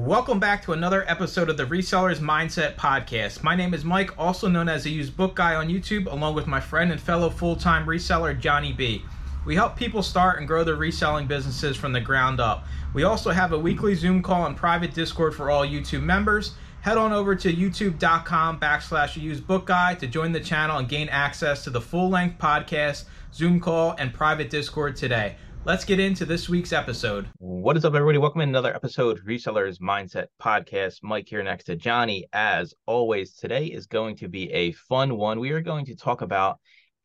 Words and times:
Welcome 0.00 0.40
back 0.40 0.64
to 0.64 0.72
another 0.72 1.08
episode 1.08 1.48
of 1.48 1.56
the 1.56 1.66
Resellers 1.66 2.18
Mindset 2.18 2.74
Podcast. 2.74 3.44
My 3.44 3.54
name 3.54 3.72
is 3.72 3.84
Mike, 3.84 4.10
also 4.18 4.48
known 4.48 4.68
as 4.68 4.82
the 4.82 4.90
Used 4.90 5.16
Book 5.16 5.36
Guy 5.36 5.54
on 5.54 5.68
YouTube, 5.68 6.10
along 6.12 6.34
with 6.34 6.48
my 6.48 6.58
friend 6.58 6.90
and 6.90 7.00
fellow 7.00 7.30
full 7.30 7.54
time 7.54 7.86
reseller, 7.86 8.36
Johnny 8.36 8.72
B. 8.72 9.04
We 9.46 9.54
help 9.54 9.76
people 9.76 10.02
start 10.02 10.40
and 10.40 10.48
grow 10.48 10.64
their 10.64 10.74
reselling 10.74 11.28
businesses 11.28 11.76
from 11.76 11.92
the 11.92 12.00
ground 12.00 12.40
up. 12.40 12.66
We 12.92 13.04
also 13.04 13.30
have 13.30 13.52
a 13.52 13.58
weekly 13.58 13.94
Zoom 13.94 14.20
call 14.20 14.46
and 14.46 14.56
private 14.56 14.94
Discord 14.94 15.32
for 15.32 15.48
all 15.48 15.64
YouTube 15.64 16.02
members. 16.02 16.54
Head 16.80 16.98
on 16.98 17.12
over 17.12 17.36
to 17.36 17.52
youtube.com 17.52 18.58
backslash 18.58 19.16
used 19.16 19.46
book 19.46 19.64
guy 19.64 19.94
to 19.94 20.08
join 20.08 20.32
the 20.32 20.40
channel 20.40 20.78
and 20.78 20.88
gain 20.88 21.08
access 21.08 21.62
to 21.64 21.70
the 21.70 21.80
full 21.80 22.10
length 22.10 22.40
podcast, 22.40 23.04
Zoom 23.32 23.60
call, 23.60 23.94
and 23.96 24.12
private 24.12 24.50
Discord 24.50 24.96
today. 24.96 25.36
Let's 25.66 25.86
get 25.86 25.98
into 25.98 26.26
this 26.26 26.46
week's 26.46 26.74
episode. 26.74 27.26
What 27.38 27.78
is 27.78 27.86
up, 27.86 27.94
everybody? 27.94 28.18
Welcome 28.18 28.40
to 28.40 28.46
another 28.46 28.74
episode 28.74 29.24
Resellers 29.26 29.78
Mindset 29.78 30.26
Podcast. 30.38 30.98
Mike 31.02 31.26
here 31.26 31.42
next 31.42 31.64
to 31.64 31.74
Johnny. 31.74 32.26
As 32.34 32.74
always, 32.84 33.34
today 33.34 33.68
is 33.68 33.86
going 33.86 34.16
to 34.16 34.28
be 34.28 34.52
a 34.52 34.72
fun 34.72 35.16
one. 35.16 35.40
We 35.40 35.52
are 35.52 35.62
going 35.62 35.86
to 35.86 35.96
talk 35.96 36.20
about 36.20 36.58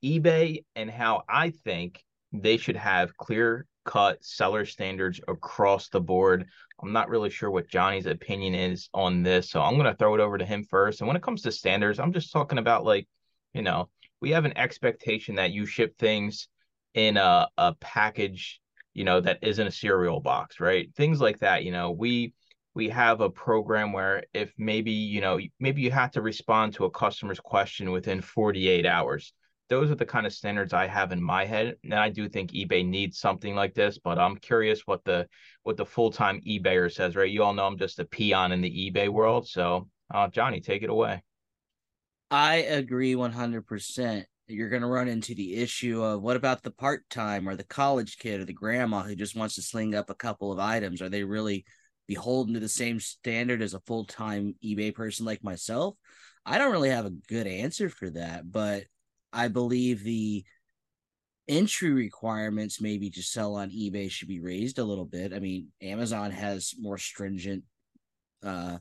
eBay 0.03 0.65
and 0.75 0.91
how 0.91 1.23
I 1.29 1.51
think 1.51 2.03
they 2.33 2.57
should 2.57 2.75
have 2.75 3.15
clear 3.15 3.65
cut 3.85 4.21
seller 4.25 4.65
standards 4.65 5.21
across 5.29 5.87
the 5.87 6.01
board. 6.01 6.45
I'm 6.83 6.91
not 6.91 7.07
really 7.07 7.29
sure 7.29 7.49
what 7.49 7.69
Johnny's 7.69 8.07
opinion 8.07 8.55
is 8.55 8.89
on 8.93 9.23
this, 9.23 9.49
so 9.49 9.61
I'm 9.61 9.75
going 9.75 9.89
to 9.89 9.95
throw 9.95 10.15
it 10.15 10.19
over 10.19 10.37
to 10.37 10.45
him 10.45 10.65
first. 10.65 10.99
And 10.99 11.07
when 11.07 11.15
it 11.15 11.23
comes 11.23 11.43
to 11.43 11.53
standards, 11.53 11.97
I'm 11.97 12.11
just 12.11 12.33
talking 12.33 12.59
about 12.59 12.83
like, 12.83 13.07
you 13.53 13.61
know, 13.61 13.87
we 14.19 14.31
have 14.31 14.43
an 14.43 14.57
expectation 14.57 15.35
that 15.35 15.51
you 15.51 15.65
ship 15.65 15.97
things 15.97 16.49
in 16.93 17.17
a, 17.17 17.47
a 17.57 17.73
package 17.75 18.59
you 18.93 19.03
know 19.03 19.21
that 19.21 19.39
isn't 19.41 19.67
a 19.67 19.71
cereal 19.71 20.19
box 20.19 20.59
right? 20.59 20.93
Things 20.95 21.21
like 21.21 21.39
that 21.39 21.63
you 21.63 21.71
know 21.71 21.91
we 21.91 22.33
we 22.75 22.89
have 22.89 23.21
a 23.21 23.29
program 23.29 23.93
where 23.93 24.23
if 24.33 24.53
maybe 24.57 24.91
you 24.91 25.21
know 25.21 25.39
maybe 25.59 25.81
you 25.81 25.91
have 25.91 26.11
to 26.11 26.21
respond 26.21 26.73
to 26.73 26.85
a 26.85 26.91
customer's 26.91 27.39
question 27.39 27.91
within 27.91 28.21
48 28.21 28.85
hours. 28.85 29.33
Those 29.69 29.91
are 29.91 29.95
the 29.95 30.05
kind 30.05 30.25
of 30.25 30.33
standards 30.33 30.73
i 30.73 30.87
have 30.87 31.11
in 31.11 31.21
my 31.21 31.45
head 31.45 31.75
and 31.83 31.93
i 31.93 32.09
do 32.09 32.27
think 32.27 32.51
ebay 32.53 32.83
needs 32.83 33.19
something 33.19 33.53
like 33.53 33.75
this 33.75 33.99
but 34.03 34.17
i'm 34.17 34.35
curious 34.35 34.81
what 34.87 35.05
the 35.05 35.27
what 35.61 35.77
the 35.77 35.85
full-time 35.85 36.41
ebayer 36.41 36.91
says 36.91 37.15
right? 37.15 37.29
You 37.29 37.43
all 37.43 37.53
know 37.53 37.67
i'm 37.67 37.77
just 37.77 37.99
a 37.99 38.05
peon 38.05 38.51
in 38.51 38.61
the 38.61 38.91
ebay 38.91 39.09
world 39.09 39.47
so 39.47 39.87
uh, 40.11 40.27
johnny 40.27 40.59
take 40.59 40.81
it 40.81 40.89
away. 40.89 41.21
I 42.31 42.55
agree 42.55 43.15
100% 43.15 44.25
you're 44.49 44.69
going 44.69 44.81
to 44.81 44.87
run 44.87 45.07
into 45.07 45.35
the 45.35 45.55
issue 45.55 46.03
of 46.03 46.21
what 46.21 46.35
about 46.35 46.63
the 46.63 46.71
part 46.71 47.09
time 47.09 47.47
or 47.47 47.55
the 47.55 47.63
college 47.63 48.17
kid 48.17 48.41
or 48.41 48.45
the 48.45 48.53
grandma 48.53 49.03
who 49.03 49.15
just 49.15 49.35
wants 49.35 49.55
to 49.55 49.61
sling 49.61 49.95
up 49.95 50.09
a 50.09 50.15
couple 50.15 50.51
of 50.51 50.59
items? 50.59 51.01
Are 51.01 51.09
they 51.09 51.23
really 51.23 51.65
beholden 52.07 52.55
to 52.55 52.59
the 52.59 52.69
same 52.69 52.99
standard 52.99 53.61
as 53.61 53.73
a 53.73 53.81
full 53.81 54.05
time 54.05 54.55
eBay 54.63 54.93
person 54.93 55.25
like 55.25 55.43
myself? 55.43 55.95
I 56.45 56.57
don't 56.57 56.71
really 56.71 56.89
have 56.89 57.05
a 57.05 57.11
good 57.11 57.47
answer 57.47 57.89
for 57.89 58.09
that, 58.11 58.51
but 58.51 58.85
I 59.31 59.49
believe 59.49 60.03
the 60.03 60.43
entry 61.47 61.91
requirements 61.91 62.79
maybe 62.81 63.09
to 63.09 63.23
sell 63.23 63.55
on 63.55 63.71
eBay 63.71 64.09
should 64.09 64.27
be 64.27 64.39
raised 64.39 64.79
a 64.79 64.83
little 64.83 65.05
bit. 65.05 65.33
I 65.33 65.39
mean, 65.39 65.67
Amazon 65.81 66.31
has 66.31 66.73
more 66.79 66.97
stringent 66.97 67.63
uh 68.43 68.77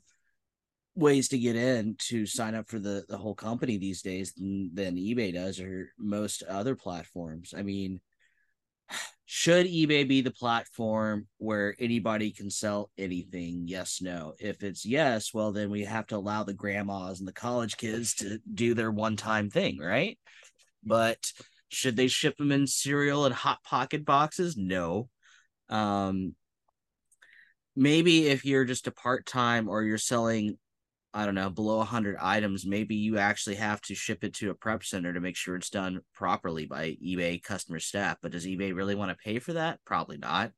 ways 0.99 1.29
to 1.29 1.39
get 1.39 1.55
in 1.55 1.95
to 1.99 2.27
sign 2.27 2.55
up 2.55 2.69
for 2.69 2.79
the 2.79 3.05
the 3.09 3.17
whole 3.17 3.35
company 3.35 3.79
these 3.79 4.03
days 4.03 4.33
than, 4.35 4.71
than 4.75 4.97
eBay 4.97 5.33
does 5.33 5.61
or 5.61 5.93
most 5.99 6.43
other 6.43 6.75
platforms. 6.75 7.55
I 7.57 7.63
mean, 7.63 8.01
should 9.27 9.67
eBay 9.67 10.07
be 10.07 10.21
the 10.21 10.33
platform 10.33 11.29
where 11.39 11.77
anybody 11.79 12.33
can 12.33 12.51
sell 12.51 12.91
anything? 12.99 13.65
Yes, 13.67 14.01
no. 14.03 14.35
If 14.41 14.63
it's 14.65 14.85
yes, 14.85 15.33
well 15.33 15.53
then 15.53 15.71
we 15.71 15.85
have 15.85 16.07
to 16.09 16.17
allow 16.17 16.43
the 16.43 16.55
grandmas 16.55 17.21
and 17.21 17.29
the 17.29 17.33
college 17.33 17.77
kids 17.77 18.15
to 18.17 18.41
do 18.53 18.75
their 18.75 18.91
one-time 18.91 19.51
thing, 19.51 19.79
right? 19.79 20.19
But 20.85 21.33
should 21.69 21.97
they 21.97 22.09
ship 22.09 22.37
them 22.39 22.51
in 22.51 22.67
cereal 22.67 23.25
and 23.25 23.35
hot 23.35 23.63
pocket 23.63 24.05
boxes? 24.05 24.57
No. 24.57 25.09
Um 25.69 26.35
maybe 27.77 28.27
if 28.27 28.45
you're 28.45 28.65
just 28.65 28.89
a 28.89 28.91
part-time 28.91 29.69
or 29.69 29.85
you're 29.85 29.99
selling 29.99 30.59
I 31.19 31.27
don't 31.27 31.35
know, 31.35 31.51
below 31.51 31.79
100 31.79 32.17
items, 32.21 32.65
maybe 32.65 32.95
you 32.95 33.19
actually 33.19 33.57
have 33.57 33.81
to 33.83 33.95
ship 33.97 34.23
it 34.23 34.35
to 34.35 34.51
a 34.51 34.55
prep 34.55 34.85
center 34.85 35.13
to 35.13 35.19
make 35.19 35.35
sure 35.35 35.57
it's 35.57 35.69
done 35.69 35.99
properly 36.15 36.65
by 36.65 36.97
eBay 37.05 37.43
customer 37.43 37.81
staff. 37.81 38.19
But 38.23 38.31
does 38.31 38.47
eBay 38.47 38.73
really 38.73 38.95
want 38.95 39.11
to 39.11 39.17
pay 39.17 39.41
for 39.41 39.55
that? 39.55 39.81
Probably 39.85 40.17
not. 40.17 40.53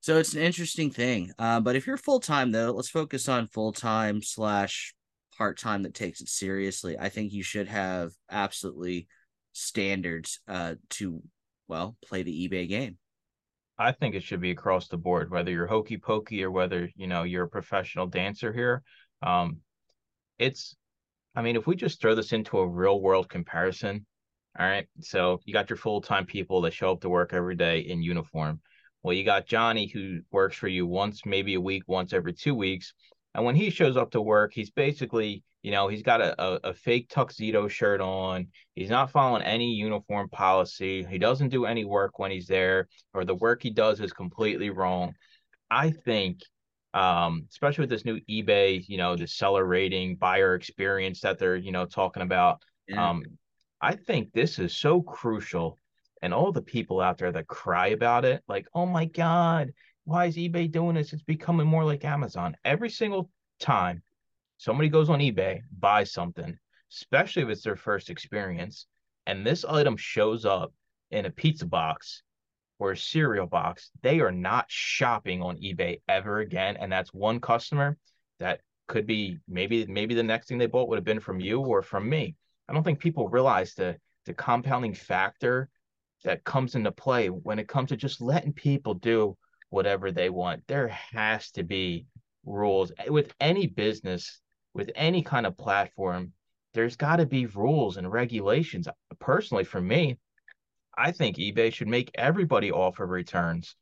So 0.00 0.16
it's 0.16 0.32
an 0.32 0.40
interesting 0.40 0.90
thing. 0.90 1.32
Uh, 1.38 1.60
but 1.60 1.76
if 1.76 1.86
you're 1.86 1.98
full 1.98 2.20
time, 2.20 2.52
though, 2.52 2.70
let's 2.70 2.88
focus 2.88 3.28
on 3.28 3.48
full 3.48 3.70
time 3.70 4.22
slash 4.22 4.94
part 5.36 5.58
time 5.58 5.82
that 5.82 5.92
takes 5.92 6.22
it 6.22 6.30
seriously. 6.30 6.98
I 6.98 7.10
think 7.10 7.34
you 7.34 7.42
should 7.42 7.68
have 7.68 8.12
absolutely 8.30 9.08
standards 9.52 10.40
uh, 10.48 10.76
to, 10.90 11.22
well, 11.68 11.98
play 12.02 12.22
the 12.22 12.48
eBay 12.48 12.66
game. 12.66 12.96
I 13.76 13.92
think 13.92 14.14
it 14.14 14.22
should 14.22 14.40
be 14.40 14.52
across 14.52 14.88
the 14.88 14.96
board, 14.96 15.30
whether 15.30 15.50
you're 15.50 15.66
hokey 15.66 15.98
pokey 15.98 16.42
or 16.44 16.50
whether 16.50 16.88
you 16.96 17.06
know 17.06 17.24
you're 17.24 17.44
a 17.44 17.48
professional 17.48 18.06
dancer 18.06 18.54
here. 18.54 18.82
Um, 19.22 19.58
it's, 20.38 20.74
I 21.34 21.42
mean, 21.42 21.56
if 21.56 21.66
we 21.66 21.76
just 21.76 22.00
throw 22.00 22.14
this 22.14 22.32
into 22.32 22.58
a 22.58 22.68
real 22.68 23.00
world 23.00 23.28
comparison, 23.28 24.06
all 24.58 24.66
right. 24.66 24.88
So 25.00 25.40
you 25.44 25.52
got 25.52 25.70
your 25.70 25.76
full 25.76 26.00
time 26.00 26.26
people 26.26 26.62
that 26.62 26.72
show 26.72 26.92
up 26.92 27.00
to 27.02 27.08
work 27.08 27.32
every 27.32 27.54
day 27.54 27.80
in 27.80 28.02
uniform. 28.02 28.60
Well, 29.02 29.14
you 29.14 29.24
got 29.24 29.46
Johnny 29.46 29.86
who 29.86 30.20
works 30.30 30.56
for 30.56 30.68
you 30.68 30.86
once, 30.86 31.24
maybe 31.24 31.54
a 31.54 31.60
week, 31.60 31.84
once 31.86 32.12
every 32.12 32.32
two 32.32 32.54
weeks. 32.54 32.92
And 33.34 33.44
when 33.44 33.54
he 33.54 33.70
shows 33.70 33.96
up 33.96 34.10
to 34.10 34.20
work, 34.20 34.52
he's 34.52 34.70
basically, 34.70 35.44
you 35.62 35.70
know, 35.70 35.88
he's 35.88 36.02
got 36.02 36.20
a, 36.20 36.42
a, 36.42 36.60
a, 36.64 36.74
fake 36.74 37.08
tuxedo 37.08 37.68
shirt 37.68 38.00
on. 38.00 38.48
He's 38.74 38.90
not 38.90 39.12
following 39.12 39.42
any 39.42 39.72
uniform 39.72 40.28
policy. 40.28 41.06
He 41.08 41.18
doesn't 41.18 41.50
do 41.50 41.64
any 41.64 41.84
work 41.84 42.18
when 42.18 42.32
he's 42.32 42.48
there, 42.48 42.88
or 43.14 43.24
the 43.24 43.36
work 43.36 43.62
he 43.62 43.70
does 43.70 44.00
is 44.00 44.12
completely 44.12 44.70
wrong. 44.70 45.14
I 45.70 45.92
think 45.92 46.40
um, 46.94 47.46
especially 47.50 47.82
with 47.82 47.90
this 47.90 48.04
new 48.04 48.20
eBay, 48.28 48.86
you 48.88 48.96
know, 48.96 49.16
the 49.16 49.26
seller 49.26 49.64
rating, 49.64 50.16
buyer 50.16 50.54
experience 50.54 51.20
that 51.20 51.38
they're, 51.38 51.56
you 51.56 51.72
know, 51.72 51.86
talking 51.86 52.22
about. 52.22 52.62
Yeah. 52.88 53.10
Um, 53.10 53.24
I 53.80 53.96
think 53.96 54.32
this 54.32 54.58
is 54.58 54.76
so 54.76 55.00
crucial. 55.02 55.78
And 56.22 56.34
all 56.34 56.52
the 56.52 56.62
people 56.62 57.00
out 57.00 57.16
there 57.16 57.32
that 57.32 57.46
cry 57.46 57.88
about 57.88 58.24
it, 58.26 58.42
like, 58.46 58.66
oh 58.74 58.84
my 58.84 59.06
God, 59.06 59.72
why 60.04 60.26
is 60.26 60.36
eBay 60.36 60.70
doing 60.70 60.94
this? 60.94 61.12
It's 61.12 61.22
becoming 61.22 61.66
more 61.66 61.84
like 61.84 62.04
Amazon. 62.04 62.56
Every 62.64 62.90
single 62.90 63.30
time 63.58 64.02
somebody 64.58 64.88
goes 64.88 65.08
on 65.08 65.20
eBay, 65.20 65.60
buys 65.78 66.12
something, 66.12 66.58
especially 66.92 67.42
if 67.42 67.48
it's 67.48 67.62
their 67.62 67.76
first 67.76 68.10
experience, 68.10 68.86
and 69.26 69.46
this 69.46 69.64
item 69.64 69.96
shows 69.96 70.44
up 70.44 70.74
in 71.10 71.24
a 71.24 71.30
pizza 71.30 71.64
box 71.64 72.22
or 72.80 72.92
a 72.92 72.96
cereal 72.96 73.46
box, 73.46 73.90
they 74.02 74.20
are 74.20 74.32
not 74.32 74.64
shopping 74.68 75.42
on 75.42 75.58
eBay 75.58 76.00
ever 76.08 76.40
again. 76.40 76.76
And 76.78 76.90
that's 76.90 77.12
one 77.12 77.38
customer 77.38 77.96
that 78.40 78.62
could 78.88 79.06
be 79.06 79.38
maybe 79.46 79.86
maybe 79.86 80.14
the 80.14 80.22
next 80.22 80.48
thing 80.48 80.58
they 80.58 80.66
bought 80.66 80.88
would 80.88 80.96
have 80.96 81.04
been 81.04 81.20
from 81.20 81.38
you 81.38 81.60
or 81.60 81.82
from 81.82 82.08
me. 82.08 82.34
I 82.68 82.72
don't 82.72 82.82
think 82.82 82.98
people 82.98 83.28
realize 83.28 83.74
the 83.74 83.96
the 84.24 84.34
compounding 84.34 84.94
factor 84.94 85.68
that 86.24 86.42
comes 86.44 86.74
into 86.74 86.90
play 86.90 87.28
when 87.28 87.58
it 87.58 87.68
comes 87.68 87.90
to 87.90 87.96
just 87.96 88.20
letting 88.20 88.52
people 88.52 88.94
do 88.94 89.36
whatever 89.68 90.10
they 90.10 90.30
want. 90.30 90.62
There 90.66 90.88
has 90.88 91.50
to 91.52 91.62
be 91.62 92.06
rules 92.44 92.92
with 93.08 93.32
any 93.40 93.66
business, 93.66 94.40
with 94.74 94.90
any 94.94 95.22
kind 95.22 95.46
of 95.46 95.56
platform. 95.56 96.32
There's 96.72 96.96
got 96.96 97.16
to 97.16 97.26
be 97.26 97.46
rules 97.46 97.96
and 97.96 98.10
regulations. 98.10 98.88
Personally, 99.18 99.64
for 99.64 99.80
me, 99.80 100.18
I 100.96 101.12
think 101.12 101.36
eBay 101.36 101.72
should 101.72 101.88
make 101.88 102.10
everybody 102.14 102.70
offer 102.70 103.06
returns. 103.06 103.76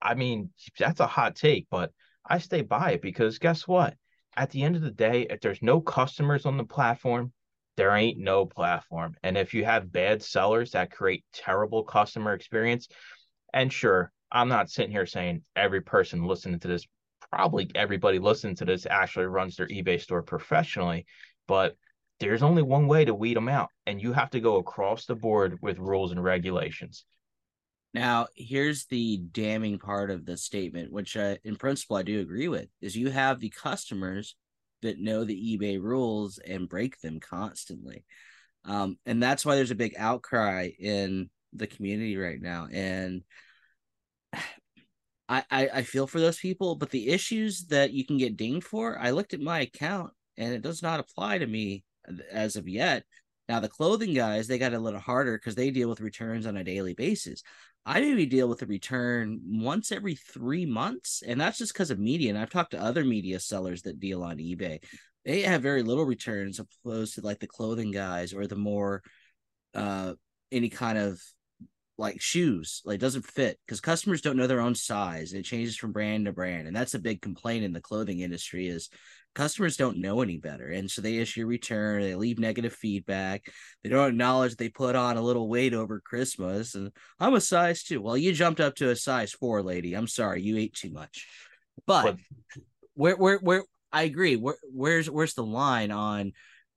I 0.00 0.14
mean, 0.14 0.50
that's 0.78 1.00
a 1.00 1.06
hot 1.06 1.34
take, 1.36 1.66
but 1.70 1.90
I 2.26 2.38
stay 2.38 2.62
by 2.62 2.92
it 2.92 3.02
because 3.02 3.38
guess 3.38 3.66
what? 3.66 3.94
At 4.36 4.50
the 4.50 4.62
end 4.62 4.76
of 4.76 4.82
the 4.82 4.90
day, 4.90 5.26
if 5.28 5.40
there's 5.40 5.62
no 5.62 5.80
customers 5.80 6.46
on 6.46 6.56
the 6.56 6.64
platform, 6.64 7.32
there 7.76 7.94
ain't 7.94 8.18
no 8.18 8.46
platform. 8.46 9.16
And 9.22 9.36
if 9.36 9.54
you 9.54 9.64
have 9.64 9.92
bad 9.92 10.22
sellers 10.22 10.72
that 10.72 10.90
create 10.90 11.24
terrible 11.32 11.82
customer 11.82 12.34
experience, 12.34 12.88
and 13.52 13.72
sure, 13.72 14.12
I'm 14.30 14.48
not 14.48 14.70
sitting 14.70 14.92
here 14.92 15.06
saying 15.06 15.42
every 15.56 15.80
person 15.80 16.24
listening 16.24 16.60
to 16.60 16.68
this, 16.68 16.86
probably 17.30 17.70
everybody 17.74 18.18
listening 18.18 18.56
to 18.56 18.64
this 18.64 18.86
actually 18.88 19.26
runs 19.26 19.56
their 19.56 19.68
eBay 19.68 20.00
store 20.00 20.22
professionally, 20.22 21.06
but 21.46 21.76
there's 22.28 22.42
only 22.42 22.62
one 22.62 22.86
way 22.86 23.04
to 23.04 23.14
weed 23.14 23.36
them 23.36 23.48
out, 23.48 23.70
and 23.86 24.00
you 24.00 24.12
have 24.12 24.30
to 24.30 24.40
go 24.40 24.56
across 24.56 25.06
the 25.06 25.14
board 25.14 25.58
with 25.62 25.78
rules 25.78 26.12
and 26.12 26.22
regulations. 26.22 27.04
Now, 27.92 28.26
here's 28.34 28.86
the 28.86 29.18
damning 29.18 29.78
part 29.78 30.10
of 30.10 30.26
the 30.26 30.36
statement, 30.36 30.90
which 30.90 31.14
in 31.16 31.56
principle 31.56 31.96
I 31.96 32.02
do 32.02 32.20
agree 32.20 32.48
with, 32.48 32.68
is 32.80 32.96
you 32.96 33.10
have 33.10 33.38
the 33.38 33.50
customers 33.50 34.34
that 34.82 34.98
know 34.98 35.24
the 35.24 35.56
eBay 35.56 35.80
rules 35.80 36.38
and 36.38 36.68
break 36.68 37.00
them 37.00 37.20
constantly. 37.20 38.04
Um, 38.64 38.98
and 39.06 39.22
that's 39.22 39.46
why 39.46 39.54
there's 39.54 39.70
a 39.70 39.76
big 39.76 39.94
outcry 39.96 40.70
in 40.78 41.30
the 41.52 41.66
community 41.66 42.16
right 42.16 42.40
now. 42.40 42.66
And 42.72 43.22
I, 45.28 45.42
I 45.50 45.68
I 45.72 45.82
feel 45.84 46.06
for 46.06 46.20
those 46.20 46.38
people, 46.38 46.74
but 46.74 46.90
the 46.90 47.08
issues 47.08 47.66
that 47.68 47.92
you 47.92 48.04
can 48.04 48.18
get 48.18 48.36
dinged 48.36 48.66
for, 48.66 48.98
I 48.98 49.12
looked 49.12 49.32
at 49.32 49.40
my 49.40 49.60
account 49.60 50.12
and 50.36 50.52
it 50.52 50.60
does 50.60 50.82
not 50.82 51.00
apply 51.00 51.38
to 51.38 51.46
me 51.46 51.84
as 52.30 52.56
of 52.56 52.68
yet. 52.68 53.04
Now 53.48 53.60
the 53.60 53.68
clothing 53.68 54.14
guys, 54.14 54.46
they 54.46 54.58
got 54.58 54.72
a 54.72 54.78
little 54.78 55.00
harder 55.00 55.36
because 55.36 55.54
they 55.54 55.70
deal 55.70 55.88
with 55.88 56.00
returns 56.00 56.46
on 56.46 56.56
a 56.56 56.64
daily 56.64 56.94
basis. 56.94 57.42
I 57.86 58.00
maybe 58.00 58.24
deal 58.24 58.48
with 58.48 58.62
a 58.62 58.66
return 58.66 59.40
once 59.44 59.92
every 59.92 60.14
three 60.14 60.64
months, 60.64 61.22
and 61.26 61.38
that's 61.38 61.58
just 61.58 61.74
because 61.74 61.90
of 61.90 61.98
media. 61.98 62.30
And 62.30 62.38
I've 62.38 62.48
talked 62.48 62.70
to 62.70 62.82
other 62.82 63.04
media 63.04 63.38
sellers 63.38 63.82
that 63.82 64.00
deal 64.00 64.22
on 64.22 64.38
eBay. 64.38 64.82
They 65.26 65.42
have 65.42 65.62
very 65.62 65.82
little 65.82 66.04
returns 66.04 66.60
opposed 66.60 67.14
to 67.14 67.20
like 67.20 67.40
the 67.40 67.46
clothing 67.46 67.90
guys 67.90 68.32
or 68.32 68.46
the 68.46 68.56
more 68.56 69.02
uh 69.74 70.14
any 70.52 70.68
kind 70.68 70.96
of 70.96 71.20
like 71.96 72.20
shoes 72.20 72.82
like 72.84 72.98
doesn't 72.98 73.24
fit 73.24 73.58
because 73.66 73.80
customers 73.80 74.20
don't 74.20 74.36
know 74.36 74.48
their 74.48 74.60
own 74.60 74.74
size 74.74 75.32
and 75.32 75.40
it 75.40 75.44
changes 75.44 75.76
from 75.76 75.92
brand 75.92 76.26
to 76.26 76.32
brand 76.32 76.66
and 76.66 76.74
that's 76.74 76.94
a 76.94 76.98
big 76.98 77.22
complaint 77.22 77.64
in 77.64 77.72
the 77.72 77.80
clothing 77.80 78.20
industry 78.20 78.66
is 78.66 78.88
customers 79.34 79.76
don't 79.76 79.98
know 79.98 80.20
any 80.20 80.36
better 80.36 80.68
and 80.68 80.90
so 80.90 81.00
they 81.00 81.18
issue 81.18 81.42
a 81.42 81.46
return 81.46 82.02
they 82.02 82.14
leave 82.14 82.38
negative 82.38 82.72
feedback 82.72 83.44
they 83.82 83.90
don't 83.90 84.10
acknowledge 84.10 84.56
they 84.56 84.68
put 84.68 84.96
on 84.96 85.16
a 85.16 85.22
little 85.22 85.48
weight 85.48 85.72
over 85.72 86.00
christmas 86.00 86.74
and 86.74 86.90
i'm 87.20 87.34
a 87.34 87.40
size 87.40 87.84
two. 87.84 88.00
Well 88.00 88.16
you 88.16 88.32
jumped 88.32 88.60
up 88.60 88.74
to 88.76 88.90
a 88.90 88.96
size 88.96 89.32
four 89.32 89.62
lady. 89.62 89.94
I'm 89.94 90.08
sorry 90.08 90.42
you 90.42 90.56
ate 90.56 90.74
too 90.74 90.90
much. 90.90 91.28
But 91.86 92.16
where 92.94 93.16
where 93.16 93.38
where 93.38 93.64
i 93.92 94.02
agree 94.02 94.36
where 94.36 94.56
where's 94.72 95.10
where's 95.10 95.34
the 95.34 95.44
line 95.44 95.90
on 95.90 96.32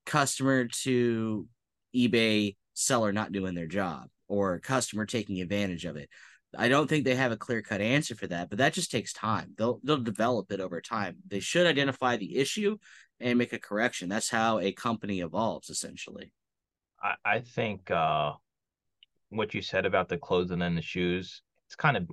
customer 0.06 0.66
to 0.66 1.46
ebay 1.94 2.56
seller 2.74 3.12
not 3.12 3.32
doing 3.32 3.54
their 3.54 3.66
job 3.66 4.08
or 4.28 4.58
customer 4.60 5.06
taking 5.06 5.40
advantage 5.40 5.84
of 5.84 5.96
it. 5.96 6.08
I 6.56 6.68
don't 6.68 6.88
think 6.88 7.04
they 7.04 7.14
have 7.14 7.32
a 7.32 7.36
clear 7.36 7.60
cut 7.60 7.80
answer 7.80 8.14
for 8.14 8.26
that, 8.28 8.48
but 8.48 8.58
that 8.58 8.72
just 8.72 8.90
takes 8.90 9.12
time. 9.12 9.52
They'll 9.58 9.80
they'll 9.82 9.98
develop 9.98 10.50
it 10.50 10.60
over 10.60 10.80
time. 10.80 11.16
They 11.26 11.40
should 11.40 11.66
identify 11.66 12.16
the 12.16 12.36
issue 12.36 12.78
and 13.20 13.38
make 13.38 13.52
a 13.52 13.58
correction. 13.58 14.08
That's 14.08 14.30
how 14.30 14.58
a 14.58 14.72
company 14.72 15.20
evolves 15.20 15.68
essentially. 15.68 16.32
I, 17.02 17.14
I 17.24 17.40
think 17.40 17.90
uh 17.90 18.32
what 19.30 19.52
you 19.52 19.60
said 19.60 19.84
about 19.84 20.08
the 20.08 20.16
clothing 20.16 20.54
and 20.54 20.62
then 20.62 20.74
the 20.74 20.82
shoes, 20.82 21.42
it's 21.66 21.76
kind 21.76 21.96
of 21.96 22.08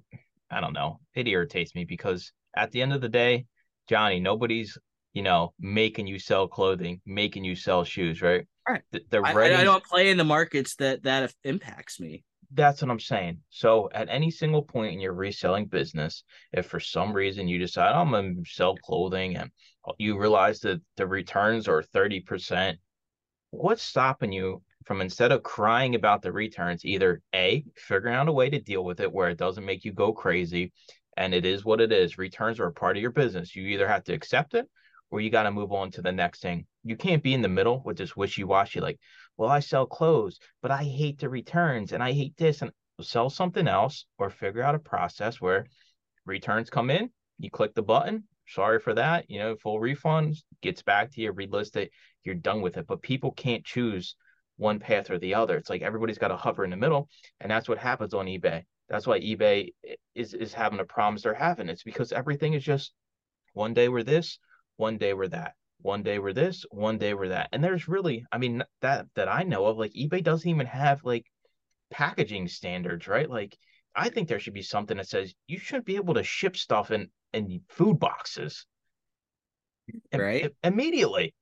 I 0.52 0.60
don't 0.60 0.74
know, 0.74 1.00
it 1.14 1.28
irritates 1.28 1.74
me 1.74 1.86
because 1.86 2.32
at 2.56 2.72
the 2.72 2.82
end 2.82 2.94
of 2.94 3.02
the 3.02 3.10
day, 3.10 3.46
Johnny, 3.88 4.20
nobody's, 4.20 4.78
you 5.14 5.22
know, 5.22 5.54
making 5.60 6.08
you 6.08 6.20
sell 6.20 6.48
clothing, 6.48 7.02
making 7.06 7.46
you 7.46 7.56
sell 7.56 7.84
shoes, 7.84 8.22
right? 8.22 8.46
Right. 8.68 8.82
They're 9.10 9.22
ready. 9.22 9.56
I, 9.56 9.62
I 9.62 9.64
don't 9.64 9.84
play 9.84 10.10
in 10.10 10.18
the 10.18 10.24
markets 10.24 10.76
that 10.78 11.04
that 11.04 11.34
impacts 11.44 12.00
me. 12.00 12.24
That's 12.54 12.82
what 12.82 12.90
I'm 12.90 13.00
saying. 13.00 13.40
So 13.50 13.90
at 13.94 14.08
any 14.10 14.32
single 14.32 14.64
point 14.64 14.94
in 14.94 15.00
your 15.00 15.14
reselling 15.14 15.66
business, 15.66 16.24
if 16.52 16.66
for 16.68 16.80
some 16.80 17.14
reason 17.14 17.48
you 17.48 17.60
decide 17.60 17.94
I'm 17.94 18.12
gonna 18.12 18.34
sell 18.46 18.76
clothing 18.78 19.36
and 19.36 19.52
you 19.98 20.18
realize 20.18 20.60
that 20.62 20.82
the 20.98 21.06
returns 21.06 21.68
are 21.68 21.84
30%, 21.84 22.78
what's 23.52 23.84
stopping 23.84 24.32
you 24.32 24.62
from 24.86 25.02
instead 25.02 25.32
of 25.32 25.44
crying 25.44 25.96
about 25.96 26.22
the 26.22 26.32
returns, 26.32 26.86
either 26.86 27.22
A, 27.34 27.66
figuring 27.76 28.16
out 28.16 28.28
a 28.28 28.32
way 28.32 28.50
to 28.50 28.60
deal 28.60 28.84
with 28.84 29.00
it 29.00 29.12
where 29.12 29.30
it 29.30 29.38
doesn't 29.38 29.66
make 29.66 29.84
you 29.84 29.92
go 29.92 30.14
crazy 30.14 30.72
and 31.18 31.34
it 31.34 31.46
is 31.46 31.66
what 31.66 31.82
it 31.82 31.92
is. 31.92 32.18
Returns 32.18 32.60
are 32.60 32.68
a 32.68 32.74
part 32.74 32.98
of 32.98 33.02
your 33.02 33.12
business. 33.12 33.56
You 33.56 33.64
either 33.68 33.88
have 33.88 34.04
to 34.06 34.14
accept 34.14 34.54
it 34.54 34.70
or 35.12 35.22
you 35.22 35.30
got 35.30 35.44
to 35.44 35.52
move 35.52 35.72
on 35.72 35.92
to 35.92 36.02
the 36.02 36.12
next 36.12 36.42
thing. 36.42 36.66
You 36.88 36.96
can't 36.96 37.24
be 37.24 37.34
in 37.34 37.42
the 37.42 37.50
middle 37.50 37.82
with 37.84 37.98
this 37.98 38.16
wishy 38.16 38.44
washy, 38.44 38.80
like, 38.80 39.00
well, 39.38 39.50
I 39.50 39.60
sell 39.60 39.88
clothes, 39.88 40.38
but 40.62 40.70
I 40.70 40.84
hate 40.84 41.18
the 41.18 41.30
returns 41.30 41.94
and 41.94 42.04
I 42.04 42.12
hate 42.12 42.38
this 42.38 42.62
and 42.62 42.72
sell 43.02 43.32
something 43.32 43.68
else 43.68 44.06
or 44.20 44.30
figure 44.30 44.62
out 44.62 44.76
a 44.76 44.80
process 44.80 45.42
where 45.42 45.66
returns 46.26 46.70
come 46.70 46.92
in, 46.92 47.10
you 47.40 47.50
click 47.50 47.74
the 47.74 47.82
button. 47.82 48.26
Sorry 48.48 48.80
for 48.80 48.94
that. 48.94 49.28
You 49.32 49.40
know, 49.40 49.56
full 49.56 49.80
refunds 49.80 50.44
gets 50.62 50.84
back 50.84 51.12
to 51.14 51.22
you, 51.22 51.34
relist 51.34 51.76
it, 51.76 51.90
you're 52.24 52.36
done 52.36 52.62
with 52.62 52.78
it. 52.78 52.86
But 52.86 53.02
people 53.02 53.32
can't 53.32 53.66
choose 53.66 54.16
one 54.58 54.78
path 54.78 55.10
or 55.10 55.18
the 55.18 55.34
other. 55.34 55.58
It's 55.58 55.72
like 55.72 55.82
everybody's 55.82 56.20
got 56.20 56.28
to 56.28 56.38
hover 56.38 56.64
in 56.64 56.70
the 56.70 56.78
middle. 56.78 57.10
And 57.42 57.50
that's 57.50 57.68
what 57.68 57.80
happens 57.80 58.14
on 58.14 58.28
eBay. 58.28 58.64
That's 58.90 59.08
why 59.08 59.20
eBay 59.20 59.74
is 60.14 60.36
is 60.36 60.54
having 60.54 60.78
the 60.78 60.86
problems 60.86 61.24
they're 61.24 61.34
having. 61.34 61.68
It's 61.68 61.82
because 61.82 62.12
everything 62.12 62.54
is 62.54 62.64
just 62.64 62.94
one 63.54 63.74
day 63.74 63.90
we're 63.90 64.04
this, 64.04 64.38
one 64.78 65.00
day 65.00 65.16
we're 65.16 65.30
that 65.30 65.56
one 65.82 66.04
day 66.04 66.20
we're 66.20 66.34
this 66.34 66.66
one 66.72 66.98
day 66.98 67.14
we're 67.14 67.30
that. 67.30 67.50
And 67.52 67.64
there's 67.64 67.88
really 67.88 68.26
i 68.32 68.38
mean 68.38 68.64
that 68.82 69.06
that 69.16 69.28
i 69.28 69.44
know 69.44 69.66
of 69.66 69.78
like 69.78 69.94
ebay 69.94 70.24
doesn't 70.24 70.50
even 70.50 70.68
have 70.68 71.04
like 71.04 71.26
packaging 71.92 72.48
standards 72.48 73.08
right? 73.08 73.30
Like 73.30 73.58
i 73.96 74.10
think 74.10 74.28
there 74.28 74.40
should 74.40 74.54
be 74.54 74.62
something 74.62 74.98
that 74.98 75.08
says 75.08 75.34
you 75.48 75.60
shouldn't 75.60 75.86
be 75.86 75.96
able 75.96 76.16
to 76.16 76.24
ship 76.24 76.58
stuff 76.58 76.92
in 76.92 77.10
in 77.34 77.62
food 77.70 78.00
boxes. 78.00 78.66
Right. 80.14 80.52
immediately. 80.64 81.36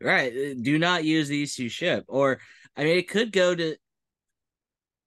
Right 0.00 0.32
uh, 0.32 0.54
do 0.62 0.78
not 0.78 1.04
use 1.04 1.28
these 1.28 1.54
to 1.56 1.68
ship. 1.68 2.04
Or 2.08 2.38
i 2.76 2.84
mean 2.84 2.96
it 2.96 3.08
could 3.08 3.32
go 3.32 3.54
to 3.54 3.76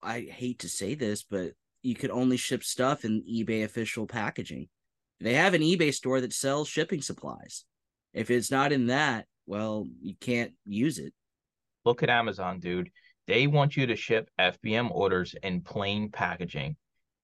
i 0.04 0.22
hate 0.22 0.60
to 0.60 0.69
say 0.69 0.96
this 0.96 1.24
but 1.24 1.52
you 1.84 1.96
could 1.96 2.12
only 2.12 2.38
ship 2.38 2.63
stuff 2.63 3.06
in 3.06 3.24
ebay 3.24 3.63
official 3.63 4.06
packaging. 4.06 4.68
They 5.19 5.36
have 5.36 5.54
an 5.54 5.62
eBay 5.62 5.94
store 5.94 6.22
that 6.22 6.34
sells 6.34 6.68
shipping 6.68 7.02
supplies. 7.02 7.63
If 8.13 8.30
it's 8.30 8.52
not 8.52 8.72
in 8.72 8.88
that, 8.88 9.25
well, 9.46 9.88
you 10.02 10.16
can't 10.19 10.54
use 10.66 10.98
it. 10.98 11.13
Look 11.86 12.04
at 12.04 12.10
Amazon, 12.10 12.60
dude. 12.60 12.92
They 13.28 13.48
want 13.48 13.78
you 13.78 13.88
to 13.88 13.96
ship 13.96 14.30
FBM 14.40 14.92
orders 14.92 15.36
in 15.42 15.62
plain 15.62 16.10
packaging. 16.12 16.75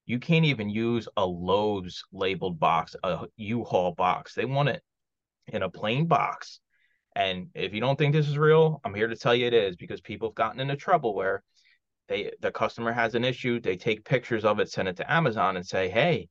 You 0.06 0.20
can't 0.20 0.46
even 0.46 0.70
use 0.70 1.08
a 1.18 1.26
Lowe's 1.26 2.04
labeled 2.12 2.60
box, 2.60 2.96
a 3.04 3.28
U-Haul 3.36 3.94
box. 3.94 4.34
They 4.34 4.46
want 4.46 4.70
it 4.70 4.82
in 5.48 5.64
a 5.64 5.70
plain 5.70 6.08
box. 6.08 6.60
And 7.16 7.48
if 7.56 7.74
you 7.74 7.82
don't 7.82 7.98
think 7.98 8.14
this 8.14 8.28
is 8.28 8.38
real, 8.38 8.80
I'm 8.86 8.94
here 8.94 9.08
to 9.08 9.16
tell 9.16 9.36
you 9.36 9.48
it 9.48 9.54
is 9.54 9.76
because 9.76 10.02
people 10.02 10.30
have 10.30 10.36
gotten 10.36 10.60
into 10.60 10.76
trouble 10.76 11.16
where 11.16 11.44
they 12.08 12.32
the 12.42 12.52
customer 12.52 12.94
has 12.94 13.16
an 13.16 13.26
issue, 13.26 13.60
they 13.60 13.76
take 13.76 14.06
pictures 14.06 14.46
of 14.46 14.60
it, 14.60 14.72
send 14.72 14.88
it 14.88 14.96
to 14.98 15.12
Amazon 15.12 15.58
and 15.58 15.66
say, 15.66 15.90
"Hey, 15.90 16.30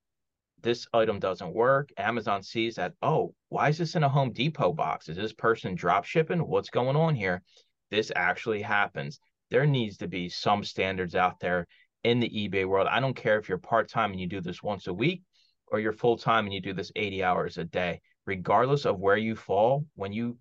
this 0.63 0.87
item 0.93 1.19
doesn't 1.19 1.53
work. 1.55 1.91
Amazon 1.97 2.43
sees 2.43 2.77
that, 2.77 2.95
oh, 3.03 3.35
why 3.49 3.69
is 3.69 3.79
this 3.79 3.95
in 3.95 4.03
a 4.03 4.09
Home 4.09 4.33
Depot 4.33 4.73
box? 4.73 5.09
Is 5.09 5.17
this 5.17 5.33
person 5.33 5.75
drop 5.75 6.05
shipping? 6.05 6.47
What's 6.47 6.71
going 6.71 6.97
on 6.97 7.15
here? 7.15 7.43
This 7.91 8.11
actually 8.15 8.63
happens. 8.63 9.21
There 9.51 9.67
needs 9.67 9.99
to 9.99 10.09
be 10.09 10.29
some 10.29 10.65
standards 10.65 11.15
out 11.15 11.39
there 11.41 11.67
in 12.03 12.21
the 12.21 12.31
eBay 12.31 12.67
world. 12.67 12.89
I 12.91 13.01
don't 13.01 13.15
care 13.15 13.39
if 13.39 13.49
you're 13.49 13.59
part 13.59 13.89
time 13.89 14.11
and 14.11 14.21
you 14.21 14.27
do 14.27 14.41
this 14.41 14.63
once 14.63 14.87
a 14.87 14.95
week 14.95 15.23
or 15.69 15.81
you're 15.81 15.93
full 15.93 16.17
time 16.17 16.45
and 16.45 16.55
you 16.55 16.61
do 16.61 16.73
this 16.73 16.93
80 16.97 17.23
hours 17.23 17.59
a 17.59 17.65
day. 17.65 18.01
Regardless 18.27 18.87
of 18.87 18.99
where 18.99 19.17
you 19.17 19.37
fall, 19.37 19.87
when 19.95 20.13
you 20.13 20.37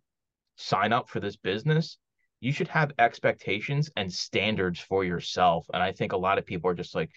sign 0.56 0.94
up 0.94 1.10
for 1.10 1.20
this 1.20 1.36
business, 1.36 1.98
you 2.40 2.52
should 2.52 2.68
have 2.68 2.92
expectations 3.00 3.90
and 3.96 4.12
standards 4.12 4.80
for 4.80 5.04
yourself. 5.04 5.66
And 5.74 5.82
I 5.82 5.92
think 5.92 6.12
a 6.12 6.18
lot 6.18 6.38
of 6.38 6.46
people 6.46 6.70
are 6.70 6.76
just 6.76 6.96
like, 6.96 7.12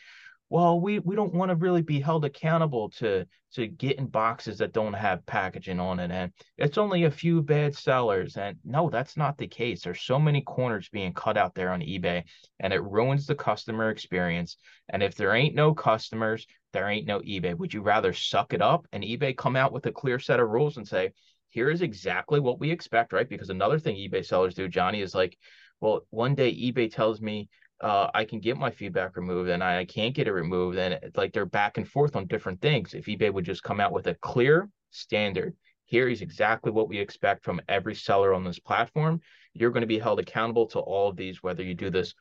well, 0.51 0.81
we, 0.81 0.99
we 1.01 1.15
don't 1.15 1.35
want 1.35 1.51
to 1.51 1.57
really 1.57 1.83
be 1.83 2.01
held 2.01 2.25
accountable 2.25 2.91
to 2.91 3.27
to 3.53 3.67
getting 3.67 4.07
boxes 4.07 4.59
that 4.59 4.75
don't 4.75 4.93
have 4.93 5.25
packaging 5.25 5.81
on 5.81 5.99
it. 5.99 6.11
And 6.11 6.33
it's 6.59 6.77
only 6.77 7.05
a 7.05 7.11
few 7.11 7.41
bad 7.41 7.75
sellers. 7.75 8.37
And 8.37 8.59
no, 8.63 8.91
that's 8.91 9.17
not 9.17 9.39
the 9.39 9.47
case. 9.47 9.83
There's 9.83 10.03
so 10.03 10.19
many 10.19 10.43
corners 10.43 10.91
being 10.91 11.15
cut 11.15 11.39
out 11.39 11.55
there 11.55 11.71
on 11.71 11.81
eBay 11.81 12.25
and 12.61 12.73
it 12.75 12.83
ruins 12.83 13.27
the 13.27 13.35
customer 13.35 13.89
experience. 13.89 14.59
And 14.91 15.03
if 15.03 15.15
there 15.15 15.35
ain't 15.35 15.55
no 15.55 15.73
customers, 15.73 16.47
there 16.75 16.89
ain't 16.89 17.07
no 17.07 17.21
eBay. 17.21 17.57
Would 17.57 17.73
you 17.73 17.81
rather 17.81 18.13
suck 18.13 18.53
it 18.53 18.61
up 18.61 18.87
and 18.93 19.03
eBay 19.03 19.35
come 19.35 19.57
out 19.57 19.73
with 19.73 19.87
a 19.87 19.93
clear 19.93 20.19
set 20.19 20.41
of 20.41 20.51
rules 20.51 20.77
and 20.77 20.87
say, 20.87 21.13
here 21.49 21.71
is 21.71 21.81
exactly 21.81 22.41
what 22.41 22.61
we 22.61 22.71
expect, 22.71 23.15
right? 23.15 23.29
Because 23.29 23.49
another 23.49 23.79
thing 23.79 23.97
eBay 23.97 24.25
sellers 24.25 24.55
do, 24.55 24.69
Johnny, 24.69 25.01
is 25.01 25.15
like, 25.15 25.39
well, 25.81 26.03
one 26.11 26.35
day 26.35 26.53
eBay 26.53 26.93
tells 26.93 27.23
me 27.23 27.49
uh, 27.81 28.09
I 28.13 28.25
can 28.25 28.41
get 28.41 28.57
my 28.57 28.71
feedback 28.71 29.17
removed 29.17 29.51
and 29.51 29.63
I 29.63 29.85
can't 29.85 30.15
get 30.15 30.27
it 30.27 30.33
removed. 30.33 30.79
And 30.79 30.95
it, 30.95 31.13
like 31.17 31.33
they're 31.33 31.47
back 31.47 31.79
and 31.79 31.89
forth 31.89 32.17
on 32.17 32.27
different 32.27 32.61
things. 32.61 32.95
If 32.95 33.07
eBay 33.07 33.33
would 33.33 33.45
just 33.45 33.63
come 33.63 33.81
out 33.81 33.93
with 33.93 34.07
a 34.07 34.15
clear 34.15 34.69
standard, 34.91 35.55
here 35.85 36.09
is 36.09 36.21
exactly 36.21 36.71
what 36.71 36.89
we 36.89 36.99
expect 36.99 37.45
from 37.45 37.61
every 37.69 37.95
seller 37.95 38.35
on 38.35 38.45
this 38.45 38.59
platform. 38.59 39.21
You're 39.55 39.71
going 39.71 39.83
to 39.83 39.87
be 39.87 39.99
held 39.99 40.21
accountable 40.21 40.67
to 40.69 40.81
all 40.81 41.09
of 41.09 41.17
these, 41.17 41.43
whether 41.43 41.63
you 41.63 41.75
do 41.75 41.91
this 41.91 42.15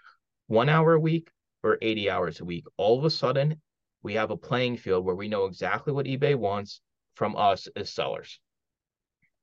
one 0.48 0.70
hour 0.70 0.94
a 0.94 1.00
week 1.00 1.30
or 1.64 1.78
80 1.82 2.10
hours 2.10 2.40
a 2.40 2.46
week. 2.46 2.66
All 2.78 2.98
of 2.98 3.06
a 3.06 3.10
sudden, 3.10 3.62
we 4.04 4.14
have 4.14 4.32
a 4.32 4.38
playing 4.38 4.78
field 4.78 5.06
where 5.06 5.16
we 5.16 5.28
know 5.28 5.46
exactly 5.46 5.92
what 5.92 6.06
eBay 6.06 6.36
wants 6.36 6.82
from 7.16 7.36
us 7.36 7.68
as 7.76 7.92
sellers. 7.92 8.40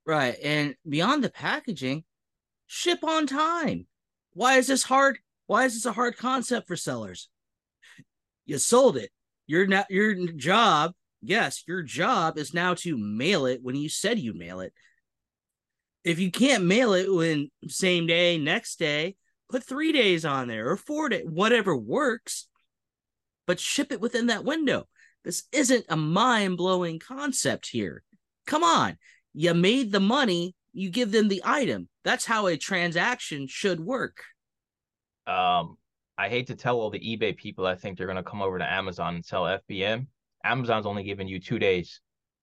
Right. 0.06 0.36
And 0.42 0.76
beyond 0.88 1.24
the 1.24 1.30
packaging, 1.30 2.04
ship 2.66 3.02
on 3.02 3.26
time. 3.26 3.86
Why 4.32 4.56
is 4.56 4.68
this 4.68 4.84
hard? 4.84 5.18
Why 5.46 5.64
is 5.64 5.74
this 5.74 5.86
a 5.86 5.92
hard 5.92 6.16
concept 6.16 6.66
for 6.66 6.76
sellers? 6.76 7.28
You 8.46 8.58
sold 8.58 8.96
it. 8.96 9.10
Your 9.46 9.66
now 9.66 9.84
your 9.90 10.32
job, 10.32 10.92
yes, 11.22 11.64
your 11.66 11.82
job 11.82 12.38
is 12.38 12.54
now 12.54 12.74
to 12.74 12.96
mail 12.96 13.46
it 13.46 13.62
when 13.62 13.76
you 13.76 13.88
said 13.88 14.18
you'd 14.18 14.36
mail 14.36 14.60
it. 14.60 14.72
If 16.02 16.18
you 16.18 16.30
can't 16.30 16.64
mail 16.64 16.94
it 16.94 17.12
when 17.12 17.50
same 17.68 18.06
day, 18.06 18.38
next 18.38 18.78
day, 18.78 19.16
put 19.50 19.64
three 19.64 19.92
days 19.92 20.24
on 20.24 20.48
there 20.48 20.70
or 20.70 20.76
four 20.76 21.08
days, 21.08 21.24
whatever 21.26 21.76
works, 21.76 22.48
but 23.46 23.60
ship 23.60 23.92
it 23.92 24.00
within 24.00 24.26
that 24.26 24.44
window. 24.44 24.86
This 25.24 25.44
isn't 25.52 25.86
a 25.88 25.96
mind 25.96 26.56
blowing 26.58 26.98
concept 26.98 27.68
here. 27.70 28.02
Come 28.46 28.62
on. 28.62 28.98
You 29.32 29.54
made 29.54 29.90
the 29.90 30.00
money, 30.00 30.54
you 30.72 30.90
give 30.90 31.10
them 31.10 31.28
the 31.28 31.42
item. 31.44 31.88
That's 32.04 32.24
how 32.26 32.46
a 32.46 32.56
transaction 32.56 33.46
should 33.48 33.80
work. 33.80 34.22
Um, 35.26 35.76
I 36.16 36.28
hate 36.28 36.46
to 36.48 36.54
tell 36.54 36.78
all 36.78 36.90
the 36.90 37.00
eBay 37.00 37.36
people 37.36 37.66
I 37.66 37.74
think 37.74 37.98
they're 37.98 38.06
going 38.06 38.16
to 38.16 38.22
come 38.22 38.42
over 38.42 38.58
to 38.58 38.72
Amazon 38.72 39.16
and 39.16 39.24
sell 39.24 39.44
FBM. 39.44 40.06
Amazon's 40.44 40.86
only 40.86 41.02
giving 41.02 41.26
you 41.26 41.40
two 41.40 41.58
days, 41.58 42.00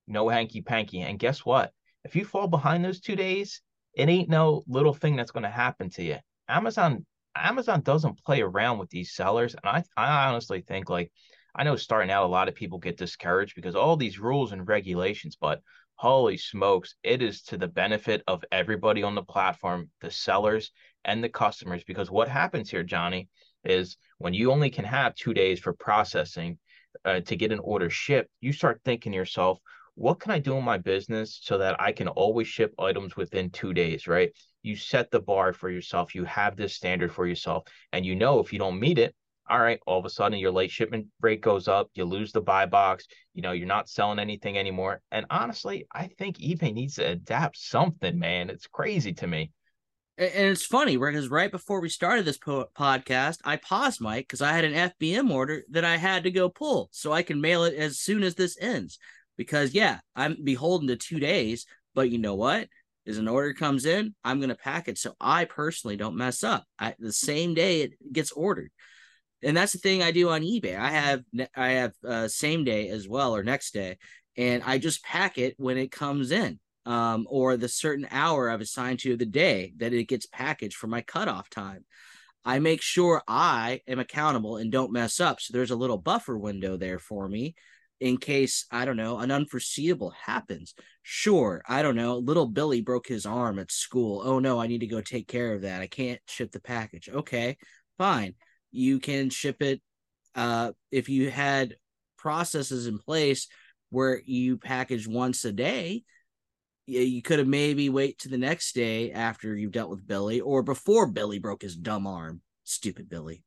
no 0.07 0.27
hanky 0.27 0.61
panky. 0.61 1.01
And 1.01 1.19
guess 1.19 1.45
what? 1.45 1.71
If 2.03 2.15
you 2.15 2.25
fall 2.25 2.47
behind 2.47 2.83
those 2.83 2.99
two 2.99 3.15
days, 3.15 3.61
it 3.93 4.09
ain't 4.09 4.29
no 4.29 4.63
little 4.67 4.93
thing 4.93 5.15
that's 5.15 5.31
going 5.31 5.43
to 5.43 5.49
happen 5.49 5.89
to 5.91 6.03
you. 6.03 6.17
Amazon 6.47 7.05
Amazon 7.35 7.81
doesn't 7.81 8.23
play 8.25 8.41
around 8.41 8.77
with 8.77 8.89
these 8.89 9.13
sellers, 9.13 9.55
and 9.55 9.63
I 9.65 9.83
I 9.95 10.27
honestly 10.27 10.61
think 10.61 10.89
like 10.89 11.11
I 11.55 11.63
know 11.63 11.75
starting 11.75 12.11
out 12.11 12.25
a 12.25 12.27
lot 12.27 12.47
of 12.47 12.55
people 12.55 12.77
get 12.77 12.97
discouraged 12.97 13.55
because 13.55 13.75
all 13.75 13.95
these 13.95 14.19
rules 14.19 14.51
and 14.51 14.67
regulations, 14.67 15.37
but 15.39 15.61
holy 15.95 16.37
smokes, 16.37 16.95
it 17.03 17.21
is 17.21 17.43
to 17.43 17.57
the 17.57 17.67
benefit 17.67 18.23
of 18.27 18.43
everybody 18.51 19.03
on 19.03 19.15
the 19.15 19.23
platform, 19.23 19.89
the 20.01 20.11
sellers 20.11 20.71
and 21.05 21.23
the 21.23 21.29
customers. 21.29 21.83
Because 21.83 22.11
what 22.11 22.27
happens 22.27 22.69
here, 22.69 22.83
Johnny, 22.83 23.29
is 23.63 23.97
when 24.17 24.33
you 24.33 24.51
only 24.51 24.69
can 24.69 24.85
have 24.85 25.15
two 25.15 25.33
days 25.33 25.59
for 25.59 25.73
processing 25.73 26.57
uh, 27.05 27.21
to 27.21 27.35
get 27.35 27.51
an 27.51 27.59
order 27.59 27.89
shipped, 27.89 28.29
you 28.39 28.53
start 28.53 28.81
thinking 28.83 29.11
to 29.11 29.17
yourself, 29.17 29.59
what 29.95 30.19
can 30.19 30.31
I 30.31 30.39
do 30.39 30.57
in 30.57 30.63
my 30.63 30.77
business 30.77 31.39
so 31.41 31.57
that 31.57 31.79
I 31.79 31.91
can 31.91 32.07
always 32.07 32.47
ship 32.47 32.73
items 32.79 33.15
within 33.15 33.49
two 33.49 33.73
days, 33.73 34.07
right? 34.07 34.31
You 34.63 34.75
set 34.75 35.11
the 35.11 35.19
bar 35.19 35.53
for 35.53 35.69
yourself. 35.69 36.15
You 36.15 36.23
have 36.25 36.55
this 36.55 36.75
standard 36.75 37.11
for 37.11 37.27
yourself. 37.27 37.63
And 37.91 38.05
you 38.05 38.15
know, 38.15 38.39
if 38.39 38.53
you 38.53 38.59
don't 38.59 38.79
meet 38.79 38.99
it, 38.99 39.13
all 39.49 39.59
right, 39.59 39.79
all 39.85 39.99
of 39.99 40.05
a 40.05 40.09
sudden 40.09 40.39
your 40.39 40.51
late 40.51 40.71
shipment 40.71 41.07
rate 41.19 41.41
goes 41.41 41.67
up, 41.67 41.89
you 41.93 42.05
lose 42.05 42.31
the 42.31 42.41
buy 42.41 42.65
box, 42.65 43.05
you 43.33 43.41
know, 43.41 43.51
you're 43.51 43.67
not 43.67 43.89
selling 43.89 44.19
anything 44.19 44.57
anymore. 44.57 45.01
And 45.11 45.25
honestly, 45.29 45.85
I 45.93 46.07
think 46.17 46.37
eBay 46.37 46.73
needs 46.73 46.95
to 46.95 47.09
adapt 47.09 47.57
something, 47.57 48.17
man. 48.17 48.49
It's 48.49 48.67
crazy 48.67 49.13
to 49.13 49.27
me. 49.27 49.51
And 50.17 50.47
it's 50.47 50.65
funny 50.65 50.97
because 50.97 51.29
right 51.29 51.51
before 51.51 51.79
we 51.79 51.89
started 51.89 52.25
this 52.25 52.37
po- 52.37 52.67
podcast, 52.77 53.39
I 53.43 53.55
paused 53.55 54.01
Mike 54.01 54.27
because 54.27 54.41
I 54.41 54.53
had 54.53 54.65
an 54.65 54.91
FBM 54.91 55.31
order 55.31 55.63
that 55.71 55.85
I 55.85 55.97
had 55.97 56.23
to 56.23 56.31
go 56.31 56.49
pull 56.49 56.89
so 56.91 57.11
I 57.11 57.23
can 57.23 57.41
mail 57.41 57.63
it 57.63 57.73
as 57.73 57.99
soon 57.99 58.23
as 58.23 58.35
this 58.35 58.57
ends. 58.61 58.99
Because, 59.37 59.73
yeah, 59.73 59.99
I'm 60.15 60.37
beholden 60.43 60.87
to 60.89 60.95
two 60.95 61.19
days, 61.19 61.65
but 61.95 62.11
you 62.11 62.19
know 62.19 62.35
what? 62.35 62.67
As 63.07 63.17
an 63.17 63.27
order 63.27 63.53
comes 63.53 63.85
in, 63.85 64.13
I'm 64.23 64.37
going 64.37 64.49
to 64.49 64.55
pack 64.55 64.87
it 64.87 64.99
so 64.99 65.15
I 65.19 65.45
personally 65.45 65.97
don't 65.97 66.17
mess 66.17 66.43
up. 66.43 66.65
I, 66.77 66.93
the 66.99 67.13
same 67.13 67.55
day 67.55 67.81
it 67.81 67.93
gets 68.13 68.31
ordered 68.31 68.71
and 69.43 69.57
that's 69.57 69.73
the 69.73 69.79
thing 69.79 70.03
I 70.03 70.11
do 70.11 70.29
on 70.29 70.41
eBay. 70.41 70.77
I 70.77 70.89
have 70.89 71.23
I 71.55 71.69
have 71.69 71.93
uh, 72.07 72.27
same 72.27 72.63
day 72.63 72.89
as 72.89 73.07
well 73.07 73.35
or 73.35 73.43
next 73.43 73.73
day, 73.73 73.97
and 74.37 74.63
I 74.63 74.77
just 74.77 75.03
pack 75.03 75.37
it 75.37 75.55
when 75.57 75.77
it 75.77 75.91
comes 75.91 76.31
in, 76.31 76.59
um, 76.85 77.27
or 77.29 77.57
the 77.57 77.67
certain 77.67 78.07
hour 78.11 78.49
I've 78.49 78.61
assigned 78.61 78.99
to 78.99 79.15
the 79.15 79.25
day 79.25 79.73
that 79.77 79.93
it 79.93 80.07
gets 80.07 80.25
packaged 80.25 80.75
for 80.75 80.87
my 80.87 81.01
cutoff 81.01 81.49
time. 81.49 81.85
I 82.43 82.59
make 82.59 82.81
sure 82.81 83.21
I 83.27 83.81
am 83.87 83.99
accountable 83.99 84.57
and 84.57 84.71
don't 84.71 84.91
mess 84.91 85.19
up. 85.19 85.39
So 85.39 85.53
there's 85.53 85.71
a 85.71 85.75
little 85.75 85.97
buffer 85.97 86.37
window 86.37 86.75
there 86.75 86.97
for 86.99 87.27
me 87.27 87.53
in 87.99 88.17
case 88.17 88.65
I 88.71 88.85
don't 88.85 88.97
know 88.97 89.19
an 89.19 89.29
unforeseeable 89.29 90.09
happens. 90.09 90.73
Sure, 91.03 91.61
I 91.67 91.83
don't 91.83 91.95
know. 91.95 92.17
Little 92.17 92.47
Billy 92.47 92.81
broke 92.81 93.07
his 93.07 93.27
arm 93.27 93.59
at 93.59 93.71
school. 93.71 94.23
Oh 94.25 94.39
no, 94.39 94.59
I 94.59 94.65
need 94.65 94.79
to 94.79 94.87
go 94.87 95.01
take 95.01 95.27
care 95.27 95.53
of 95.53 95.61
that. 95.61 95.81
I 95.81 95.87
can't 95.87 96.19
ship 96.27 96.51
the 96.51 96.59
package. 96.59 97.09
Okay, 97.09 97.57
fine 97.99 98.33
you 98.71 98.99
can 98.99 99.29
ship 99.29 99.61
it 99.61 99.81
uh, 100.35 100.71
if 100.91 101.09
you 101.09 101.29
had 101.29 101.75
processes 102.17 102.87
in 102.87 102.97
place 102.97 103.47
where 103.89 104.21
you 104.25 104.57
package 104.57 105.07
once 105.07 105.43
a 105.43 105.51
day 105.51 106.03
you 106.91 107.21
could 107.21 107.39
have 107.39 107.47
maybe 107.47 107.89
wait 107.89 108.19
to 108.19 108.29
the 108.29 108.37
next 108.37 108.73
day 108.73 109.11
after 109.11 109.55
you've 109.55 109.71
dealt 109.71 109.89
with 109.89 110.07
billy 110.07 110.41
or 110.41 110.63
before 110.63 111.07
billy 111.07 111.39
broke 111.39 111.61
his 111.61 111.75
dumb 111.75 112.07
arm. 112.07 112.41
Stupid 112.63 113.09
billy. 113.09 113.43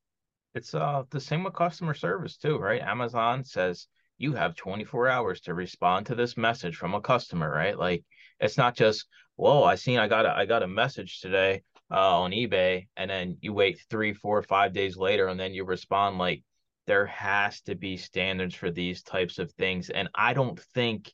It's 0.54 0.74
uh 0.74 1.04
the 1.10 1.20
same 1.20 1.44
with 1.44 1.54
customer 1.54 1.94
service 1.94 2.36
too 2.36 2.58
right? 2.58 2.80
Amazon 2.80 3.44
says 3.44 3.86
you 4.18 4.32
have 4.32 4.54
24 4.54 5.08
hours 5.08 5.40
to 5.42 5.54
respond 5.54 6.06
to 6.06 6.14
this 6.14 6.36
message 6.36 6.76
from 6.76 6.94
a 6.94 7.00
customer 7.00 7.50
right? 7.50 7.78
Like 7.78 8.04
it's 8.40 8.58
not 8.58 8.76
just 8.76 9.06
whoa 9.36 9.64
i 9.64 9.74
seen 9.74 9.98
i 9.98 10.06
got 10.06 10.26
a 10.26 10.30
i 10.30 10.44
got 10.44 10.62
a 10.62 10.68
message 10.68 11.20
today 11.20 11.60
uh, 11.90 12.20
on 12.20 12.32
eBay, 12.32 12.88
and 12.96 13.10
then 13.10 13.38
you 13.40 13.52
wait 13.52 13.80
three, 13.90 14.12
four, 14.12 14.42
five 14.42 14.72
days 14.72 14.96
later, 14.96 15.28
and 15.28 15.38
then 15.38 15.54
you 15.54 15.64
respond 15.64 16.18
like 16.18 16.42
there 16.86 17.06
has 17.06 17.60
to 17.62 17.74
be 17.74 17.96
standards 17.96 18.54
for 18.54 18.70
these 18.70 19.02
types 19.02 19.38
of 19.38 19.50
things. 19.52 19.90
And 19.90 20.08
I 20.14 20.34
don't 20.34 20.58
think 20.74 21.12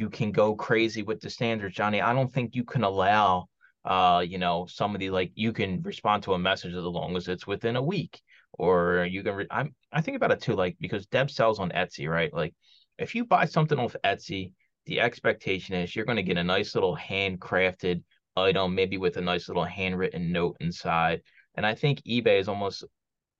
you 0.00 0.10
can 0.10 0.32
go 0.32 0.54
crazy 0.54 1.02
with 1.02 1.20
the 1.20 1.30
standards, 1.30 1.76
Johnny. 1.76 2.00
I 2.00 2.12
don't 2.14 2.32
think 2.32 2.56
you 2.56 2.64
can 2.64 2.84
allow 2.84 3.48
uh, 3.84 4.24
you 4.26 4.38
know, 4.38 4.66
somebody 4.68 5.10
like 5.10 5.32
you 5.34 5.52
can 5.52 5.82
respond 5.82 6.22
to 6.24 6.34
a 6.34 6.38
message 6.38 6.74
as 6.74 6.84
long 6.84 7.16
as 7.16 7.28
it's 7.28 7.46
within 7.46 7.76
a 7.76 7.82
week. 7.82 8.20
Or 8.52 9.06
you 9.08 9.22
can 9.22 9.34
re- 9.34 9.46
I'm 9.50 9.74
I 9.92 10.00
think 10.02 10.16
about 10.16 10.32
it 10.32 10.40
too, 10.40 10.54
like 10.54 10.76
because 10.80 11.06
Deb 11.06 11.30
sells 11.30 11.58
on 11.58 11.70
Etsy, 11.70 12.08
right? 12.08 12.32
Like 12.32 12.54
if 12.98 13.14
you 13.14 13.24
buy 13.24 13.46
something 13.46 13.78
off 13.78 13.96
Etsy, 14.04 14.52
the 14.86 15.00
expectation 15.00 15.74
is 15.74 15.94
you're 15.94 16.04
going 16.04 16.16
to 16.16 16.22
get 16.22 16.36
a 16.36 16.44
nice 16.44 16.74
little 16.74 16.96
handcrafted 16.96 18.02
item, 18.36 18.74
maybe 18.74 18.98
with 18.98 19.16
a 19.16 19.20
nice 19.20 19.48
little 19.48 19.64
handwritten 19.64 20.30
note 20.32 20.56
inside. 20.60 21.22
And 21.54 21.64
I 21.64 21.74
think 21.74 22.02
eBay 22.02 22.38
is 22.38 22.48
almost 22.48 22.84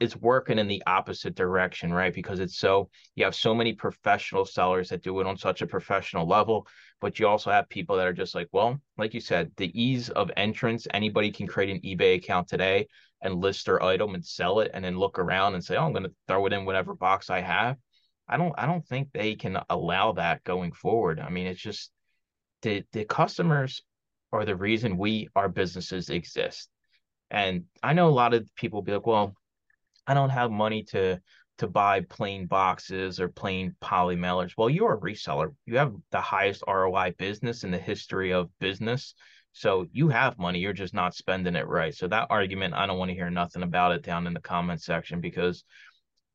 it's 0.01 0.17
working 0.17 0.59
in 0.59 0.67
the 0.67 0.83
opposite 0.87 1.35
direction, 1.35 1.93
right? 1.93 2.13
Because 2.13 2.41
it's 2.41 2.59
so 2.59 2.89
you 3.15 3.25
have 3.25 3.35
so 3.35 3.55
many 3.55 3.75
professional 3.75 4.47
sellers 4.47 4.89
that 4.89 5.03
do 5.03 5.21
it 5.21 5.27
on 5.27 5.37
such 5.37 5.61
a 5.61 5.67
professional 5.67 6.27
level, 6.27 6.67
but 7.01 7.19
you 7.19 7.29
also 7.29 7.51
have 7.51 7.69
people 7.69 7.97
that 7.97 8.07
are 8.07 8.13
just 8.13 8.35
like, 8.35 8.49
well, 8.51 8.81
like 8.97 9.13
you 9.13 9.21
said, 9.21 9.53
the 9.59 9.71
ease 9.81 10.09
of 10.09 10.31
entrance, 10.37 10.87
anybody 10.93 11.31
can 11.31 11.47
create 11.47 11.71
an 11.71 11.83
eBay 11.83 12.17
account 12.17 12.49
today 12.49 12.87
and 13.21 13.41
list 13.41 13.67
their 13.67 13.83
item 13.83 14.15
and 14.15 14.25
sell 14.25 14.61
it 14.61 14.71
and 14.73 14.83
then 14.83 14.99
look 14.99 15.19
around 15.19 15.55
and 15.55 15.63
say, 15.63 15.77
oh, 15.77 15.85
I'm 15.85 15.93
going 15.93 16.05
to 16.05 16.15
throw 16.27 16.47
it 16.47 16.55
in 16.55 16.65
whatever 16.65 16.95
box 16.95 17.29
I 17.29 17.41
have. 17.41 17.77
I 18.27 18.37
don't 18.37 18.55
I 18.57 18.65
don't 18.67 18.87
think 18.87 19.09
they 19.13 19.35
can 19.35 19.59
allow 19.69 20.13
that 20.13 20.45
going 20.45 20.73
forward. 20.73 21.21
I 21.21 21.29
mean, 21.29 21.47
it's 21.47 21.61
just 21.61 21.91
the 22.63 22.85
the 22.93 23.05
customers 23.05 23.83
are 24.33 24.45
the 24.45 24.57
reason 24.57 24.97
we 24.97 25.29
our 25.35 25.49
businesses 25.49 26.09
exist. 26.09 26.71
And 27.31 27.65
I 27.83 27.93
know 27.93 28.09
a 28.09 28.11
lot 28.11 28.33
of 28.33 28.49
people 28.57 28.83
be 28.83 28.93
like, 28.93 29.07
well, 29.07 29.35
I 30.11 30.15
don't 30.15 30.31
have 30.31 30.51
money 30.51 30.83
to 30.91 31.21
to 31.59 31.69
buy 31.69 32.01
plain 32.01 32.47
boxes 32.47 33.21
or 33.21 33.29
plain 33.29 33.77
poly 33.81 34.17
mailers. 34.17 34.55
Well, 34.57 34.69
you're 34.69 34.95
a 34.95 35.01
reseller. 35.01 35.55
You 35.67 35.77
have 35.77 35.95
the 36.11 36.21
highest 36.21 36.65
ROI 36.67 37.15
business 37.17 37.63
in 37.63 37.71
the 37.71 37.79
history 37.79 38.33
of 38.33 38.51
business. 38.59 39.15
So 39.53 39.87
you 39.93 40.09
have 40.09 40.37
money, 40.37 40.59
you're 40.59 40.73
just 40.73 40.95
not 40.95 41.15
spending 41.15 41.55
it 41.55 41.69
right. 41.69 41.95
So 41.95 42.09
that 42.09 42.27
argument, 42.29 42.75
I 42.75 42.87
don't 42.87 42.99
want 42.99 43.11
to 43.11 43.15
hear 43.15 43.31
nothing 43.31 43.63
about 43.63 43.93
it 43.93 44.03
down 44.03 44.27
in 44.27 44.33
the 44.33 44.41
comment 44.41 44.83
section 44.83 45.21
because 45.21 45.63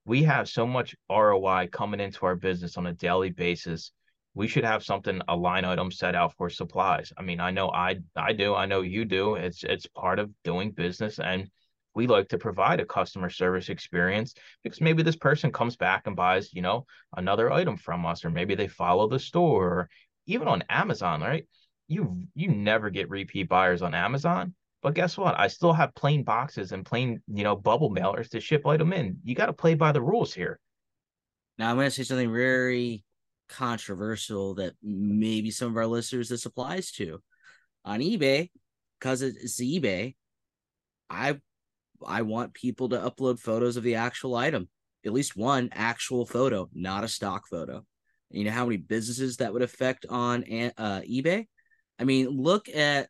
we 0.05 0.23
have 0.23 0.47
so 0.47 0.65
much 0.65 0.95
ROI 1.09 1.67
coming 1.69 1.99
into 1.99 2.25
our 2.25 2.35
business 2.35 2.77
on 2.77 2.85
a 2.87 2.93
daily 2.93 3.31
basis 3.31 3.91
we 4.35 4.47
should 4.49 4.65
have 4.65 4.83
something 4.83 5.21
a 5.29 5.35
line 5.35 5.63
item 5.63 5.89
set 5.89 6.13
out 6.13 6.33
for 6.35 6.49
supplies. 6.49 7.13
I 7.17 7.21
mean, 7.21 7.39
I 7.39 7.51
know 7.51 7.71
I 7.71 7.95
I 8.17 8.33
do, 8.33 8.53
I 8.53 8.65
know 8.65 8.81
you 8.81 9.05
do. 9.05 9.35
It's 9.35 9.63
it's 9.63 9.87
part 9.87 10.19
of 10.19 10.29
doing 10.43 10.71
business 10.71 11.19
and 11.19 11.49
we 11.95 12.07
like 12.07 12.29
to 12.29 12.37
provide 12.37 12.79
a 12.79 12.85
customer 12.85 13.29
service 13.29 13.69
experience 13.69 14.33
because 14.63 14.81
maybe 14.81 15.01
this 15.01 15.15
person 15.15 15.51
comes 15.51 15.75
back 15.75 16.07
and 16.07 16.15
buys, 16.15 16.53
you 16.53 16.61
know, 16.61 16.85
another 17.15 17.51
item 17.51 17.77
from 17.77 18.05
us 18.05 18.25
or 18.25 18.29
maybe 18.29 18.55
they 18.55 18.67
follow 18.67 19.07
the 19.07 19.19
store 19.19 19.65
or 19.65 19.89
even 20.27 20.47
on 20.47 20.63
Amazon, 20.69 21.21
right? 21.21 21.47
You 21.87 22.23
you 22.35 22.49
never 22.49 22.89
get 22.89 23.09
repeat 23.09 23.47
buyers 23.47 23.81
on 23.81 23.93
Amazon. 23.93 24.53
But 24.81 24.93
guess 24.93 25.17
what? 25.17 25.39
I 25.39 25.47
still 25.47 25.73
have 25.73 25.95
plain 25.95 26.23
boxes 26.23 26.71
and 26.71 26.85
plain, 26.85 27.21
you 27.27 27.43
know, 27.43 27.55
bubble 27.55 27.89
mailers 27.89 28.29
to 28.29 28.39
ship 28.39 28.67
item 28.67 28.93
in. 28.93 29.17
You 29.23 29.33
got 29.33 29.47
to 29.47 29.53
play 29.53 29.73
by 29.73 29.91
the 29.91 30.01
rules 30.01 30.33
here. 30.33 30.59
Now 31.57 31.69
I'm 31.69 31.77
going 31.77 31.87
to 31.87 31.91
say 31.91 32.03
something 32.03 32.31
very 32.31 33.03
controversial 33.47 34.55
that 34.55 34.73
maybe 34.81 35.51
some 35.51 35.69
of 35.69 35.77
our 35.77 35.87
listeners 35.87 36.29
this 36.29 36.45
applies 36.45 36.91
to 36.91 37.21
on 37.83 37.99
ebay 37.99 38.49
because 38.99 39.21
it's 39.21 39.61
ebay 39.61 40.15
i 41.09 41.39
i 42.05 42.21
want 42.21 42.53
people 42.53 42.89
to 42.89 42.97
upload 42.97 43.39
photos 43.39 43.77
of 43.77 43.83
the 43.83 43.95
actual 43.95 44.35
item. 44.35 44.67
At 45.05 45.13
least 45.13 45.37
one 45.37 45.69
actual 45.71 46.25
photo 46.25 46.69
not 46.73 47.03
a 47.03 47.07
stock 47.07 47.47
photo. 47.47 47.85
You 48.31 48.45
know 48.45 48.51
how 48.51 48.65
many 48.65 48.77
businesses 48.77 49.37
that 49.37 49.53
would 49.53 49.61
affect 49.61 50.05
on 50.09 50.43
uh, 50.77 51.01
ebay? 51.01 51.47
I 51.99 52.03
mean 52.03 52.27
look 52.29 52.67
at 52.69 53.09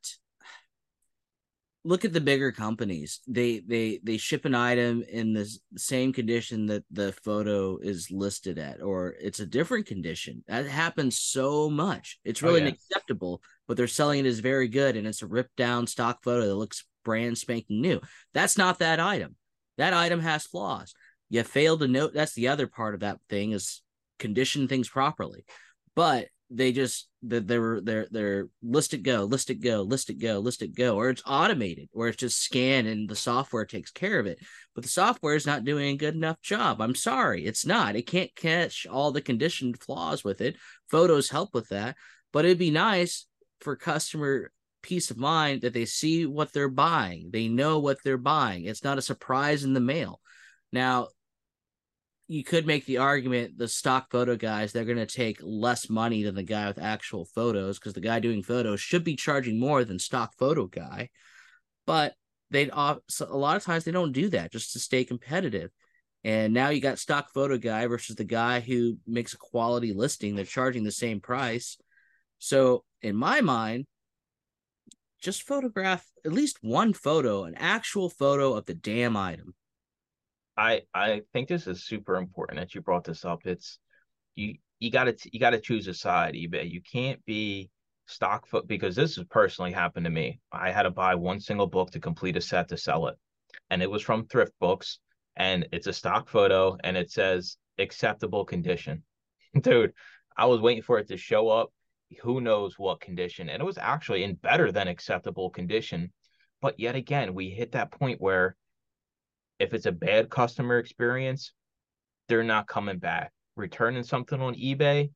look 1.85 2.03
at 2.03 2.13
the 2.13 2.21
bigger 2.21 2.51
companies. 2.51 3.21
They 3.27 3.59
they 3.59 3.99
they 4.03 4.17
ship 4.17 4.45
an 4.45 4.55
item 4.55 5.03
in 5.07 5.33
the 5.33 5.49
same 5.77 6.11
condition 6.11 6.65
that 6.67 6.83
the 6.91 7.13
photo 7.23 7.77
is 7.77 8.11
listed 8.11 8.59
at 8.59 8.81
or 8.81 9.15
it's 9.21 9.39
a 9.39 9.45
different 9.45 9.85
condition. 9.85 10.43
That 10.47 10.67
happens 10.67 11.17
so 11.17 11.69
much. 11.69 12.19
It's 12.25 12.41
really 12.41 12.61
oh, 12.61 12.65
yeah. 12.65 12.69
unacceptable 12.71 13.41
but 13.67 13.77
they're 13.77 13.87
selling 13.87 14.19
it 14.19 14.25
as 14.27 14.39
very 14.39 14.67
good 14.67 14.95
and 14.95 15.07
it's 15.07 15.21
a 15.21 15.27
ripped 15.27 15.55
down 15.55 15.87
stock 15.87 16.23
photo 16.23 16.45
that 16.45 16.55
looks 16.55 16.85
brand 17.05 17.37
spanking 17.37 17.79
new 17.79 18.01
that's 18.33 18.57
not 18.57 18.79
that 18.79 18.99
item 18.99 19.35
that 19.77 19.93
item 19.93 20.19
has 20.19 20.45
flaws 20.45 20.93
you 21.29 21.43
fail 21.43 21.77
to 21.77 21.87
note 21.87 22.13
that's 22.13 22.33
the 22.33 22.49
other 22.49 22.67
part 22.67 22.93
of 22.93 22.99
that 22.99 23.19
thing 23.29 23.51
is 23.51 23.81
condition 24.19 24.67
things 24.67 24.89
properly. 24.89 25.45
But 25.95 26.27
they 26.51 26.71
just 26.71 27.07
that 27.23 27.47
they're 27.47 27.81
they're 27.81 28.07
they're 28.11 28.47
list 28.61 28.93
it 28.93 29.01
go, 29.01 29.23
list 29.23 29.49
it 29.49 29.61
go, 29.61 29.81
list 29.81 30.09
it 30.09 30.19
go, 30.19 30.39
list 30.39 30.61
it 30.61 30.75
go, 30.75 30.95
or 30.95 31.09
it's 31.09 31.23
automated, 31.25 31.89
or 31.93 32.07
it's 32.07 32.17
just 32.17 32.41
scan 32.41 32.85
and 32.85 33.09
the 33.09 33.15
software 33.15 33.65
takes 33.65 33.91
care 33.91 34.19
of 34.19 34.27
it. 34.27 34.39
But 34.75 34.83
the 34.83 34.89
software 34.89 35.35
is 35.35 35.47
not 35.47 35.63
doing 35.63 35.95
a 35.95 35.97
good 35.97 36.13
enough 36.13 36.39
job. 36.41 36.81
I'm 36.81 36.95
sorry, 36.95 37.45
it's 37.45 37.65
not. 37.65 37.95
It 37.95 38.03
can't 38.03 38.35
catch 38.35 38.85
all 38.85 39.11
the 39.11 39.21
conditioned 39.21 39.81
flaws 39.81 40.23
with 40.23 40.41
it. 40.41 40.55
Photos 40.89 41.29
help 41.29 41.53
with 41.55 41.69
that, 41.69 41.95
but 42.31 42.45
it'd 42.45 42.59
be 42.59 42.71
nice 42.71 43.25
for 43.61 43.75
customer 43.75 44.51
peace 44.85 45.09
of 45.09 45.17
mind 45.17 45.61
that 45.61 45.73
they 45.73 45.85
see 45.85 46.25
what 46.25 46.53
they're 46.53 46.69
buying. 46.69 47.29
They 47.31 47.47
know 47.47 47.79
what 47.79 47.97
they're 48.03 48.17
buying. 48.17 48.65
It's 48.65 48.83
not 48.83 48.99
a 48.99 49.01
surprise 49.01 49.63
in 49.63 49.73
the 49.73 49.79
mail. 49.79 50.21
Now, 50.71 51.07
you 52.27 52.43
could 52.43 52.65
make 52.65 52.85
the 52.85 52.97
argument 52.97 53.57
the 53.57 53.67
stock 53.67 54.11
photo 54.11 54.35
guys 54.35 54.71
they're 54.71 54.85
going 54.85 54.97
to 54.97 55.05
take 55.05 55.37
less 55.41 55.89
money 55.89 56.23
than 56.23 56.35
the 56.35 56.43
guy 56.43 56.67
with 56.67 56.79
actual 56.79 57.25
photos 57.25 57.77
because 57.77 57.93
the 57.93 57.99
guy 57.99 58.19
doing 58.19 58.41
photos 58.41 58.79
should 58.79 59.03
be 59.03 59.15
charging 59.15 59.59
more 59.59 59.83
than 59.83 59.99
stock 59.99 60.33
photo 60.37 60.65
guy 60.65 61.09
but 61.85 62.13
they 62.49 62.67
a 62.69 62.97
lot 63.29 63.57
of 63.57 63.63
times 63.63 63.83
they 63.83 63.91
don't 63.91 64.11
do 64.11 64.29
that 64.29 64.51
just 64.51 64.73
to 64.73 64.79
stay 64.79 65.03
competitive 65.03 65.69
and 66.23 66.51
now 66.51 66.69
you 66.69 66.81
got 66.81 66.97
stock 66.97 67.31
photo 67.31 67.57
guy 67.57 67.85
versus 67.85 68.15
the 68.15 68.23
guy 68.23 68.59
who 68.59 68.97
makes 69.05 69.33
a 69.33 69.37
quality 69.37 69.93
listing 69.93 70.35
they're 70.35 70.45
charging 70.45 70.83
the 70.83 70.91
same 70.91 71.19
price 71.19 71.77
so 72.39 72.83
in 73.03 73.15
my 73.15 73.41
mind 73.41 73.85
just 75.21 75.43
photograph 75.43 76.05
at 76.25 76.33
least 76.33 76.57
one 76.61 76.93
photo 76.93 77.43
an 77.43 77.55
actual 77.55 78.09
photo 78.09 78.53
of 78.53 78.65
the 78.65 78.75
damn 78.75 79.15
item 79.17 79.53
I 80.57 80.83
I 80.93 81.21
think 81.33 81.47
this 81.47 81.67
is 81.67 81.85
super 81.85 82.15
important 82.15 82.59
that 82.59 82.73
you 82.73 82.81
brought 82.81 83.03
this 83.03 83.25
up. 83.25 83.45
It's 83.45 83.79
you 84.35 84.55
you 84.79 84.89
got 84.91 85.05
to 85.05 85.29
you 85.31 85.39
got 85.39 85.51
to 85.51 85.59
choose 85.59 85.87
a 85.87 85.93
side 85.93 86.35
eBay. 86.35 86.69
You 86.69 86.81
can't 86.81 87.23
be 87.25 87.69
stock 88.07 88.47
foot 88.47 88.67
because 88.67 88.95
this 88.95 89.15
has 89.15 89.25
personally 89.25 89.71
happened 89.71 90.05
to 90.05 90.09
me. 90.09 90.39
I 90.51 90.71
had 90.71 90.83
to 90.83 90.91
buy 90.91 91.15
one 91.15 91.39
single 91.39 91.67
book 91.67 91.91
to 91.91 91.99
complete 91.99 92.37
a 92.37 92.41
set 92.41 92.69
to 92.69 92.77
sell 92.77 93.07
it, 93.07 93.15
and 93.69 93.81
it 93.81 93.89
was 93.89 94.01
from 94.01 94.27
Thrift 94.27 94.53
Books, 94.59 94.99
and 95.35 95.67
it's 95.71 95.87
a 95.87 95.93
stock 95.93 96.29
photo, 96.29 96.77
and 96.83 96.95
it 96.95 97.11
says 97.11 97.57
acceptable 97.77 98.45
condition. 98.45 99.03
Dude, 99.59 99.93
I 100.37 100.45
was 100.45 100.61
waiting 100.61 100.83
for 100.83 100.99
it 100.99 101.09
to 101.09 101.17
show 101.17 101.49
up. 101.49 101.71
Who 102.21 102.41
knows 102.41 102.77
what 102.77 103.01
condition? 103.01 103.49
And 103.49 103.61
it 103.61 103.65
was 103.65 103.77
actually 103.77 104.23
in 104.23 104.35
better 104.35 104.71
than 104.71 104.87
acceptable 104.87 105.49
condition. 105.49 106.11
But 106.61 106.79
yet 106.79 106.95
again, 106.95 107.33
we 107.33 107.49
hit 107.49 107.73
that 107.73 107.91
point 107.91 108.21
where 108.21 108.55
if 109.59 109.73
it's 109.73 109.85
a 109.85 109.91
bad 109.91 110.29
customer 110.29 110.79
experience, 110.79 111.53
they're 112.27 112.43
not 112.43 112.67
coming 112.67 112.97
back. 112.97 113.31
Returning 113.55 114.03
something 114.03 114.41
on 114.41 114.55
eBay 114.55 115.11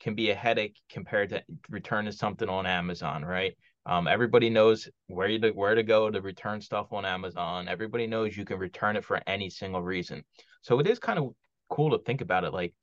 can 0.00 0.14
be 0.14 0.30
a 0.30 0.34
headache 0.34 0.76
compared 0.90 1.30
to 1.30 1.42
returning 1.70 2.12
something 2.12 2.48
on 2.48 2.66
Amazon, 2.66 3.24
right? 3.24 3.56
Um, 3.86 4.06
everybody 4.06 4.50
knows 4.50 4.88
where 5.06 5.28
you 5.28 5.38
to 5.40 5.50
where 5.50 5.74
to 5.74 5.82
go 5.82 6.10
to 6.10 6.20
return 6.20 6.60
stuff 6.60 6.92
on 6.92 7.04
Amazon. 7.04 7.68
Everybody 7.68 8.06
knows 8.06 8.36
you 8.36 8.44
can 8.44 8.58
return 8.58 8.96
it 8.96 9.04
for 9.04 9.20
any 9.26 9.50
single 9.50 9.82
reason. 9.82 10.24
So 10.62 10.78
it 10.78 10.86
is 10.86 10.98
kind 10.98 11.18
of 11.18 11.30
cool 11.68 11.90
to 11.90 12.04
think 12.04 12.20
about 12.20 12.44
it 12.44 12.52
like 12.52 12.74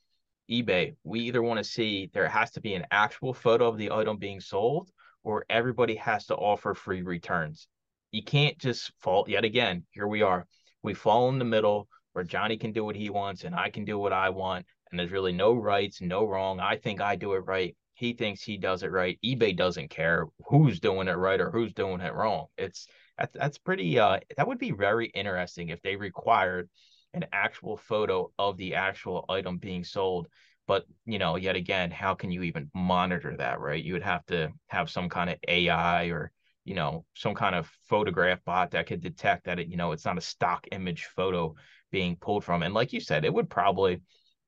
eBay. 0.49 0.95
We 1.03 1.21
either 1.21 1.41
want 1.41 1.59
to 1.59 1.63
see 1.63 2.09
there 2.13 2.27
has 2.27 2.51
to 2.51 2.61
be 2.61 2.73
an 2.73 2.85
actual 2.91 3.33
photo 3.33 3.67
of 3.67 3.77
the 3.77 3.91
item 3.91 4.17
being 4.17 4.39
sold, 4.39 4.89
or 5.23 5.45
everybody 5.49 5.95
has 5.95 6.25
to 6.27 6.35
offer 6.35 6.73
free 6.73 7.01
returns. 7.01 7.67
You 8.11 8.23
can't 8.23 8.57
just 8.57 8.91
fall 8.99 9.25
yet 9.27 9.45
again. 9.45 9.85
Here 9.91 10.07
we 10.07 10.21
are 10.21 10.47
we 10.83 10.93
fall 10.93 11.29
in 11.29 11.39
the 11.39 11.45
middle 11.45 11.87
where 12.13 12.23
Johnny 12.23 12.57
can 12.57 12.71
do 12.71 12.85
what 12.85 12.95
he 12.95 13.09
wants 13.09 13.43
and 13.43 13.55
I 13.55 13.69
can 13.69 13.85
do 13.85 13.97
what 13.97 14.13
I 14.13 14.29
want. 14.29 14.65
And 14.89 14.99
there's 14.99 15.11
really 15.11 15.33
no 15.33 15.53
rights, 15.53 16.01
no 16.01 16.25
wrong. 16.25 16.59
I 16.59 16.77
think 16.77 17.01
I 17.01 17.15
do 17.15 17.33
it 17.33 17.45
right. 17.45 17.75
He 17.93 18.13
thinks 18.13 18.41
he 18.41 18.57
does 18.57 18.83
it 18.83 18.91
right. 18.91 19.19
eBay 19.23 19.55
doesn't 19.55 19.89
care 19.89 20.25
who's 20.47 20.79
doing 20.79 21.07
it 21.07 21.17
right 21.17 21.39
or 21.39 21.51
who's 21.51 21.73
doing 21.73 22.01
it 22.01 22.13
wrong. 22.13 22.47
It's 22.57 22.87
that's 23.17 23.33
that's 23.33 23.57
pretty 23.57 23.99
uh 23.99 24.19
that 24.37 24.47
would 24.47 24.57
be 24.57 24.71
very 24.71 25.07
interesting 25.07 25.69
if 25.69 25.81
they 25.81 25.95
required 25.97 26.69
an 27.13 27.25
actual 27.31 27.77
photo 27.77 28.31
of 28.37 28.57
the 28.57 28.75
actual 28.75 29.25
item 29.29 29.57
being 29.57 29.83
sold. 29.83 30.27
But 30.67 30.85
you 31.05 31.19
know, 31.19 31.35
yet 31.35 31.55
again, 31.55 31.91
how 31.91 32.13
can 32.13 32.31
you 32.31 32.43
even 32.43 32.69
monitor 32.75 33.35
that, 33.37 33.59
right? 33.59 33.83
You 33.83 33.93
would 33.93 34.03
have 34.03 34.25
to 34.27 34.51
have 34.67 34.89
some 34.89 35.09
kind 35.09 35.29
of 35.29 35.37
AI 35.47 36.05
or 36.05 36.31
you 36.69 36.75
know 36.75 37.03
some 37.15 37.33
kind 37.33 37.55
of 37.55 37.67
photograph 37.87 38.43
bot 38.45 38.71
that 38.71 38.85
could 38.85 39.01
detect 39.01 39.45
that 39.45 39.59
it 39.59 39.67
you 39.67 39.75
know 39.75 39.91
it's 39.91 40.05
not 40.05 40.19
a 40.19 40.21
stock 40.21 40.67
image 40.71 41.05
photo 41.15 41.55
being 41.91 42.15
pulled 42.15 42.43
from 42.43 42.61
and 42.61 42.75
like 42.75 42.93
you 42.93 42.99
said 42.99 43.25
it 43.25 43.33
would 43.33 43.49
probably 43.49 43.99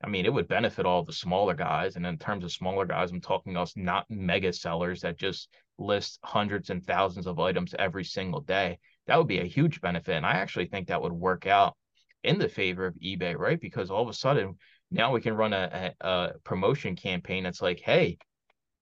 i 0.04 0.08
mean 0.08 0.26
it 0.26 0.32
would 0.32 0.48
benefit 0.48 0.86
all 0.86 1.04
the 1.04 1.12
smaller 1.12 1.56
guys 1.56 1.96
and 1.96 2.06
in 2.06 2.18
terms 2.20 2.44
of 2.44 2.52
smaller 2.52 2.86
guys 2.86 3.12
i'm 3.12 3.22
talking 3.22 3.58
us 3.58 3.74
not 3.76 4.06
mega 4.10 4.54
sellers 4.54 5.02
that 5.02 5.18
just 5.18 5.50
list 5.80 6.20
hundreds 6.24 6.70
and 6.70 6.86
thousands 6.86 7.26
of 7.26 7.40
items 7.40 7.74
every 7.80 8.04
single 8.04 8.42
day 8.42 8.78
that 9.08 9.18
would 9.18 9.28
be 9.28 9.40
a 9.40 9.46
huge 9.46 9.82
benefit 9.82 10.16
and 10.16 10.26
i 10.26 10.34
actually 10.34 10.68
think 10.68 10.88
that 10.88 11.02
would 11.02 11.14
work 11.14 11.48
out 11.48 11.76
in 12.24 12.38
the 12.38 12.50
favor 12.50 12.86
of 12.86 12.96
ebay 12.96 13.38
right 13.38 13.60
because 13.60 13.90
all 13.90 14.04
of 14.04 14.10
a 14.10 14.14
sudden 14.14 14.56
now 14.92 15.12
we 15.12 15.22
can 15.22 15.36
run 15.36 15.54
a, 15.54 15.94
a, 16.02 16.08
a 16.08 16.34
promotion 16.44 16.96
campaign 16.96 17.44
that's 17.44 17.62
like 17.62 17.80
hey 17.80 18.18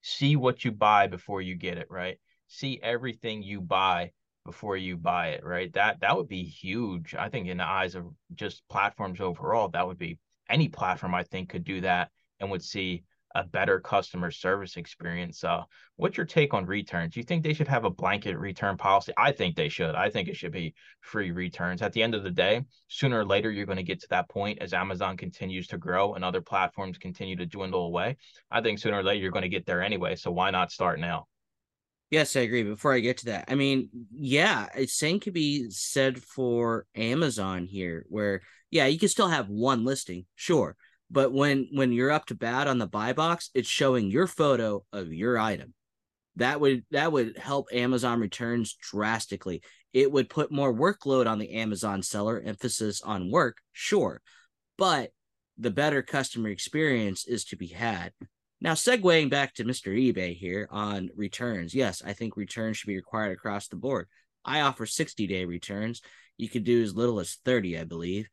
see 0.02 0.36
what 0.36 0.63
you 0.63 0.71
buy 0.71 1.08
before 1.08 1.41
you 1.41 1.56
get 1.56 1.78
it 1.78 1.88
right 1.89 2.19
see 2.47 2.80
everything 2.82 3.43
you 3.43 3.62
buy 3.62 4.12
before 4.49 4.75
you 4.78 4.97
buy 4.97 5.28
it, 5.30 5.43
right? 5.43 5.71
That 5.73 5.99
that 6.02 6.17
would 6.17 6.28
be 6.28 6.43
huge. 6.43 7.13
I 7.13 7.30
think 7.30 7.47
in 7.47 7.58
the 7.58 7.67
eyes 7.67 7.93
of 7.93 8.06
just 8.34 8.67
platforms 8.67 9.21
overall, 9.21 9.69
that 9.69 9.86
would 9.86 9.99
be 9.99 10.17
any 10.49 10.67
platform 10.67 11.13
I 11.13 11.23
think 11.23 11.49
could 11.49 11.63
do 11.63 11.82
that 11.82 12.10
and 12.39 12.49
would 12.49 12.63
see 12.63 13.04
a 13.36 13.44
better 13.44 13.80
customer 13.80 14.32
service 14.32 14.78
experience. 14.78 15.44
Uh, 15.44 15.63
what's 15.98 16.18
your 16.18 16.26
take 16.26 16.54
on 16.54 16.65
returns? 16.65 17.13
Do 17.13 17.20
you 17.20 17.24
think 17.24 17.44
they 17.44 17.54
should 17.54 17.68
have 17.68 17.86
a 17.86 17.89
blanket 17.89 18.38
return 18.38 18.78
policy? 18.78 19.13
I 19.18 19.32
think 19.32 19.56
they 19.56 19.70
should. 19.70 19.96
I 19.96 20.10
think 20.10 20.28
it 20.28 20.36
should 20.36 20.52
be 20.52 20.74
free 21.02 21.32
returns. 21.32 21.82
At 21.82 21.94
the 21.94 22.02
end 22.02 22.15
of 22.15 22.24
the 22.24 22.32
day, 22.32 22.63
sooner 22.88 23.20
or 23.20 23.26
later, 23.26 23.52
you're 23.52 23.65
going 23.65 23.78
to 23.78 23.84
get 23.84 24.02
to 24.02 24.08
that 24.10 24.30
point 24.30 24.60
as 24.62 24.74
Amazon 24.74 25.18
continues 25.18 25.68
to 25.68 25.78
grow 25.78 26.15
and 26.15 26.26
other 26.26 26.42
platforms 26.42 26.98
continue 26.98 27.36
to 27.36 27.46
dwindle 27.46 27.86
away. 27.86 28.18
I 28.50 28.62
think 28.62 28.80
sooner 28.80 29.00
or 29.00 29.04
later, 29.04 29.22
you're 29.22 29.32
going 29.32 29.44
to 29.44 29.50
get 29.50 29.65
there 29.65 29.84
anyway. 29.84 30.15
So 30.15 30.32
why 30.32 30.50
not 30.50 30.72
start 30.72 31.00
now? 31.00 31.28
Yes, 32.10 32.36
I 32.36 32.39
agree. 32.39 32.63
Before 32.63 32.94
I 32.94 33.00
get 33.02 33.18
to 33.18 33.26
that, 33.26 33.46
I 33.50 33.56
mean, 33.56 33.89
yeah, 34.12 34.68
same 34.88 35.20
could 35.20 35.34
be 35.34 35.70
said 35.70 36.20
for 36.20 36.88
Amazon 36.96 37.65
here, 37.65 38.04
where 38.10 38.42
yeah, 38.72 38.88
you 38.88 38.98
can 38.98 39.10
still 39.10 39.28
have 39.28 39.48
one 39.48 39.86
listing, 39.86 40.26
sure, 40.36 40.76
but 41.12 41.34
when 41.34 41.67
when 41.72 41.91
you're 41.91 42.12
up 42.12 42.26
to 42.28 42.36
bat 42.36 42.67
on 42.67 42.78
the 42.78 42.88
buy 42.88 43.13
box, 43.13 43.50
it's 43.54 43.67
showing 43.67 44.12
your 44.12 44.28
photo 44.28 44.84
of 44.93 45.13
your 45.13 45.38
item. 45.38 45.74
That 46.36 46.62
would 46.62 46.86
that 46.91 47.12
would 47.12 47.38
help 47.38 47.67
Amazon 47.74 48.19
returns 48.19 48.76
drastically. 48.76 49.62
It 49.93 50.12
would 50.12 50.30
put 50.30 50.52
more 50.52 50.74
workload 50.74 51.28
on 51.28 51.39
the 51.39 51.54
Amazon 51.54 52.04
seller, 52.04 52.39
emphasis 52.39 53.02
on 53.02 53.32
work, 53.32 53.58
sure, 53.72 54.22
but 54.78 55.12
the 55.58 55.72
better 55.72 56.02
customer 56.02 56.50
experience 56.50 57.28
is 57.28 57.43
to 57.45 57.58
be 57.58 57.67
had. 57.67 58.13
Now, 58.62 58.74
segueing 58.74 59.30
back 59.30 59.54
to 59.56 59.63
Mr. 59.63 59.93
eBay 59.93 60.36
here 60.36 60.67
on 60.69 61.10
returns. 61.15 61.74
Yes, 61.74 62.02
I 62.06 62.13
think 62.13 62.36
returns 62.36 62.78
should 62.78 62.88
be 62.88 62.95
required 62.95 63.32
across 63.32 63.67
the 63.67 63.78
board. 63.78 64.08
I 64.43 64.62
offer 64.62 64.86
60 64.86 65.28
day 65.28 65.45
returns. 65.45 66.02
You 66.38 66.50
could 66.50 66.63
do 66.63 66.82
as 66.82 66.95
little 66.95 67.19
as 67.19 67.38
30, 67.45 67.80
I 67.80 67.84
believe. 67.84 68.28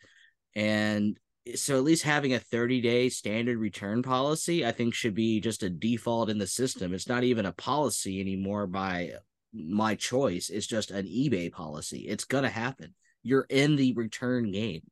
And 0.54 1.18
so 1.54 1.76
at 1.76 1.84
least 1.84 2.02
having 2.02 2.34
a 2.34 2.38
30 2.38 2.80
day 2.80 3.08
standard 3.08 3.58
return 3.58 4.02
policy, 4.02 4.66
I 4.66 4.72
think 4.72 4.94
should 4.94 5.14
be 5.14 5.40
just 5.40 5.62
a 5.62 5.70
default 5.70 6.30
in 6.30 6.38
the 6.38 6.46
system. 6.46 6.92
It's 6.92 7.08
not 7.08 7.24
even 7.24 7.46
a 7.46 7.52
policy 7.52 8.20
anymore 8.20 8.66
by 8.66 9.12
my 9.52 9.94
choice. 9.94 10.50
It's 10.50 10.66
just 10.66 10.90
an 10.90 11.06
eBay 11.06 11.52
policy. 11.52 12.00
It's 12.08 12.24
going 12.24 12.44
to 12.44 12.50
happen. 12.50 12.94
You're 13.22 13.46
in 13.48 13.76
the 13.76 13.92
return 13.94 14.50
game. 14.52 14.82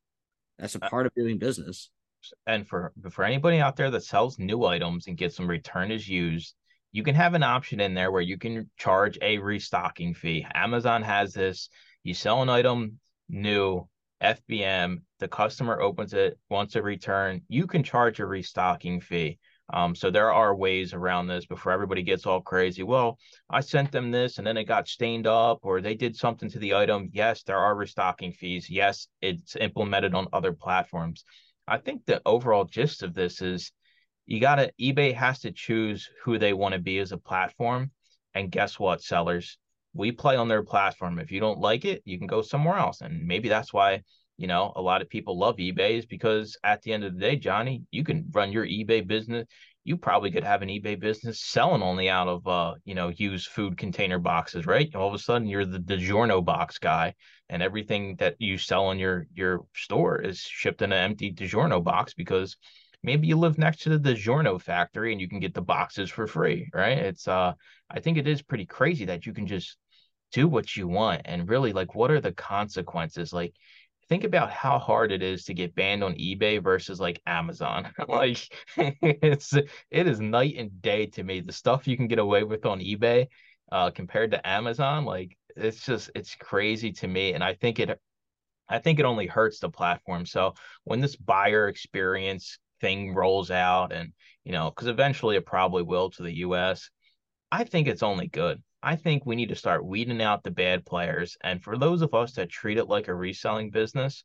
That's 0.59 0.77
a 0.77 0.85
uh, 0.85 0.89
part 0.89 1.07
of 1.07 1.15
doing 1.15 1.39
business 1.39 1.91
and 2.47 2.67
for 2.67 2.93
for 3.11 3.25
anybody 3.25 3.61
out 3.61 3.77
there 3.77 3.91
that 3.91 4.05
sells 4.05 4.39
new 4.39 4.65
items 4.65 5.07
and 5.07 5.17
gets 5.17 5.37
them 5.37 5.49
returned 5.49 5.93
as 5.93 6.09
used, 6.09 6.55
you 6.93 7.03
can 7.03 7.15
have 7.15 7.35
an 7.35 7.43
option 7.43 7.81
in 7.81 7.95
there 7.95 8.11
where 8.11 8.23
you 8.23 8.39
can 8.39 8.71
charge 8.77 9.19
a 9.21 9.39
restocking 9.39 10.15
fee. 10.15 10.47
Amazon 10.55 11.03
has 11.03 11.33
this. 11.33 11.69
You 12.03 12.15
sell 12.15 12.43
an 12.43 12.49
item 12.49 12.99
new, 13.29 13.89
FBM, 14.25 15.03
the 15.21 15.29
customer 15.29 15.81
opens 15.81 16.15
it, 16.15 16.39
wants 16.49 16.77
a 16.77 16.83
return, 16.83 17.43
you 17.49 17.67
can 17.67 17.83
charge 17.83 18.21
a 18.21 18.27
restocking 18.27 19.01
fee. 19.01 19.39
Um, 19.73 19.95
so 19.95 20.11
there 20.11 20.33
are 20.33 20.55
ways 20.55 20.93
around 20.93 21.27
this 21.27 21.47
before 21.47 21.73
everybody 21.73 22.03
gets 22.03 22.27
all 22.27 22.41
crazy. 22.41 22.83
Well, 22.83 23.19
I 23.49 23.61
sent 23.61 23.93
them 23.93 24.11
this 24.11 24.39
and 24.39 24.47
then 24.47 24.57
it 24.57 24.65
got 24.65 24.89
stained 24.89 25.27
up 25.27 25.61
or 25.63 25.81
they 25.81 25.95
did 25.95 26.17
something 26.17 26.51
to 26.51 26.59
the 26.59 26.75
item. 26.75 27.11
Yes, 27.13 27.43
there 27.43 27.59
are 27.59 27.75
restocking 27.75 28.33
fees. 28.33 28.69
Yes, 28.69 29.09
it's 29.23 29.57
implemented 29.57 30.15
on 30.15 30.29
other 30.33 30.53
platforms. 30.53 31.25
I 31.67 31.79
think 31.79 32.05
the 32.05 32.21
overall 32.27 32.65
gist 32.65 33.03
of 33.03 33.15
this 33.15 33.41
is 33.41 33.73
you 34.27 34.41
got 34.41 34.57
to 34.57 34.73
eBay 34.81 35.15
has 35.15 35.41
to 35.41 35.53
choose 35.53 36.09
who 36.25 36.39
they 36.39 36.53
want 36.53 36.75
to 36.75 36.81
be 36.81 36.99
as 36.99 37.13
a 37.13 37.19
platform. 37.19 37.91
And 38.35 38.51
guess 38.51 38.79
what, 38.79 39.03
sellers? 39.03 39.59
We 39.95 40.13
play 40.13 40.37
on 40.37 40.49
their 40.49 40.63
platform. 40.63 41.19
If 41.19 41.33
you 41.33 41.41
don't 41.41 41.61
like 41.61 41.85
it, 41.85 42.03
you 42.05 42.19
can 42.19 42.27
go 42.27 42.43
somewhere 42.43 42.77
else. 42.77 43.01
And 43.01 43.27
maybe 43.27 43.49
that's 43.49 43.73
why 43.73 44.03
you 44.37 44.47
know, 44.47 44.73
a 44.75 44.83
lot 44.83 45.03
of 45.03 45.09
people 45.09 45.39
love 45.39 45.57
eBay 45.57 45.99
is 45.99 46.07
because 46.07 46.57
at 46.65 46.83
the 46.83 46.93
end 46.93 47.05
of 47.05 47.15
the 47.15 47.21
day, 47.21 47.37
Johnny, 47.37 47.83
you 47.91 48.03
can 48.05 48.27
run 48.33 48.51
your 48.51 48.67
eBay 48.67 49.07
business. 49.07 49.47
You 49.85 49.97
probably 49.97 50.31
could 50.31 50.45
have 50.45 50.63
an 50.63 50.69
eBay 50.69 50.99
business 50.99 51.41
selling 51.41 51.83
only 51.83 52.09
out 52.09 52.27
of 52.27 52.47
uh, 52.47 52.75
you 52.85 52.95
know, 52.95 53.09
used 53.09 53.49
food 53.49 53.77
container 53.77 54.19
boxes, 54.19 54.67
right? 54.67 54.93
All 54.95 55.07
of 55.07 55.15
a 55.15 55.19
sudden 55.19 55.47
you're 55.47 55.67
the 55.67 55.79
DiGiorno 55.79 56.45
box 56.45 56.79
guy 56.79 57.15
and 57.49 57.63
everything 57.63 58.17
that 58.17 58.35
you 58.39 58.59
sell 58.59 58.91
in 58.91 58.99
your 58.99 59.27
your 59.35 59.61
store 59.75 60.21
is 60.21 60.41
shipped 60.41 60.83
in 60.83 60.91
an 60.91 60.99
empty 60.99 61.33
DiGiorno 61.33 61.85
box 61.85 62.15
because 62.15 62.57
maybe 63.03 63.27
you 63.29 63.37
live 63.37 63.59
next 63.59 63.83
to 63.83 63.91
the 63.91 64.15
DiGiorno 64.15 64.61
factory 64.61 65.13
and 65.13 65.21
you 65.21 65.29
can 65.29 65.39
get 65.39 65.55
the 65.55 65.63
boxes 65.63 66.11
for 66.11 66.27
free, 66.27 66.71
right? 66.75 66.99
It's 66.99 67.29
uh 67.29 67.53
I 67.91 68.01
think 68.01 68.17
it 68.19 68.27
is 68.27 68.43
pretty 68.43 68.67
crazy 68.67 69.05
that 69.05 69.27
you 69.27 69.35
can 69.35 69.47
just 69.47 69.77
do 70.33 70.49
what 70.49 70.77
you 70.77 70.89
want 70.89 71.23
and 71.25 71.49
really 71.49 71.73
like 71.73 71.95
what 71.95 72.11
are 72.11 72.21
the 72.21 72.33
consequences? 72.33 73.33
Like 73.33 73.55
think 74.09 74.25
about 74.25 74.51
how 74.51 74.79
hard 74.79 75.13
it 75.13 75.23
is 75.23 75.45
to 75.45 75.55
get 75.55 75.75
banned 75.75 76.05
on 76.05 76.15
eBay 76.15 76.63
versus 76.63 77.01
like 77.01 77.21
Amazon. 77.27 77.93
like 78.09 78.39
it's 78.77 79.53
it 79.53 80.07
is 80.07 80.21
night 80.21 80.57
and 80.57 80.83
day 80.83 81.07
to 81.07 81.23
me. 81.23 81.41
The 81.41 81.53
stuff 81.53 81.87
you 81.87 81.97
can 81.97 82.09
get 82.09 82.19
away 82.19 82.45
with 82.45 82.67
on 82.67 82.81
eBay 82.81 83.27
uh 83.73 83.91
compared 83.91 84.33
to 84.33 84.47
Amazon, 84.47 85.05
like 85.05 85.37
it's 85.57 85.85
just 85.85 86.11
it's 86.15 86.35
crazy 86.35 86.93
to 86.93 87.09
me. 87.09 87.33
And 87.33 87.43
I 87.43 87.55
think 87.55 87.79
it 87.79 87.99
I 88.69 88.79
think 88.79 88.99
it 88.99 89.05
only 89.05 89.27
hurts 89.27 89.61
the 89.61 89.69
platform. 89.69 90.27
So 90.27 90.55
when 90.85 91.01
this 91.01 91.17
buyer 91.17 91.69
experience 91.69 92.59
thing 92.81 93.15
rolls 93.15 93.51
out 93.51 93.93
and 93.93 94.13
you 94.45 94.53
know 94.53 94.71
because 94.71 94.89
eventually 94.89 95.37
it 95.37 95.47
probably 95.47 95.83
will 95.83 96.11
to 96.11 96.23
the 96.23 96.33
us 96.33 96.91
i 97.51 97.65
think 97.65 97.89
it's 97.89 98.03
only 98.03 98.27
good 98.27 98.63
i 98.85 98.97
think 98.97 99.25
we 99.25 99.37
need 99.37 99.49
to 99.49 99.57
start 99.57 99.85
weeding 99.85 100.23
out 100.23 100.43
the 100.43 100.51
bad 100.51 100.85
players 100.85 101.37
and 101.43 101.63
for 101.63 101.77
those 101.77 102.03
of 102.03 102.15
us 102.15 102.33
that 102.33 102.49
treat 102.49 102.79
it 102.79 102.89
like 102.89 103.09
a 103.09 103.15
reselling 103.15 103.71
business 103.71 104.25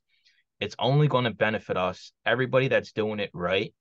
it's 0.59 0.75
only 0.77 1.07
going 1.07 1.23
to 1.23 1.31
benefit 1.31 1.77
us. 1.77 2.11
Everybody 2.25 2.67
that's 2.67 2.91
doing 2.91 3.21
it 3.21 3.29
right 3.33 3.73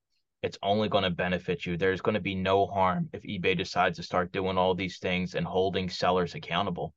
it's 0.42 0.58
only 0.62 0.88
going 0.88 1.04
to 1.04 1.10
benefit 1.10 1.66
you. 1.66 1.76
There's 1.76 2.00
going 2.00 2.14
to 2.14 2.20
be 2.20 2.34
no 2.34 2.66
harm 2.66 3.08
if 3.12 3.22
ebay 3.22 3.56
decides 3.56 3.96
to 3.96 4.02
start 4.02 4.32
doing 4.32 4.56
all 4.56 4.74
these 4.74 4.98
things 4.98 5.34
and 5.34 5.46
holding 5.46 5.88
sellers 5.88 6.34
accountable. 6.34 6.94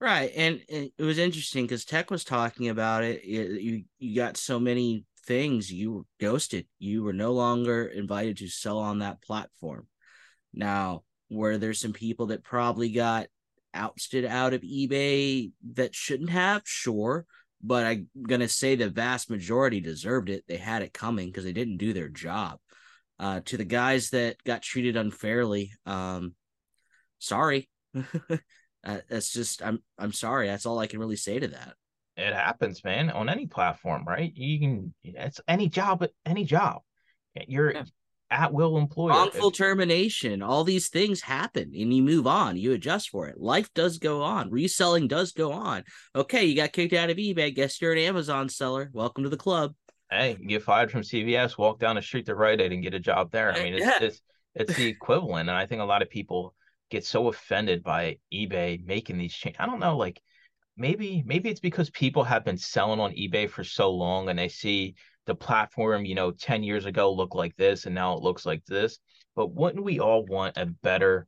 Right, 0.00 0.32
and, 0.34 0.60
it 0.68 0.92
was 0.98 1.18
interesting 1.18 1.64
because 1.64 1.84
Tech 1.84 2.10
was 2.10 2.24
talking 2.24 2.68
about 2.68 3.04
it. 3.04 3.24
You 3.24 3.84
you 3.98 4.16
got 4.16 4.36
so 4.36 4.58
many 4.58 5.04
things 5.26 5.72
you 5.72 5.92
were 5.92 6.02
ghosted. 6.20 6.66
You 6.80 7.04
were 7.04 7.12
no 7.12 7.32
longer 7.32 7.86
invited 7.86 8.38
to 8.38 8.48
sell 8.48 8.78
on 8.78 8.98
that 8.98 9.22
platform. 9.22 9.86
Now 10.52 11.04
were 11.32 11.58
there 11.58 11.74
some 11.74 11.92
people 11.92 12.26
that 12.26 12.44
probably 12.44 12.90
got 12.90 13.26
ousted 13.74 14.24
out 14.24 14.52
of 14.52 14.60
ebay 14.62 15.50
that 15.74 15.94
shouldn't 15.94 16.30
have 16.30 16.62
sure 16.64 17.24
but 17.62 17.86
i'm 17.86 18.08
going 18.28 18.40
to 18.40 18.48
say 18.48 18.74
the 18.74 18.90
vast 18.90 19.30
majority 19.30 19.80
deserved 19.80 20.28
it 20.28 20.44
they 20.46 20.56
had 20.56 20.82
it 20.82 20.92
coming 20.92 21.28
because 21.28 21.44
they 21.44 21.52
didn't 21.52 21.78
do 21.78 21.92
their 21.92 22.08
job 22.08 22.58
uh, 23.18 23.40
to 23.44 23.56
the 23.56 23.64
guys 23.64 24.10
that 24.10 24.36
got 24.44 24.62
treated 24.62 24.96
unfairly 24.96 25.72
um, 25.86 26.34
sorry 27.18 27.68
uh, 27.96 28.98
that's 29.08 29.32
just 29.32 29.62
i'm 29.62 29.78
i'm 29.98 30.12
sorry 30.12 30.48
that's 30.48 30.66
all 30.66 30.78
i 30.78 30.86
can 30.86 30.98
really 30.98 31.16
say 31.16 31.38
to 31.38 31.48
that 31.48 31.74
it 32.16 32.34
happens, 32.34 32.84
man, 32.84 33.10
on 33.10 33.28
any 33.28 33.46
platform, 33.46 34.04
right? 34.06 34.32
You 34.34 34.58
can 34.60 34.94
it's 35.02 35.40
any 35.48 35.68
job, 35.68 36.04
any 36.26 36.44
job. 36.44 36.82
You're 37.48 37.72
yeah. 37.72 37.84
At 38.32 38.52
will 38.52 38.78
employer. 38.78 39.10
Wrongful 39.10 39.50
if, 39.50 39.56
termination. 39.56 40.42
All 40.42 40.64
these 40.64 40.88
things 40.88 41.20
happen 41.20 41.72
and 41.78 41.94
you 41.94 42.02
move 42.02 42.26
on. 42.26 42.56
You 42.56 42.72
adjust 42.72 43.10
for 43.10 43.28
it. 43.28 43.38
Life 43.38 43.72
does 43.74 43.98
go 43.98 44.22
on. 44.22 44.50
Reselling 44.50 45.06
does 45.06 45.32
go 45.32 45.52
on. 45.52 45.84
Okay, 46.16 46.46
you 46.46 46.56
got 46.56 46.72
kicked 46.72 46.94
out 46.94 47.10
of 47.10 47.18
eBay. 47.18 47.54
Guess 47.54 47.80
you're 47.80 47.92
an 47.92 47.98
Amazon 47.98 48.48
seller. 48.48 48.90
Welcome 48.92 49.24
to 49.24 49.30
the 49.30 49.36
club. 49.36 49.74
Hey, 50.10 50.36
get 50.46 50.62
fired 50.62 50.90
from 50.90 51.02
CVS, 51.02 51.56
walk 51.56 51.78
down 51.78 51.96
the 51.96 52.02
street 52.02 52.26
to 52.26 52.34
Rite 52.34 52.60
Aid 52.60 52.72
and 52.72 52.82
get 52.82 52.94
a 52.94 53.00
job 53.00 53.30
there. 53.30 53.52
I 53.52 53.60
uh, 53.60 53.64
mean, 53.64 53.74
it's 53.74 53.84
yeah. 53.84 53.98
it's, 54.00 54.22
it's 54.54 54.74
the 54.74 54.86
equivalent. 54.86 55.48
And 55.48 55.56
I 55.56 55.66
think 55.66 55.82
a 55.82 55.86
lot 55.86 56.02
of 56.02 56.10
people 56.10 56.54
get 56.90 57.04
so 57.04 57.28
offended 57.28 57.82
by 57.82 58.18
eBay 58.32 58.84
making 58.84 59.18
these 59.18 59.32
changes. 59.32 59.58
I 59.60 59.66
don't 59.66 59.80
know, 59.80 59.96
like 59.96 60.20
maybe 60.76 61.22
maybe 61.26 61.50
it's 61.50 61.60
because 61.60 61.90
people 61.90 62.24
have 62.24 62.44
been 62.44 62.56
selling 62.56 63.00
on 63.00 63.12
eBay 63.12 63.48
for 63.48 63.64
so 63.64 63.90
long 63.90 64.28
and 64.28 64.38
they 64.38 64.48
see 64.48 64.94
the 65.26 65.34
platform, 65.34 66.04
you 66.04 66.14
know, 66.14 66.30
10 66.30 66.62
years 66.62 66.86
ago 66.86 67.12
looked 67.12 67.34
like 67.34 67.56
this 67.56 67.86
and 67.86 67.94
now 67.94 68.14
it 68.14 68.22
looks 68.22 68.44
like 68.44 68.64
this. 68.66 68.98
But 69.34 69.54
wouldn't 69.54 69.84
we 69.84 70.00
all 70.00 70.24
want 70.26 70.56
a 70.56 70.66
better 70.66 71.26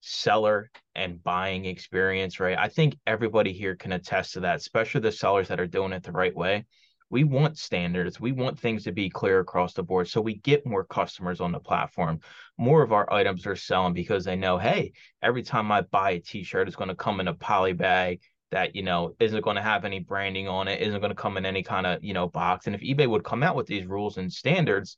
seller 0.00 0.70
and 0.94 1.22
buying 1.22 1.64
experience, 1.64 2.40
right? 2.40 2.58
I 2.58 2.68
think 2.68 2.96
everybody 3.06 3.52
here 3.52 3.74
can 3.74 3.92
attest 3.92 4.34
to 4.34 4.40
that, 4.40 4.56
especially 4.56 5.00
the 5.00 5.12
sellers 5.12 5.48
that 5.48 5.60
are 5.60 5.66
doing 5.66 5.92
it 5.92 6.02
the 6.02 6.12
right 6.12 6.34
way. 6.34 6.66
We 7.10 7.24
want 7.24 7.56
standards. 7.56 8.20
We 8.20 8.32
want 8.32 8.58
things 8.58 8.84
to 8.84 8.92
be 8.92 9.08
clear 9.08 9.40
across 9.40 9.72
the 9.72 9.82
board. 9.82 10.08
So 10.08 10.20
we 10.20 10.34
get 10.34 10.66
more 10.66 10.84
customers 10.84 11.40
on 11.40 11.52
the 11.52 11.58
platform. 11.58 12.20
More 12.58 12.82
of 12.82 12.92
our 12.92 13.10
items 13.10 13.46
are 13.46 13.56
selling 13.56 13.94
because 13.94 14.24
they 14.24 14.36
know, 14.36 14.58
hey, 14.58 14.92
every 15.22 15.42
time 15.42 15.72
I 15.72 15.82
buy 15.82 16.10
a 16.10 16.20
t-shirt, 16.20 16.68
it's 16.68 16.76
going 16.76 16.88
to 16.88 16.94
come 16.94 17.20
in 17.20 17.28
a 17.28 17.34
poly 17.34 17.72
bag 17.72 18.20
that 18.50 18.74
you 18.74 18.82
know 18.82 19.14
isn't 19.20 19.44
going 19.44 19.56
to 19.56 19.62
have 19.62 19.84
any 19.84 19.98
branding 19.98 20.48
on 20.48 20.68
it 20.68 20.80
isn't 20.80 21.00
going 21.00 21.10
to 21.10 21.22
come 21.22 21.36
in 21.36 21.44
any 21.44 21.62
kind 21.62 21.86
of 21.86 22.02
you 22.02 22.14
know 22.14 22.28
box 22.28 22.66
and 22.66 22.74
if 22.74 22.82
ebay 22.82 23.08
would 23.08 23.24
come 23.24 23.42
out 23.42 23.56
with 23.56 23.66
these 23.66 23.86
rules 23.86 24.18
and 24.18 24.32
standards 24.32 24.96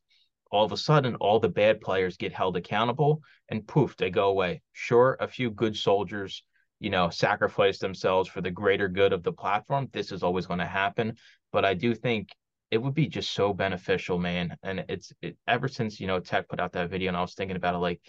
all 0.51 0.65
of 0.65 0.73
a 0.73 0.77
sudden 0.77 1.15
all 1.17 1.39
the 1.39 1.49
bad 1.49 1.81
players 1.81 2.17
get 2.17 2.33
held 2.33 2.57
accountable 2.57 3.23
and 3.51 3.67
poof 3.67 3.97
they 3.97 4.11
go 4.11 4.29
away. 4.29 4.61
Sure 4.73 5.17
a 5.21 5.29
few 5.29 5.51
good 5.51 5.77
soldiers 5.77 6.45
you 6.81 6.91
know 6.91 7.11
sacrifice 7.11 7.79
themselves 7.79 8.29
for 8.29 8.41
the 8.41 8.51
greater 8.51 8.89
good 8.89 9.13
of 9.13 9.23
the 9.23 9.33
platform 9.33 9.89
this 9.93 10.11
is 10.11 10.23
always 10.23 10.47
going 10.47 10.59
to 10.59 10.67
happen 10.67 11.15
but 11.53 11.65
i 11.65 11.75
do 11.75 11.95
think 11.95 12.31
it 12.71 12.79
would 12.79 12.95
be 12.95 13.07
just 13.07 13.33
so 13.33 13.53
beneficial 13.53 14.19
man 14.19 14.57
and 14.63 14.85
it's 14.89 15.13
it, 15.21 15.37
ever 15.47 15.69
since 15.69 16.01
you 16.01 16.07
know 16.07 16.19
tech 16.19 16.49
put 16.49 16.59
out 16.59 16.73
that 16.73 16.91
video 16.91 17.09
and 17.09 17.17
i 17.17 17.21
was 17.21 17.35
thinking 17.35 17.57
about 17.57 17.75
it 17.75 17.79
like 17.79 18.01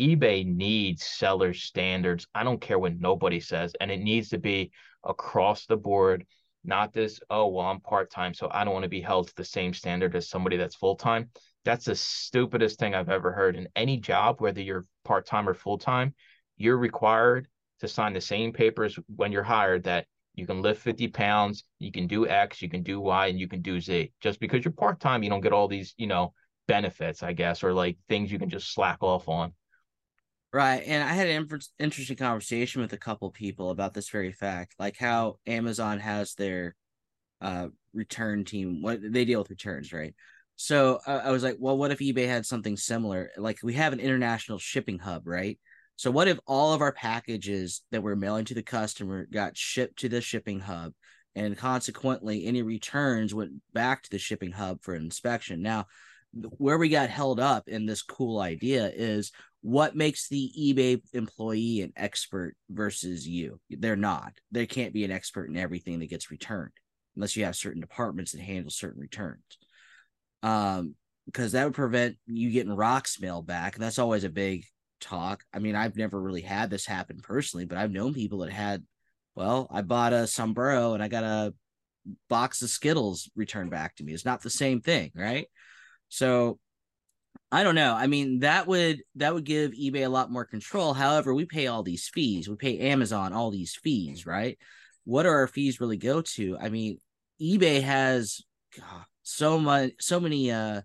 eBay 0.00 0.46
needs 0.46 1.04
seller 1.04 1.54
standards. 1.54 2.26
I 2.34 2.44
don't 2.44 2.60
care 2.60 2.78
what 2.78 2.98
nobody 2.98 3.40
says. 3.40 3.74
And 3.80 3.90
it 3.90 4.00
needs 4.00 4.28
to 4.30 4.38
be 4.38 4.70
across 5.04 5.66
the 5.66 5.76
board, 5.76 6.26
not 6.64 6.92
this, 6.92 7.20
oh, 7.30 7.46
well, 7.48 7.66
I'm 7.66 7.80
part 7.80 8.10
time, 8.10 8.34
so 8.34 8.48
I 8.50 8.64
don't 8.64 8.74
want 8.74 8.82
to 8.82 8.88
be 8.88 9.00
held 9.00 9.28
to 9.28 9.34
the 9.36 9.44
same 9.44 9.72
standard 9.72 10.14
as 10.14 10.28
somebody 10.28 10.56
that's 10.56 10.74
full 10.74 10.96
time. 10.96 11.30
That's 11.64 11.86
the 11.86 11.96
stupidest 11.96 12.78
thing 12.78 12.94
I've 12.94 13.08
ever 13.08 13.32
heard. 13.32 13.56
In 13.56 13.68
any 13.74 13.98
job, 13.98 14.40
whether 14.40 14.60
you're 14.60 14.86
part 15.04 15.26
time 15.26 15.48
or 15.48 15.54
full 15.54 15.78
time, 15.78 16.14
you're 16.56 16.76
required 16.76 17.48
to 17.80 17.88
sign 17.88 18.12
the 18.12 18.20
same 18.20 18.52
papers 18.52 18.98
when 19.14 19.32
you're 19.32 19.42
hired 19.42 19.84
that 19.84 20.06
you 20.34 20.46
can 20.46 20.60
lift 20.60 20.82
50 20.82 21.08
pounds, 21.08 21.64
you 21.78 21.90
can 21.90 22.06
do 22.06 22.28
X, 22.28 22.60
you 22.60 22.68
can 22.68 22.82
do 22.82 23.00
Y, 23.00 23.26
and 23.28 23.40
you 23.40 23.48
can 23.48 23.62
do 23.62 23.80
Z. 23.80 24.12
Just 24.20 24.38
because 24.38 24.64
you're 24.64 24.72
part 24.72 25.00
time, 25.00 25.22
you 25.22 25.30
don't 25.30 25.40
get 25.40 25.52
all 25.52 25.66
these, 25.66 25.94
you 25.96 26.06
know, 26.06 26.34
benefits, 26.68 27.22
I 27.22 27.32
guess, 27.32 27.64
or 27.64 27.72
like 27.72 27.96
things 28.08 28.30
you 28.30 28.38
can 28.38 28.50
just 28.50 28.72
slack 28.72 28.98
off 29.02 29.28
on. 29.28 29.52
Right. 30.56 30.82
And 30.86 31.04
I 31.04 31.12
had 31.12 31.26
an 31.28 31.46
interesting 31.78 32.16
conversation 32.16 32.80
with 32.80 32.94
a 32.94 32.96
couple 32.96 33.30
people 33.30 33.68
about 33.68 33.92
this 33.92 34.08
very 34.08 34.32
fact, 34.32 34.74
like 34.78 34.96
how 34.98 35.36
Amazon 35.46 35.98
has 36.00 36.34
their 36.34 36.74
uh 37.42 37.68
return 37.92 38.44
team. 38.46 38.80
What 38.82 39.00
they 39.02 39.26
deal 39.26 39.40
with 39.40 39.50
returns, 39.50 39.92
right? 39.92 40.14
So 40.56 41.00
uh, 41.06 41.20
I 41.24 41.30
was 41.30 41.42
like, 41.42 41.56
well, 41.60 41.76
what 41.76 41.90
if 41.90 41.98
eBay 41.98 42.26
had 42.26 42.46
something 42.46 42.78
similar? 42.78 43.30
Like 43.36 43.58
we 43.62 43.74
have 43.74 43.92
an 43.92 44.00
international 44.00 44.58
shipping 44.58 44.98
hub, 44.98 45.26
right? 45.26 45.58
So 45.96 46.10
what 46.10 46.28
if 46.28 46.40
all 46.46 46.72
of 46.72 46.80
our 46.80 46.92
packages 46.92 47.82
that 47.90 48.02
we're 48.02 48.16
mailing 48.16 48.46
to 48.46 48.54
the 48.54 48.62
customer 48.62 49.26
got 49.30 49.58
shipped 49.58 49.98
to 50.00 50.08
the 50.08 50.22
shipping 50.22 50.60
hub 50.60 50.94
and 51.34 51.58
consequently 51.58 52.46
any 52.46 52.62
returns 52.62 53.34
went 53.34 53.52
back 53.74 54.04
to 54.04 54.10
the 54.10 54.18
shipping 54.18 54.52
hub 54.52 54.82
for 54.82 54.94
inspection? 54.94 55.60
Now, 55.60 55.86
where 56.32 56.78
we 56.78 56.88
got 56.88 57.10
held 57.10 57.40
up 57.40 57.68
in 57.68 57.86
this 57.86 58.02
cool 58.02 58.40
idea 58.40 58.90
is 58.94 59.32
what 59.62 59.96
makes 59.96 60.28
the 60.28 60.52
eBay 60.58 61.00
employee 61.12 61.80
an 61.80 61.92
expert 61.96 62.54
versus 62.70 63.26
you? 63.26 63.58
They're 63.70 63.96
not. 63.96 64.32
They 64.52 64.66
can't 64.66 64.92
be 64.92 65.04
an 65.04 65.10
expert 65.10 65.48
in 65.48 65.56
everything 65.56 65.98
that 66.00 66.10
gets 66.10 66.30
returned 66.30 66.72
unless 67.16 67.34
you 67.36 67.44
have 67.44 67.56
certain 67.56 67.80
departments 67.80 68.32
that 68.32 68.42
handle 68.42 68.70
certain 68.70 69.00
returns. 69.00 69.42
Um, 70.42 70.94
because 71.24 71.52
that 71.52 71.64
would 71.64 71.74
prevent 71.74 72.16
you 72.26 72.50
getting 72.50 72.72
rocks 72.72 73.20
mailed 73.20 73.46
back. 73.46 73.74
And 73.74 73.82
that's 73.82 73.98
always 73.98 74.22
a 74.22 74.30
big 74.30 74.64
talk. 75.00 75.42
I 75.52 75.58
mean, 75.58 75.74
I've 75.74 75.96
never 75.96 76.20
really 76.20 76.42
had 76.42 76.70
this 76.70 76.86
happen 76.86 77.18
personally, 77.22 77.66
but 77.66 77.78
I've 77.78 77.90
known 77.90 78.14
people 78.14 78.38
that 78.38 78.52
had, 78.52 78.84
well, 79.34 79.66
I 79.70 79.82
bought 79.82 80.12
a 80.12 80.26
sombrero 80.26 80.94
and 80.94 81.02
I 81.02 81.08
got 81.08 81.24
a 81.24 81.54
box 82.28 82.62
of 82.62 82.70
Skittles 82.70 83.28
returned 83.34 83.70
back 83.70 83.96
to 83.96 84.04
me. 84.04 84.12
It's 84.12 84.24
not 84.24 84.42
the 84.42 84.50
same 84.50 84.80
thing, 84.80 85.10
right? 85.14 85.48
So 86.08 86.58
I 87.52 87.62
don't 87.62 87.74
know. 87.74 87.94
I 87.94 88.06
mean, 88.06 88.40
that 88.40 88.66
would 88.66 89.02
that 89.16 89.32
would 89.32 89.44
give 89.44 89.72
eBay 89.72 90.04
a 90.04 90.08
lot 90.10 90.30
more 90.30 90.44
control. 90.44 90.94
However, 90.94 91.34
we 91.34 91.44
pay 91.46 91.68
all 91.68 91.82
these 91.82 92.08
fees. 92.08 92.48
We 92.48 92.56
pay 92.56 92.78
Amazon 92.90 93.32
all 93.32 93.50
these 93.50 93.74
fees, 93.76 94.26
right? 94.26 94.58
What 95.04 95.26
are 95.26 95.36
our 95.36 95.46
fees 95.48 95.80
really 95.80 95.96
go 95.96 96.22
to? 96.22 96.58
I 96.58 96.68
mean, 96.68 96.98
eBay 97.40 97.82
has 97.82 98.40
God, 98.76 99.04
so 99.22 99.58
much 99.58 99.92
so 100.00 100.18
many 100.18 100.50
uh 100.50 100.82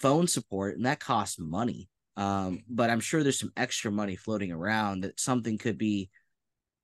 phone 0.00 0.26
support 0.26 0.76
and 0.76 0.86
that 0.86 1.00
costs 1.00 1.38
money. 1.38 1.88
Um, 2.16 2.64
but 2.68 2.90
I'm 2.90 3.00
sure 3.00 3.22
there's 3.22 3.38
some 3.38 3.52
extra 3.56 3.90
money 3.90 4.16
floating 4.16 4.52
around 4.52 5.04
that 5.04 5.18
something 5.18 5.56
could 5.56 5.78
be 5.78 6.10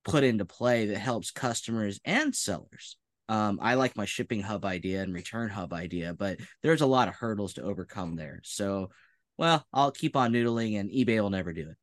put 0.05 0.25
into 0.25 0.47
play 0.47 0.87
that 0.87 0.99
helps 0.99 1.31
customers 1.31 2.01
and 2.05 2.35
sellers. 2.35 2.97
Um, 3.29 3.59
I 3.61 3.75
like 3.75 3.97
my 3.97 4.07
shipping 4.07 4.41
hub 4.41 4.65
idea 4.65 5.03
and 5.03 5.13
return 5.13 5.51
hub 5.51 5.73
idea, 5.73 6.15
but 6.15 6.39
there's 6.63 6.81
a 6.81 6.87
lot 6.87 7.09
of 7.09 7.15
hurdles 7.15 7.55
to 7.55 7.63
overcome 7.63 8.17
there. 8.17 8.41
So, 8.43 8.91
well, 9.37 9.67
I'll 9.73 9.91
keep 9.91 10.17
on 10.17 10.33
noodling, 10.33 10.81
and 10.81 10.91
eBay 10.91 11.21
will 11.21 11.31
never 11.31 11.53
do 11.53 11.71
it. 11.71 11.77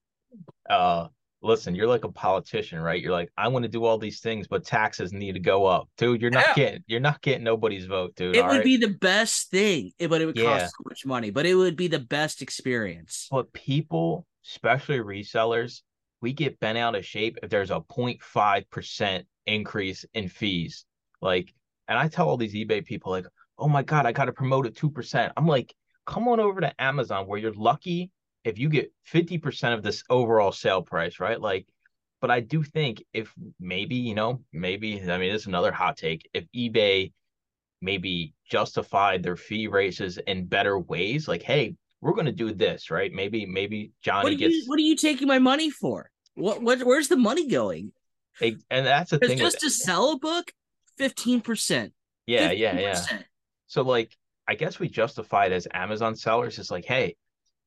Uh, 0.70 1.08
listen, 1.46 1.76
you're 1.76 1.88
like 1.88 2.04
a 2.04 2.12
politician, 2.12 2.80
right? 2.80 3.02
You're 3.02 3.12
like, 3.12 3.32
I 3.38 3.48
want 3.48 3.64
to 3.64 3.70
do 3.70 3.86
all 3.86 3.98
these 3.98 4.20
things, 4.20 4.48
but 4.48 4.66
taxes 4.66 5.14
need 5.14 5.34
to 5.34 5.40
go 5.40 5.66
up, 5.66 5.88
dude. 5.98 6.22
You're 6.22 6.32
not 6.32 6.48
yeah. 6.50 6.54
getting, 6.56 6.84
you're 6.88 7.00
not 7.00 7.22
getting 7.22 7.44
nobody's 7.44 7.86
vote, 7.86 8.16
dude. 8.16 8.36
It 8.36 8.44
would 8.44 8.58
right? 8.58 8.64
be 8.64 8.78
the 8.78 8.96
best 9.00 9.52
thing, 9.52 9.92
but 10.00 10.22
it 10.22 10.26
would 10.26 10.38
yeah. 10.38 10.60
cost 10.60 10.74
so 10.78 10.84
much 10.90 11.06
money, 11.06 11.30
but 11.30 11.46
it 11.46 11.56
would 11.56 11.76
be 11.76 11.88
the 11.88 12.00
best 12.00 12.42
experience. 12.42 13.28
But 13.32 13.54
people, 13.54 14.26
especially 14.46 14.98
resellers, 14.98 15.82
we 16.22 16.34
get 16.34 16.60
bent 16.60 16.78
out 16.78 16.96
of 16.96 17.06
shape 17.06 17.38
if 17.44 17.50
there's 17.50 17.72
a 17.72 17.82
0.5 17.82 18.70
percent 18.70 19.28
increase 19.46 20.06
in 20.14 20.28
fees. 20.28 20.86
Like, 21.26 21.54
and 21.88 21.98
I 21.98 22.08
tell 22.08 22.30
all 22.30 22.38
these 22.38 22.54
eBay 22.54 22.86
people, 22.86 23.12
like, 23.12 23.26
oh 23.58 23.68
my 23.68 23.84
God, 23.84 24.06
I 24.06 24.12
got 24.12 24.26
to 24.26 24.32
promote 24.32 24.68
at 24.68 24.76
2%. 24.76 25.32
I'm 25.36 25.48
like, 25.48 25.74
come 26.06 26.28
on 26.28 26.40
over 26.40 26.62
to 26.62 26.82
Amazon 26.82 27.26
where 27.26 27.40
you're 27.40 27.54
lucky 27.54 28.12
if 28.44 28.60
you 28.60 28.70
get 28.70 28.94
50% 29.12 29.74
of 29.74 29.82
this 29.82 30.04
overall 30.10 30.52
sale 30.52 30.84
price, 30.84 31.20
right? 31.20 31.42
Like, 31.42 31.66
but 32.22 32.30
I 32.30 32.40
do 32.40 32.64
think 32.64 33.04
if 33.12 33.34
maybe, 33.60 33.96
you 33.96 34.16
know, 34.16 34.42
maybe, 34.54 35.02
I 35.02 35.18
mean, 35.18 35.32
this 35.34 35.42
is 35.42 35.48
another 35.48 35.72
hot 35.72 35.98
take. 35.98 36.30
If 36.34 36.46
eBay 36.56 37.12
maybe 37.82 38.34
justified 38.50 39.24
their 39.24 39.36
fee 39.36 39.68
raises 39.68 40.18
in 40.18 40.46
better 40.46 40.80
ways, 40.80 41.28
like, 41.28 41.42
hey, 41.42 41.76
we're 42.02 42.14
going 42.14 42.28
to 42.28 42.32
do 42.32 42.54
this, 42.54 42.92
right? 42.92 43.12
Maybe, 43.12 43.46
maybe 43.48 43.92
Johnny 44.02 44.30
what 44.30 44.38
gets. 44.38 44.54
You, 44.54 44.64
what 44.68 44.78
are 44.78 44.84
you 44.84 44.96
taking 44.96 45.28
my 45.28 45.40
money 45.40 45.72
for? 45.72 46.12
What, 46.36 46.62
what, 46.62 46.84
where's 46.84 47.08
the 47.08 47.18
money 47.18 47.48
going? 47.48 47.92
and 48.42 48.86
that's 48.86 49.12
the 49.12 49.20
thing. 49.20 49.38
Just 49.38 49.60
to 49.62 49.70
sell 49.70 50.12
a 50.12 50.20
book, 50.20 50.52
15%. 51.00 51.92
Yeah, 52.28 52.50
15%. 52.50 52.58
yeah, 52.58 52.80
yeah. 52.80 53.06
So, 53.68 53.82
like, 53.82 54.16
I 54.48 54.56
guess 54.56 54.80
we 54.80 54.90
justified 54.90 55.52
as 55.52 55.68
Amazon 55.74 56.16
sellers. 56.16 56.60
It's 56.60 56.72
like, 56.72 56.86
hey, 56.86 57.16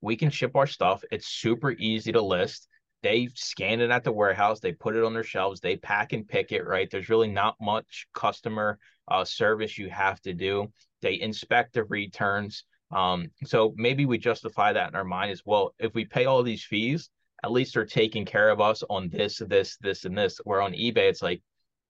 we 0.00 0.16
can 0.16 0.30
ship 0.30 0.54
our 0.54 0.66
stuff. 0.66 1.02
It's 1.10 1.26
super 1.26 1.72
easy 1.72 2.12
to 2.12 2.22
list. 2.22 2.68
They 3.02 3.28
scan 3.34 3.80
it 3.80 3.90
at 3.90 4.02
the 4.02 4.12
warehouse, 4.12 4.58
they 4.58 4.72
put 4.72 4.96
it 4.96 5.04
on 5.04 5.14
their 5.14 5.22
shelves, 5.22 5.60
they 5.60 5.76
pack 5.76 6.12
and 6.12 6.26
pick 6.26 6.50
it, 6.50 6.66
right? 6.66 6.90
There's 6.90 7.08
really 7.08 7.28
not 7.28 7.54
much 7.60 8.08
customer 8.12 8.78
uh, 9.06 9.24
service 9.24 9.78
you 9.78 9.88
have 9.88 10.20
to 10.22 10.32
do. 10.32 10.72
They 11.00 11.20
inspect 11.20 11.74
the 11.74 11.84
returns. 11.84 12.64
Um, 12.90 13.30
so 13.44 13.72
maybe 13.76 14.04
we 14.04 14.18
justify 14.18 14.72
that 14.72 14.88
in 14.88 14.96
our 14.96 15.04
mind 15.04 15.30
as 15.30 15.42
well. 15.44 15.74
If 15.78 15.94
we 15.94 16.06
pay 16.06 16.24
all 16.24 16.42
these 16.42 16.64
fees, 16.64 17.08
at 17.44 17.52
least 17.52 17.74
they're 17.74 17.84
taking 17.84 18.24
care 18.24 18.50
of 18.50 18.60
us 18.60 18.82
on 18.90 19.08
this, 19.10 19.40
this, 19.46 19.76
this, 19.76 20.04
and 20.04 20.18
this. 20.18 20.40
Where 20.42 20.60
on 20.60 20.72
eBay, 20.72 21.08
it's 21.08 21.22
like, 21.22 21.40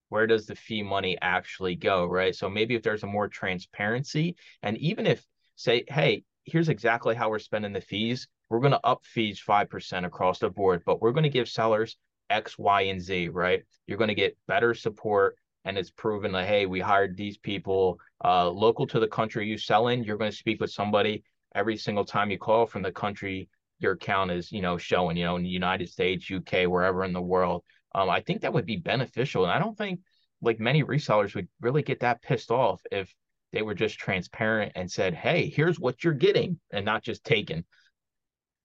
where 0.08 0.26
does 0.26 0.46
the 0.46 0.54
fee 0.54 0.82
money 0.82 1.16
actually 1.20 1.74
go, 1.74 2.06
right? 2.06 2.34
So 2.34 2.48
maybe 2.48 2.74
if 2.74 2.82
there's 2.82 3.02
a 3.02 3.06
more 3.06 3.28
transparency, 3.28 4.36
and 4.62 4.76
even 4.78 5.06
if 5.06 5.24
say, 5.58 5.84
hey, 5.88 6.22
here's 6.44 6.68
exactly 6.68 7.14
how 7.14 7.28
we're 7.28 7.38
spending 7.38 7.72
the 7.72 7.80
fees. 7.80 8.28
We're 8.48 8.60
going 8.60 8.72
to 8.72 8.86
up 8.86 9.04
fees 9.04 9.42
5% 9.46 10.06
across 10.06 10.38
the 10.38 10.48
board, 10.48 10.82
but 10.86 11.02
we're 11.02 11.12
going 11.12 11.24
to 11.24 11.28
give 11.28 11.48
sellers 11.48 11.96
X, 12.30 12.56
Y, 12.58 12.82
and 12.82 13.00
Z, 13.00 13.28
right? 13.28 13.64
You're 13.86 13.98
going 13.98 14.08
to 14.08 14.14
get 14.14 14.38
better 14.46 14.72
support. 14.72 15.36
And 15.64 15.76
it's 15.76 15.90
proven 15.90 16.32
that, 16.32 16.46
hey, 16.46 16.64
we 16.64 16.80
hired 16.80 17.16
these 17.16 17.36
people 17.36 17.98
uh, 18.24 18.48
local 18.48 18.86
to 18.86 19.00
the 19.00 19.08
country 19.08 19.46
you 19.46 19.58
sell 19.58 19.88
in. 19.88 20.04
You're 20.04 20.16
going 20.16 20.30
to 20.30 20.36
speak 20.36 20.60
with 20.60 20.70
somebody 20.70 21.24
every 21.54 21.76
single 21.76 22.04
time 22.04 22.30
you 22.30 22.38
call 22.38 22.64
from 22.64 22.82
the 22.82 22.92
country 22.92 23.48
your 23.80 23.92
account 23.92 24.30
is, 24.30 24.50
you 24.50 24.62
know, 24.62 24.76
showing, 24.76 25.16
you 25.16 25.24
know, 25.24 25.36
in 25.36 25.42
the 25.42 25.48
United 25.48 25.88
States, 25.88 26.30
UK, 26.30 26.68
wherever 26.68 27.04
in 27.04 27.12
the 27.12 27.22
world. 27.22 27.62
Um, 27.94 28.10
I 28.10 28.20
think 28.20 28.42
that 28.42 28.52
would 28.52 28.66
be 28.66 28.76
beneficial. 28.76 29.44
And 29.44 29.52
I 29.52 29.58
don't 29.58 29.76
think 29.76 30.00
like 30.40 30.60
many 30.60 30.84
resellers 30.84 31.34
would 31.34 31.48
really 31.60 31.82
get 31.82 32.00
that 32.00 32.22
pissed 32.22 32.50
off 32.50 32.80
if 32.92 33.12
they 33.52 33.62
were 33.62 33.74
just 33.74 33.98
transparent 33.98 34.72
and 34.74 34.90
said, 34.90 35.14
"Hey, 35.14 35.48
here's 35.48 35.80
what 35.80 36.04
you're 36.04 36.14
getting," 36.14 36.60
and 36.70 36.84
not 36.84 37.02
just 37.02 37.24
taking. 37.24 37.64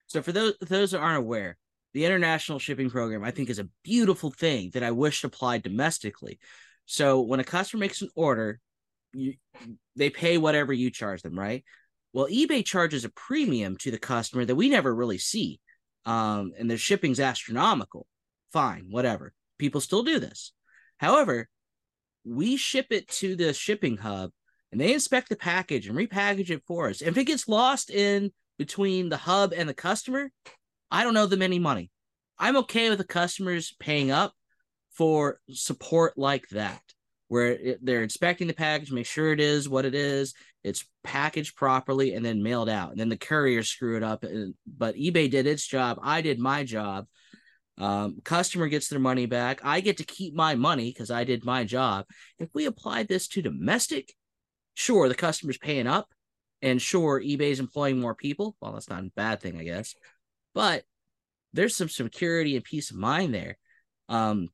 So, 0.07 0.21
for 0.21 0.31
those 0.31 0.55
those 0.61 0.91
that 0.91 0.99
aren't 0.99 1.19
aware, 1.19 1.57
the 1.93 2.05
international 2.05 2.59
shipping 2.59 2.89
program 2.89 3.23
I 3.23 3.31
think 3.31 3.49
is 3.49 3.59
a 3.59 3.69
beautiful 3.83 4.31
thing 4.31 4.71
that 4.73 4.83
I 4.83 4.91
wish 4.91 5.23
applied 5.23 5.63
domestically. 5.63 6.39
So, 6.85 7.21
when 7.21 7.39
a 7.39 7.45
customer 7.45 7.79
makes 7.79 8.01
an 8.01 8.09
order, 8.15 8.59
you, 9.13 9.35
they 9.95 10.09
pay 10.09 10.37
whatever 10.37 10.73
you 10.73 10.91
charge 10.91 11.21
them, 11.21 11.39
right? 11.39 11.63
Well, 12.11 12.27
eBay 12.27 12.63
charges 12.63 13.05
a 13.05 13.09
premium 13.09 13.77
to 13.77 13.89
the 13.89 13.97
customer 13.97 14.45
that 14.45 14.55
we 14.55 14.69
never 14.69 14.93
really 14.93 15.17
see, 15.17 15.59
um, 16.05 16.51
and 16.57 16.69
their 16.69 16.77
shipping's 16.77 17.19
astronomical. 17.19 18.05
Fine, 18.53 18.85
whatever. 18.89 19.33
People 19.57 19.81
still 19.81 20.03
do 20.03 20.19
this. 20.19 20.53
However, 20.97 21.49
we 22.23 22.55
ship 22.55 22.87
it 22.91 23.09
to 23.09 23.35
the 23.35 23.53
shipping 23.53 23.97
hub 23.97 24.31
and 24.71 24.79
they 24.79 24.93
inspect 24.93 25.29
the 25.29 25.35
package 25.35 25.87
and 25.87 25.97
repackage 25.97 26.49
it 26.49 26.63
for 26.65 26.89
us. 26.89 27.01
If 27.01 27.17
it 27.17 27.25
gets 27.25 27.47
lost 27.47 27.89
in 27.89 28.31
between 28.57 29.09
the 29.09 29.17
hub 29.17 29.53
and 29.53 29.67
the 29.67 29.73
customer, 29.73 30.31
I 30.89 31.03
don't 31.03 31.17
owe 31.17 31.25
them 31.25 31.41
any 31.41 31.59
money. 31.59 31.91
I'm 32.39 32.57
okay 32.57 32.89
with 32.89 32.99
the 32.99 33.03
customers 33.03 33.75
paying 33.79 34.11
up 34.11 34.33
for 34.91 35.39
support 35.51 36.17
like 36.17 36.47
that, 36.49 36.81
where 37.27 37.51
it, 37.51 37.79
they're 37.83 38.03
inspecting 38.03 38.47
the 38.47 38.53
package, 38.53 38.91
make 38.91 39.05
sure 39.05 39.31
it 39.31 39.39
is 39.39 39.67
what 39.67 39.85
it 39.85 39.95
is, 39.95 40.33
it's 40.63 40.85
packaged 41.03 41.55
properly, 41.55 42.13
and 42.13 42.25
then 42.25 42.43
mailed 42.43 42.69
out. 42.69 42.91
And 42.91 42.99
then 42.99 43.09
the 43.09 43.17
courier 43.17 43.63
screw 43.63 43.97
it 43.97 44.03
up. 44.03 44.23
But 44.65 44.95
eBay 44.95 45.29
did 45.29 45.47
its 45.47 45.65
job. 45.65 45.99
I 46.01 46.21
did 46.21 46.39
my 46.39 46.63
job. 46.63 47.05
Um, 47.77 48.17
customer 48.23 48.67
gets 48.67 48.87
their 48.87 48.99
money 48.99 49.25
back. 49.25 49.61
I 49.63 49.81
get 49.81 49.97
to 49.97 50.05
keep 50.05 50.33
my 50.33 50.55
money 50.55 50.91
because 50.91 51.11
I 51.11 51.23
did 51.23 51.45
my 51.45 51.63
job. 51.63 52.05
If 52.39 52.49
we 52.53 52.65
apply 52.65 53.03
this 53.03 53.27
to 53.29 53.41
domestic, 53.41 54.13
sure, 54.73 55.09
the 55.09 55.15
customer's 55.15 55.57
paying 55.57 55.87
up, 55.87 56.09
and 56.61 56.81
sure, 56.81 57.21
eBay's 57.21 57.59
employing 57.59 57.99
more 57.99 58.15
people. 58.15 58.55
Well, 58.61 58.73
that's 58.73 58.89
not 58.89 59.03
a 59.03 59.11
bad 59.15 59.41
thing, 59.41 59.57
I 59.57 59.63
guess. 59.63 59.95
But 60.53 60.83
there's 61.53 61.75
some 61.75 61.89
security 61.89 62.55
and 62.55 62.63
peace 62.63 62.89
of 62.89 62.97
mind 62.97 63.33
there. 63.33 63.57
Um, 64.09 64.49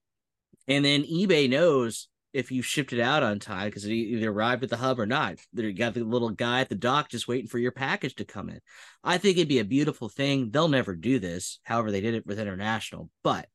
and 0.68 0.84
then 0.84 1.04
eBay 1.04 1.50
knows 1.50 2.09
if 2.34 2.52
you 2.52 2.62
shipped 2.62 2.94
it 2.94 3.00
out 3.00 3.24
on 3.24 3.40
time 3.40 3.68
because 3.68 3.86
it 3.86 3.92
either 3.92 4.32
arrived 4.32 4.64
at 4.64 4.70
the 4.70 4.78
hub 4.78 5.00
or 5.00 5.06
not. 5.06 5.40
You 5.54 5.74
got 5.74 5.94
the 5.94 6.04
little 6.04 6.30
guy 6.30 6.62
at 6.62 6.70
the 6.70 6.76
dock 6.76 7.10
just 7.10 7.28
waiting 7.28 7.48
for 7.48 7.58
your 7.58 7.72
package 7.72 8.16
to 8.16 8.26
come 8.26 8.50
in. 8.50 8.60
I 9.04 9.18
think 9.18 9.38
it'd 9.38 9.50
be 9.50 9.60
a 9.60 9.66
beautiful 9.66 10.10
thing. 10.10 10.52
They'll 10.52 10.68
never 10.68 10.96
do 10.96 11.20
this. 11.20 11.60
However, 11.64 11.92
they 11.92 12.02
did 12.02 12.14
it 12.14 12.26
with 12.26 12.40
international. 12.40 13.10
But 13.24 13.48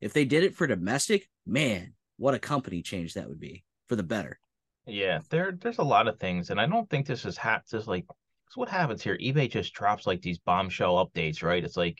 if 0.00 0.12
they 0.12 0.24
did 0.24 0.44
it 0.44 0.54
for 0.54 0.66
domestic, 0.66 1.28
man, 1.46 1.94
what 2.16 2.34
a 2.34 2.38
company 2.38 2.82
change 2.82 3.14
that 3.14 3.28
would 3.28 3.40
be 3.40 3.64
for 3.88 3.96
the 3.96 4.02
better. 4.02 4.38
Yeah, 4.86 5.20
there 5.28 5.52
there's 5.52 5.78
a 5.78 5.84
lot 5.84 6.08
of 6.08 6.18
things, 6.18 6.50
and 6.50 6.60
I 6.60 6.66
don't 6.66 6.88
think 6.88 7.06
this 7.06 7.24
is 7.24 7.36
ha- 7.36 7.60
just 7.70 7.86
like 7.86 8.06
it's 8.46 8.56
what 8.56 8.68
happens 8.68 9.02
here. 9.02 9.16
eBay 9.18 9.50
just 9.50 9.74
drops 9.74 10.06
like 10.06 10.22
these 10.22 10.38
bombshell 10.38 11.06
updates, 11.06 11.42
right? 11.42 11.62
It's 11.62 11.76
like 11.76 11.98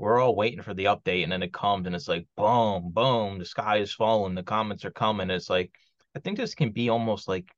we're 0.00 0.18
all 0.20 0.34
waiting 0.34 0.62
for 0.62 0.74
the 0.74 0.86
update, 0.86 1.22
and 1.22 1.32
then 1.32 1.42
it 1.42 1.52
comes, 1.52 1.86
and 1.86 1.94
it's 1.94 2.08
like 2.08 2.26
boom, 2.36 2.90
boom, 2.92 3.38
the 3.38 3.44
sky 3.44 3.78
is 3.78 3.92
falling, 3.92 4.34
the 4.34 4.42
comments 4.42 4.84
are 4.84 4.90
coming. 4.90 5.30
It's 5.30 5.50
like 5.50 5.70
I 6.16 6.20
think 6.20 6.38
this 6.38 6.54
can 6.54 6.70
be 6.72 6.88
almost 6.88 7.28
like 7.28 7.48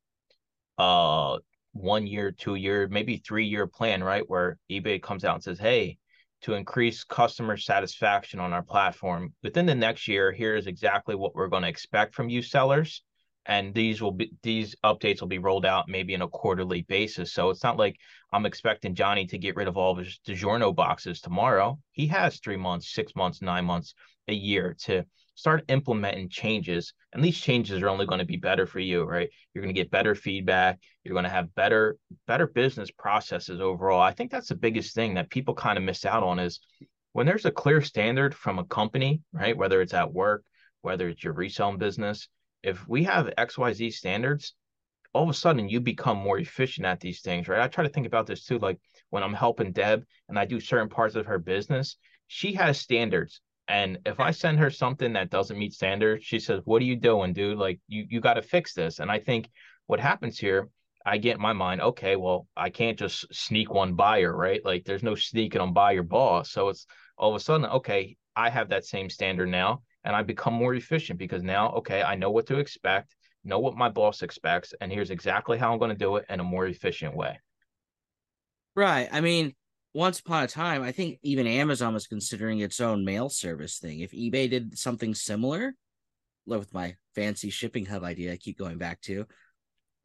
uh 0.79 1.39
one 1.73 2.07
year, 2.07 2.33
two 2.33 2.57
year, 2.57 2.89
maybe 2.89 3.17
three 3.17 3.47
year 3.47 3.67
plan, 3.67 4.05
right? 4.05 4.29
Where 4.29 4.59
eBay 4.71 5.03
comes 5.03 5.25
out 5.25 5.37
and 5.37 5.45
says, 5.45 5.59
hey, 5.59 5.99
to 6.43 6.55
increase 6.55 7.05
customer 7.05 7.57
satisfaction 7.57 8.41
on 8.41 8.53
our 8.53 8.63
platform 8.63 9.33
within 9.43 9.65
the 9.65 9.75
next 9.75 10.09
year, 10.09 10.33
here's 10.33 10.67
exactly 10.67 11.15
what 11.15 11.35
we're 11.35 11.49
going 11.49 11.63
to 11.63 11.69
expect 11.69 12.15
from 12.15 12.29
you 12.29 12.43
sellers 12.43 13.03
and 13.47 13.75
these 13.75 14.01
will 14.01 14.13
be 14.13 14.33
these 14.43 14.75
updates 14.85 15.21
will 15.21 15.29
be 15.29 15.39
rolled 15.39 15.67
out 15.67 15.89
maybe 15.89 16.15
in 16.15 16.23
a 16.23 16.29
quarterly 16.29 16.83
basis. 16.83 17.33
So 17.33 17.51
it's 17.51 17.65
not 17.65 17.77
like 17.77 17.97
I'm 18.33 18.47
expecting 18.47 18.95
Johnny 18.95 19.27
to 19.27 19.39
get 19.39 19.57
rid 19.57 19.69
of 19.69 19.77
all 19.77 19.93
of 19.93 20.05
his 20.05 20.21
DiGiorno 20.27 20.75
boxes 20.75 21.21
tomorrow. 21.21 21.79
He 21.93 22.07
has 22.09 22.39
three 22.39 22.57
months, 22.57 22.93
six 22.93 23.15
months, 23.17 23.43
nine 23.43 23.65
months, 23.65 23.95
a 24.29 24.35
year 24.35 24.77
to 24.85 25.05
start 25.35 25.65
implementing 25.69 26.29
changes. 26.29 26.93
And 27.13 27.25
these 27.25 27.39
changes 27.39 27.83
are 27.83 27.89
only 27.89 28.07
going 28.07 28.21
to 28.21 28.25
be 28.25 28.37
better 28.37 28.67
for 28.67 28.81
you, 28.81 29.03
right? 29.03 29.29
You're 29.53 29.63
going 29.63 29.75
to 29.75 29.81
get 29.81 29.91
better 29.91 30.15
feedback. 30.15 30.79
You're 31.03 31.15
going 31.15 31.25
to 31.25 31.31
have 31.31 31.55
better, 31.55 31.97
better 32.27 32.47
business 32.47 32.91
processes 32.91 33.61
overall. 33.61 34.01
I 34.01 34.13
think 34.13 34.31
that's 34.31 34.49
the 34.49 34.55
biggest 34.55 34.95
thing 34.95 35.15
that 35.15 35.31
people 35.31 35.55
kind 35.55 35.79
of 35.79 35.85
miss 35.85 36.05
out 36.05 36.23
on 36.23 36.39
is 36.39 36.61
when 37.13 37.27
there's 37.27 37.47
a 37.47 37.51
clear 37.51 37.83
standard 37.83 38.35
from 38.35 38.59
a 38.59 38.65
company, 38.65 39.21
right? 39.33 39.57
Whether 39.57 39.81
it's 39.81 39.95
at 39.95 40.13
work, 40.13 40.45
whether 40.83 41.09
it's 41.09 41.25
your 41.25 41.33
reselling 41.33 41.79
business, 41.79 42.29
if 42.63 42.87
we 42.89 43.05
have 43.05 43.33
XYZ 43.39 43.93
standards, 43.93 44.55
all 45.13 45.25
of 45.25 45.29
a 45.29 45.35
sudden 45.35 45.69
you 45.69 45.81
become 45.81 46.17
more 46.17 46.39
efficient 46.39 46.87
at 46.87 47.01
these 47.01 47.21
things, 47.21 47.49
right? 47.49 47.61
I 47.61 47.69
try 47.69 47.85
to 47.85 47.91
think 47.91 48.07
about 48.07 48.27
this 48.27 48.45
too. 48.45 48.59
Like 48.59 48.79
when 49.11 49.23
I'm 49.23 49.35
helping 49.35 49.73
Deb 49.73 50.05
and 50.29 50.39
I 50.39 50.45
do 50.45 50.61
certain 50.61 50.89
parts 50.89 51.15
of 51.15 51.27
her 51.27 51.39
business, 51.39 51.97
she 52.29 52.55
has 52.55 52.81
standards. 52.81 53.41
And 53.69 53.99
if 54.07 54.21
I 54.21 54.31
send 54.31 54.59
her 54.59 54.71
something 54.71 55.13
that 55.13 55.31
doesn't 55.31 55.59
meet 55.59 55.75
standards, 55.75 56.25
she 56.25 56.39
says, 56.39 56.63
What 56.65 56.83
are 56.83 56.87
you 56.87 56.97
doing, 56.97 57.33
dude? 57.33 57.59
Like 57.59 57.81
you 57.89 58.07
you 58.09 58.21
got 58.21 58.35
to 58.35 58.43
fix 58.43 58.75
this. 58.75 58.99
And 58.99 59.11
I 59.11 59.19
think 59.19 59.51
what 59.87 60.01
happens 60.01 60.39
here, 60.39 60.69
I 61.05 61.19
get 61.19 61.37
in 61.37 61.43
my 61.43 61.53
mind, 61.53 61.81
okay, 61.81 62.17
well, 62.17 62.47
I 62.57 62.71
can't 62.71 62.99
just 62.99 63.33
sneak 63.35 63.73
one 63.73 63.95
buyer, 63.95 64.35
right? 64.35 64.65
Like 64.65 64.85
there's 64.85 65.03
no 65.03 65.15
sneaking 65.15 65.61
on 65.61 65.73
by 65.73 65.93
your 65.93 66.03
boss. 66.03 66.51
So 66.51 66.69
it's 66.71 66.87
all 67.17 67.31
of 67.31 67.37
a 67.37 67.41
sudden, 67.41 67.67
okay, 67.67 68.17
I 68.35 68.51
have 68.51 68.71
that 68.71 68.85
same 68.85 69.11
standard 69.11 69.49
now 69.49 69.83
and 70.05 70.17
I 70.17 70.23
become 70.23 70.55
more 70.55 70.75
efficient 70.75 71.19
because 71.19 71.43
now, 71.43 71.71
okay, 71.75 72.03
I 72.03 72.15
know 72.15 72.31
what 72.31 72.47
to 72.47 72.59
expect. 72.59 73.15
know 73.45 73.59
what 73.59 73.77
my 73.77 73.89
boss 73.89 74.23
expects, 74.23 74.73
and 74.81 74.93
here's 74.93 75.11
exactly 75.11 75.59
how 75.59 75.73
I'm 75.73 75.79
going 75.79 75.91
to 75.91 75.97
do 75.97 76.17
it 76.17 76.27
in 76.29 76.41
a 76.41 76.45
more 76.45 76.67
efficient 76.67 77.17
way. 77.17 77.41
Right. 78.77 79.09
I 79.11 79.21
mean, 79.21 79.55
once 79.95 80.21
upon 80.21 80.45
a 80.45 80.47
time, 80.47 80.83
I 80.83 80.93
think 80.93 81.19
even 81.23 81.47
Amazon 81.47 81.93
was 81.93 82.07
considering 82.07 82.61
its 82.61 82.81
own 82.81 83.05
mail 83.05 83.29
service 83.29 83.79
thing. 83.79 84.01
If 84.01 84.13
eBay 84.13 84.49
did 84.49 84.79
something 84.79 85.15
similar, 85.15 85.75
with 86.47 86.75
my 86.75 86.97
fancy 87.15 87.51
shipping 87.51 87.87
hub 87.87 88.03
idea, 88.05 88.33
I 88.33 88.37
keep 88.37 88.59
going 88.59 88.79
back 88.79 89.01
to, 89.03 89.27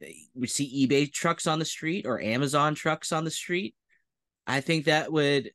eh, 0.02 0.12
we 0.34 0.46
see 0.46 0.86
eBay 0.86 1.12
trucks 1.12 1.46
on 1.46 1.58
the 1.58 1.64
street 1.64 2.06
or 2.06 2.20
Amazon 2.20 2.74
trucks 2.74 3.12
on 3.12 3.24
the 3.24 3.30
street. 3.30 3.74
I 4.46 4.60
think 4.60 4.84
that 4.84 5.12
would, 5.12 5.50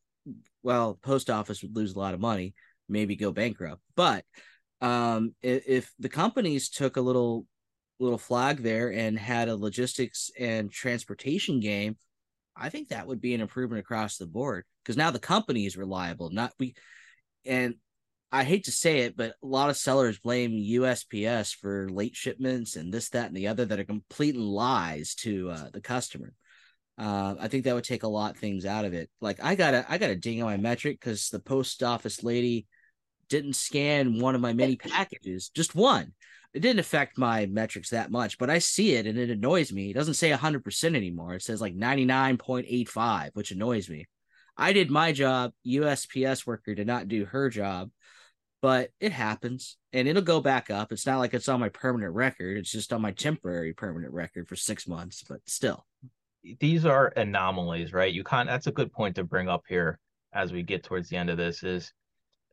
well, 0.61 0.99
post 1.01 1.29
office 1.29 1.61
would 1.61 1.75
lose 1.75 1.93
a 1.93 1.99
lot 1.99 2.13
of 2.13 2.19
money, 2.19 2.53
maybe 2.89 3.15
go 3.15 3.31
bankrupt. 3.31 3.81
But 3.95 4.25
um, 4.81 5.33
if, 5.41 5.63
if 5.67 5.93
the 5.99 6.09
companies 6.09 6.69
took 6.69 6.97
a 6.97 7.01
little 7.01 7.45
little 7.99 8.17
flag 8.17 8.61
there 8.61 8.91
and 8.91 9.17
had 9.17 9.47
a 9.47 9.55
logistics 9.55 10.29
and 10.37 10.71
transportation 10.71 11.59
game, 11.59 11.95
I 12.55 12.69
think 12.69 12.89
that 12.89 13.07
would 13.07 13.21
be 13.21 13.33
an 13.33 13.41
improvement 13.41 13.79
across 13.79 14.17
the 14.17 14.27
board 14.27 14.65
because 14.83 14.97
now 14.97 15.11
the 15.11 15.19
company 15.19 15.65
is 15.65 15.77
reliable, 15.77 16.29
not 16.29 16.53
we. 16.59 16.75
And 17.45 17.75
I 18.31 18.43
hate 18.43 18.65
to 18.65 18.71
say 18.71 19.01
it, 19.01 19.15
but 19.15 19.35
a 19.43 19.47
lot 19.47 19.69
of 19.69 19.77
sellers 19.77 20.19
blame 20.19 20.51
USPS 20.51 21.55
for 21.55 21.87
late 21.89 22.15
shipments 22.15 22.75
and 22.75 22.91
this, 22.91 23.09
that, 23.09 23.27
and 23.27 23.37
the 23.37 23.47
other 23.47 23.65
that 23.65 23.79
are 23.79 23.85
complete 23.85 24.35
lies 24.35 25.13
to 25.15 25.51
uh, 25.51 25.69
the 25.71 25.81
customer. 25.81 26.33
Uh, 26.97 27.35
I 27.39 27.47
think 27.47 27.63
that 27.63 27.73
would 27.73 27.83
take 27.83 28.03
a 28.03 28.07
lot 28.07 28.31
of 28.31 28.37
things 28.37 28.65
out 28.65 28.85
of 28.85 28.93
it. 28.93 29.09
Like 29.19 29.43
I 29.43 29.55
got 29.55 29.73
a 29.73 29.85
I 29.89 29.97
got 29.97 30.11
a 30.11 30.15
ding 30.15 30.41
on 30.41 30.49
my 30.49 30.57
metric 30.57 30.99
because 30.99 31.29
the 31.29 31.39
post 31.39 31.81
office 31.81 32.23
lady 32.23 32.67
didn't 33.29 33.55
scan 33.55 34.19
one 34.19 34.35
of 34.35 34.41
my 34.41 34.53
many 34.53 34.75
packages, 34.75 35.49
just 35.49 35.75
one. 35.75 36.13
It 36.53 36.59
didn't 36.59 36.79
affect 36.79 37.17
my 37.17 37.47
metrics 37.47 37.89
that 37.89 38.11
much, 38.11 38.37
but 38.37 38.51
I 38.51 38.59
see 38.59 38.93
it 38.93 39.07
and 39.07 39.17
it 39.17 39.31
annoys 39.31 39.73
me. 39.73 39.89
It 39.89 39.95
doesn't 39.95 40.13
say 40.13 40.29
100% 40.29 40.95
anymore. 40.95 41.33
It 41.33 41.41
says 41.41 41.59
like 41.59 41.75
99.85, 41.75 43.31
which 43.33 43.49
annoys 43.49 43.89
me. 43.89 44.05
I 44.55 44.71
did 44.71 44.91
my 44.91 45.13
job. 45.13 45.53
USPS 45.65 46.45
worker 46.45 46.75
did 46.75 46.85
not 46.85 47.07
do 47.07 47.25
her 47.25 47.49
job, 47.49 47.89
but 48.61 48.91
it 48.99 49.11
happens 49.11 49.77
and 49.93 50.07
it'll 50.07 50.21
go 50.21 50.41
back 50.41 50.69
up. 50.69 50.91
It's 50.91 51.07
not 51.07 51.17
like 51.17 51.33
it's 51.33 51.49
on 51.49 51.59
my 51.59 51.69
permanent 51.69 52.13
record. 52.13 52.57
It's 52.57 52.71
just 52.71 52.93
on 52.93 53.01
my 53.01 53.11
temporary 53.13 53.73
permanent 53.73 54.13
record 54.13 54.47
for 54.47 54.55
six 54.55 54.87
months, 54.87 55.23
but 55.27 55.39
still. 55.47 55.87
These 56.59 56.85
are 56.85 57.13
anomalies, 57.15 57.93
right? 57.93 58.13
You 58.13 58.23
can't, 58.23 58.49
that's 58.49 58.67
a 58.67 58.71
good 58.71 58.91
point 58.91 59.15
to 59.15 59.23
bring 59.23 59.47
up 59.47 59.63
here 59.67 59.99
as 60.33 60.51
we 60.51 60.63
get 60.63 60.83
towards 60.83 61.09
the 61.09 61.17
end 61.17 61.29
of 61.29 61.37
this 61.37 61.63
is 61.63 61.93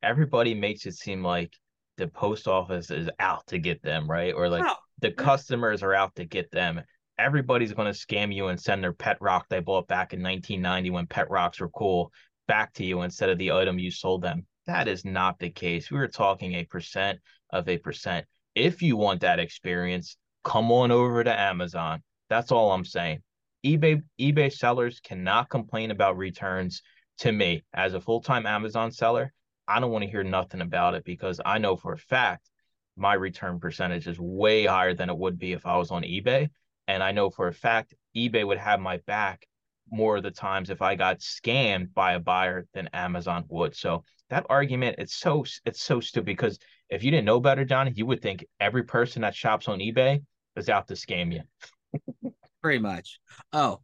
everybody 0.02 0.54
makes 0.54 0.86
it 0.86 0.94
seem 0.94 1.24
like 1.24 1.52
the 1.96 2.08
post 2.08 2.48
office 2.48 2.90
is 2.90 3.10
out 3.18 3.46
to 3.48 3.58
get 3.58 3.82
them, 3.82 4.10
right? 4.10 4.32
Or 4.34 4.48
like 4.48 4.64
the 5.00 5.10
customers 5.10 5.82
are 5.82 5.94
out 5.94 6.14
to 6.16 6.24
get 6.24 6.50
them. 6.50 6.80
Everybody's 7.18 7.72
going 7.72 7.92
to 7.92 7.98
scam 7.98 8.34
you 8.34 8.48
and 8.48 8.58
send 8.58 8.82
their 8.82 8.92
pet 8.92 9.18
rock 9.20 9.46
they 9.48 9.60
bought 9.60 9.86
back 9.88 10.12
in 10.12 10.22
1990 10.22 10.90
when 10.90 11.06
pet 11.06 11.30
rocks 11.30 11.60
were 11.60 11.68
cool 11.68 12.12
back 12.48 12.72
to 12.74 12.84
you 12.84 13.02
instead 13.02 13.28
of 13.28 13.38
the 13.38 13.52
item 13.52 13.78
you 13.78 13.90
sold 13.90 14.22
them. 14.22 14.46
That 14.66 14.88
is 14.88 15.04
not 15.04 15.38
the 15.38 15.50
case. 15.50 15.90
We 15.90 15.98
were 15.98 16.08
talking 16.08 16.54
a 16.54 16.64
percent 16.64 17.18
of 17.50 17.68
a 17.68 17.78
percent. 17.78 18.26
If 18.54 18.82
you 18.82 18.96
want 18.96 19.20
that 19.20 19.38
experience, 19.38 20.16
come 20.44 20.72
on 20.72 20.90
over 20.90 21.22
to 21.22 21.40
Amazon. 21.40 22.02
That's 22.28 22.50
all 22.50 22.72
I'm 22.72 22.84
saying. 22.84 23.22
eBay 23.64 24.02
eBay 24.20 24.52
sellers 24.52 25.00
cannot 25.00 25.50
complain 25.50 25.90
about 25.90 26.16
returns 26.16 26.82
to 27.18 27.30
me 27.30 27.62
as 27.74 27.94
a 27.94 28.00
full-time 28.00 28.46
Amazon 28.46 28.90
seller. 28.90 29.32
I 29.68 29.80
don't 29.80 29.90
want 29.90 30.04
to 30.04 30.10
hear 30.10 30.24
nothing 30.24 30.62
about 30.62 30.94
it 30.94 31.04
because 31.04 31.40
I 31.44 31.58
know 31.58 31.76
for 31.76 31.92
a 31.92 31.98
fact 31.98 32.48
my 32.96 33.14
return 33.14 33.60
percentage 33.60 34.06
is 34.06 34.18
way 34.18 34.66
higher 34.66 34.94
than 34.94 35.10
it 35.10 35.16
would 35.16 35.38
be 35.38 35.52
if 35.52 35.66
I 35.66 35.76
was 35.76 35.90
on 35.90 36.02
eBay. 36.02 36.50
And 36.88 37.02
I 37.02 37.12
know 37.12 37.30
for 37.30 37.48
a 37.48 37.52
fact 37.52 37.94
eBay 38.16 38.46
would 38.46 38.58
have 38.58 38.80
my 38.80 38.98
back 39.06 39.46
more 39.90 40.16
of 40.16 40.22
the 40.22 40.30
times 40.30 40.70
if 40.70 40.82
I 40.82 40.94
got 40.94 41.18
scammed 41.18 41.92
by 41.94 42.14
a 42.14 42.20
buyer 42.20 42.66
than 42.74 42.88
Amazon 42.92 43.44
would. 43.48 43.76
So 43.76 44.04
that 44.28 44.46
argument, 44.48 44.96
it's 44.98 45.14
so 45.14 45.44
it's 45.64 45.82
so 45.82 46.00
stupid 46.00 46.26
because 46.26 46.58
if 46.88 47.04
you 47.04 47.10
didn't 47.10 47.26
know 47.26 47.40
better, 47.40 47.64
Johnny, 47.64 47.92
you 47.94 48.06
would 48.06 48.22
think 48.22 48.44
every 48.58 48.84
person 48.84 49.22
that 49.22 49.34
shops 49.34 49.68
on 49.68 49.78
eBay 49.78 50.22
is 50.56 50.68
out 50.68 50.88
to 50.88 50.94
scam 50.94 51.32
you. 51.32 52.29
Pretty 52.62 52.78
much. 52.78 53.20
Oh, 53.52 53.80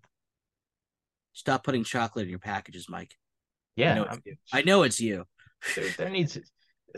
stop 1.33 1.65
putting 1.65 1.85
chocolate 1.85 2.25
in 2.25 2.31
your 2.31 2.39
packages, 2.39 2.89
Mike. 2.89 3.15
Yeah, 3.77 3.93
I 3.93 3.95
know 3.95 4.05
it's 4.05 4.21
you. 4.25 4.37
I 4.53 4.62
know 4.62 4.83
it's 4.83 5.01
you. 5.01 5.25
There, 5.75 5.91
there 5.99 6.11
needs 6.11 6.39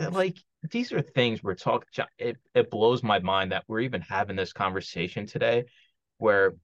uh, 0.01 0.11
like 0.11 0.37
these 0.71 0.93
are 0.93 1.03
things 1.03 1.43
we're 1.43 1.55
talking 1.55 1.89
it, 2.19 2.37
it 2.55 2.71
blows 2.71 3.03
my 3.03 3.19
mind 3.21 3.53
that 3.53 3.65
we're 3.69 3.81
even 3.81 4.01
having 4.01 4.37
this 4.37 4.53
conversation 4.53 5.27
today 5.27 5.65
where 6.19 6.55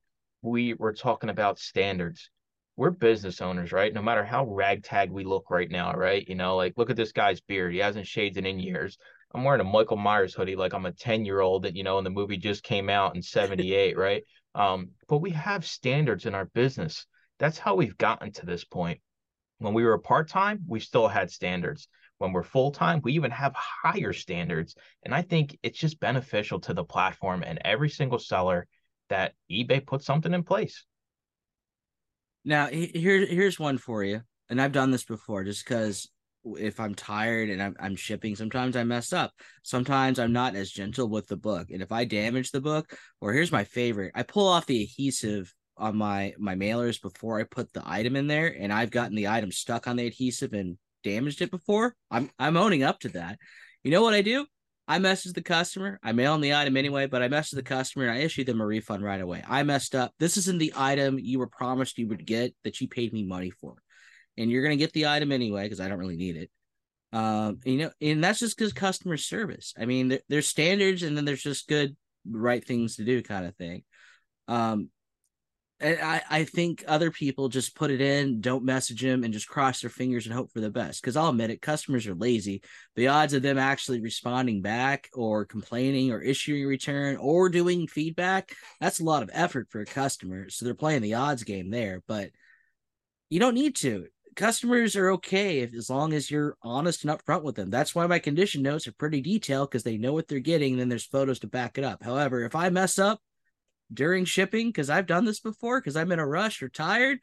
we 0.43 0.75
were 0.75 0.93
talking 0.93 1.31
about 1.31 1.59
standards. 1.59 2.31
We're 2.77 2.91
business 2.91 3.41
owners 3.41 3.73
right? 3.73 3.93
No 3.93 4.03
matter 4.03 4.25
how 4.25 4.47
ragtag 4.47 5.11
we 5.11 5.25
look 5.25 5.51
right 5.51 5.71
now 5.71 5.93
right? 5.95 6.27
You 6.29 6.35
know 6.35 6.57
like 6.57 6.75
look 6.77 6.91
at 6.91 6.97
this 6.97 7.13
guy's 7.13 7.41
beard. 7.41 7.73
He 7.73 7.79
hasn't 7.79 8.07
shaved 8.07 8.37
it 8.37 8.47
in 8.47 8.59
years. 8.59 8.99
I'm 9.35 9.43
wearing 9.43 9.61
a 9.61 9.65
michael 9.65 9.97
myers 9.97 10.33
hoodie 10.33 10.55
like 10.55 10.73
i'm 10.75 10.87
a 10.87 10.93
10 10.93 11.25
year 11.25 11.41
old 11.41 11.65
that 11.65 11.75
you 11.75 11.83
know 11.83 11.99
and 11.99 12.07
the 12.07 12.11
movie 12.11 12.37
just 12.37 12.63
came 12.63 12.89
out 12.89 13.17
in 13.17 13.23
78 13.23 13.99
right 13.99 14.23
um 14.55 14.91
but 15.09 15.19
we 15.19 15.31
have 15.31 15.67
standards 15.67 16.27
in 16.27 16.35
our 16.35 16.47
business 16.47 17.07
that's 17.39 17.59
how 17.59 17.75
we've 17.75 17.99
gotten 17.99 18.31
to 18.33 18.47
this 18.47 18.65
point 18.65 19.01
when 19.59 19.75
we 19.75 19.85
were 19.85 19.99
part 19.99 20.29
time, 20.29 20.65
we 20.67 20.81
still 20.81 21.09
had 21.09 21.31
standards. 21.31 21.89
When 22.19 22.33
we're 22.33 22.43
full 22.43 22.71
time, 22.71 23.01
we 23.03 23.15
even 23.15 23.31
have 23.31 23.55
higher 23.55 24.13
standards. 24.13 24.75
And 25.03 25.15
I 25.15 25.23
think 25.23 25.59
it's 25.63 25.79
just 25.79 26.01
beneficial 26.01 26.61
to 26.61 26.75
the 26.75 26.85
platform 26.85 27.43
and 27.45 27.59
every 27.65 27.89
single 27.89 28.19
seller 28.19 28.67
that 29.09 29.33
eBay 29.51 29.85
puts 29.85 30.07
something 30.07 30.33
in 30.33 30.43
place. 30.43 30.85
Now, 32.45 32.67
here, 32.67 33.25
here's 33.27 33.59
one 33.59 33.79
for 33.79 34.05
you. 34.05 34.23
And 34.51 34.61
I've 34.61 34.73
done 34.73 34.91
this 34.91 35.05
before 35.05 35.45
just 35.45 35.65
because 35.65 36.09
if 36.45 36.81
I'm 36.81 36.95
tired 36.95 37.51
and 37.51 37.63
I'm, 37.63 37.75
I'm 37.81 37.97
shipping, 37.97 38.37
sometimes 38.37 38.77
I 38.77 38.85
mess 38.85 39.13
up. 39.13 39.33
Sometimes 39.63 40.19
I'm 40.19 40.33
not 40.33 40.57
as 40.57 40.71
gentle 40.71 41.09
with 41.09 41.27
the 41.27 41.37
book. 41.37 41.71
And 41.71 41.83
if 41.83 41.93
I 41.93 42.05
damage 42.05 42.51
the 42.51 42.61
book, 42.61 42.97
or 43.21 43.33
here's 43.33 43.53
my 43.53 43.65
favorite, 43.65 44.13
I 44.15 44.23
pull 44.23 44.49
off 44.49 44.67
the 44.67 44.83
adhesive 44.83 45.53
on 45.77 45.97
my 45.97 46.33
my 46.39 46.55
mailers 46.55 47.03
before 47.03 47.41
I 47.41 47.45
put 47.45 47.73
the 47.73 47.83
item 47.85 48.15
in 48.17 48.27
there, 48.27 48.55
and 48.59 48.73
I've 48.73 48.91
gotten 48.91 49.17
the 49.17 49.29
item 49.29 49.51
stuck 49.51 49.89
on 49.89 49.97
the 49.97 50.07
adhesive 50.07 50.53
and 50.53 50.79
damaged 51.03 51.43
it 51.43 51.51
before. 51.51 51.95
I'm 52.11 52.31
I'm 52.39 52.57
owning 52.57 52.83
up 52.83 53.01
to 53.01 53.09
that. 53.11 53.39
You 53.83 53.91
know 53.91 54.03
what 54.03 54.15
I 54.15 54.23
do? 54.23 54.47
I 54.87 54.99
message 54.99 55.33
the 55.33 55.43
customer. 55.43 55.99
I 56.03 56.13
mail 56.13 56.33
them 56.33 56.43
the 56.43 56.55
item 56.55 56.77
anyway, 56.77 57.07
but 57.07 57.23
I 57.23 57.29
message 57.29 57.57
the 57.57 57.63
customer 57.63 58.07
and 58.07 58.19
I 58.19 58.23
issue 58.23 58.45
them 58.45 58.61
a 58.61 58.67
refund 58.67 59.03
right 59.03 59.21
away. 59.21 59.43
I 59.49 59.63
messed 59.63 59.95
up. 59.95 60.13
This 60.19 60.37
isn't 60.37 60.59
the 60.59 60.75
item 60.77 61.19
you 61.19 61.39
were 61.39 61.47
promised 61.47 61.97
you 61.97 62.09
would 62.09 62.27
get 62.27 62.55
that 62.65 62.81
you 62.81 62.89
paid 62.89 63.13
me 63.13 63.25
money 63.25 63.51
for, 63.51 63.77
and 64.37 64.51
you're 64.51 64.63
gonna 64.63 64.77
get 64.77 64.93
the 64.93 65.07
item 65.07 65.33
anyway 65.33 65.65
because 65.65 65.81
I 65.81 65.89
don't 65.89 65.99
really 65.99 66.17
need 66.17 66.37
it. 66.37 66.51
Um, 67.13 67.61
you 67.65 67.79
know, 67.79 67.91
and 68.01 68.23
that's 68.23 68.41
just 68.41 68.59
because 68.59 68.73
customer 68.73 69.17
service. 69.17 69.73
I 69.79 69.87
mean, 69.87 70.09
there, 70.09 70.21
there's 70.29 70.49
standards, 70.49 71.03
and 71.03 71.17
then 71.17 71.25
there's 71.25 71.43
just 71.43 71.69
good, 71.69 71.97
right 72.29 72.65
things 72.65 72.97
to 72.97 73.05
do 73.05 73.23
kind 73.23 73.47
of 73.47 73.55
thing. 73.57 73.85
Um, 74.49 74.91
and 75.81 76.01
I, 76.01 76.23
I 76.31 76.45
think 76.45 76.85
other 76.87 77.11
people 77.11 77.49
just 77.49 77.77
put 77.77 77.91
it 77.91 78.01
in, 78.01 78.41
don't 78.41 78.65
message 78.65 79.03
them, 79.03 79.23
and 79.23 79.33
just 79.33 79.49
cross 79.49 79.81
their 79.81 79.91
fingers 79.91 80.27
and 80.27 80.35
hope 80.35 80.51
for 80.53 80.61
the 80.61 80.71
best. 80.71 81.03
Because 81.03 81.17
I'll 81.17 81.29
admit 81.29 81.51
it, 81.51 81.61
customers 81.61 82.07
are 82.07 82.15
lazy. 82.15 82.63
The 82.97 83.09
odds 83.09 83.33
of 83.33 83.43
them 83.43 83.59
actually 83.59 84.01
responding 84.01 84.63
back 84.63 85.09
or 85.13 85.45
complaining 85.45 86.11
or 86.11 86.23
issuing 86.23 86.65
a 86.65 86.67
return 86.67 87.17
or 87.17 87.49
doing 87.49 87.87
feedback, 87.87 88.55
that's 88.81 89.01
a 89.01 89.05
lot 89.05 89.23
of 89.23 89.31
effort 89.33 89.69
for 89.71 89.81
a 89.81 89.87
customer. 89.87 90.49
So 90.49 90.65
they're 90.65 90.75
playing 90.75 91.03
the 91.03 91.15
odds 91.15 91.43
game 91.43 91.71
there. 91.71 92.03
But 92.07 92.31
you 93.29 93.41
don't 93.41 93.55
need 93.55 93.77
to. 93.77 94.07
Customers 94.37 94.97
are 94.97 95.11
okay 95.13 95.61
if 95.61 95.75
as 95.75 95.89
long 95.89 96.13
as 96.13 96.31
you're 96.31 96.57
honest 96.63 97.05
and 97.05 97.13
upfront 97.13 97.43
with 97.43 97.57
them. 97.57 97.71
That's 97.71 97.95
why 97.95 98.07
my 98.07 98.19
condition 98.19 98.63
notes 98.63 98.87
are 98.87 98.93
pretty 98.93 99.21
detailed 99.21 99.71
because 99.71 99.83
they 99.83 99.97
know 99.97 100.13
what 100.13 100.29
they're 100.29 100.41
getting, 100.41 100.73
and 100.73 100.81
then 100.81 100.89
there's 100.89 101.07
photos 101.07 101.39
to 101.41 101.47
back 101.47 101.79
it 101.79 101.85
up. 101.85 102.03
However, 102.03 102.43
if 102.45 102.55
I 102.55 102.69
mess 102.71 102.99
up, 102.99 103.21
during 103.93 104.25
shipping 104.25 104.69
because 104.69 104.91
I've 104.91 105.07
done 105.07 105.25
this 105.25 105.41
before 105.41 105.81
because 105.81 105.97
I'm 105.97 106.13
in 106.13 106.19
a 106.19 106.27
rush 106.27 106.63
or 106.63 106.69
tired. 106.69 107.21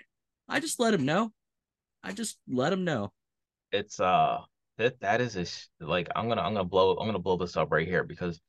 I 0.48 0.60
just 0.60 0.80
let 0.80 0.92
them 0.92 1.06
know. 1.06 1.32
I 2.04 2.12
just 2.12 2.38
let 2.48 2.70
them 2.70 2.84
know. 2.84 3.12
It's 3.72 4.00
uh 4.00 4.40
that 4.78 5.00
that 5.02 5.22
is 5.22 5.38
a 5.38 5.86
like 5.86 6.10
I'm 6.16 6.28
gonna 6.28 6.42
I'm 6.42 6.54
gonna 6.54 6.66
blow 6.66 6.96
I'm 6.98 7.08
gonna 7.08 7.20
blow 7.20 7.38
this 7.38 7.58
up 7.58 7.72
right 7.72 7.88
here 7.88 8.04
because 8.04 8.40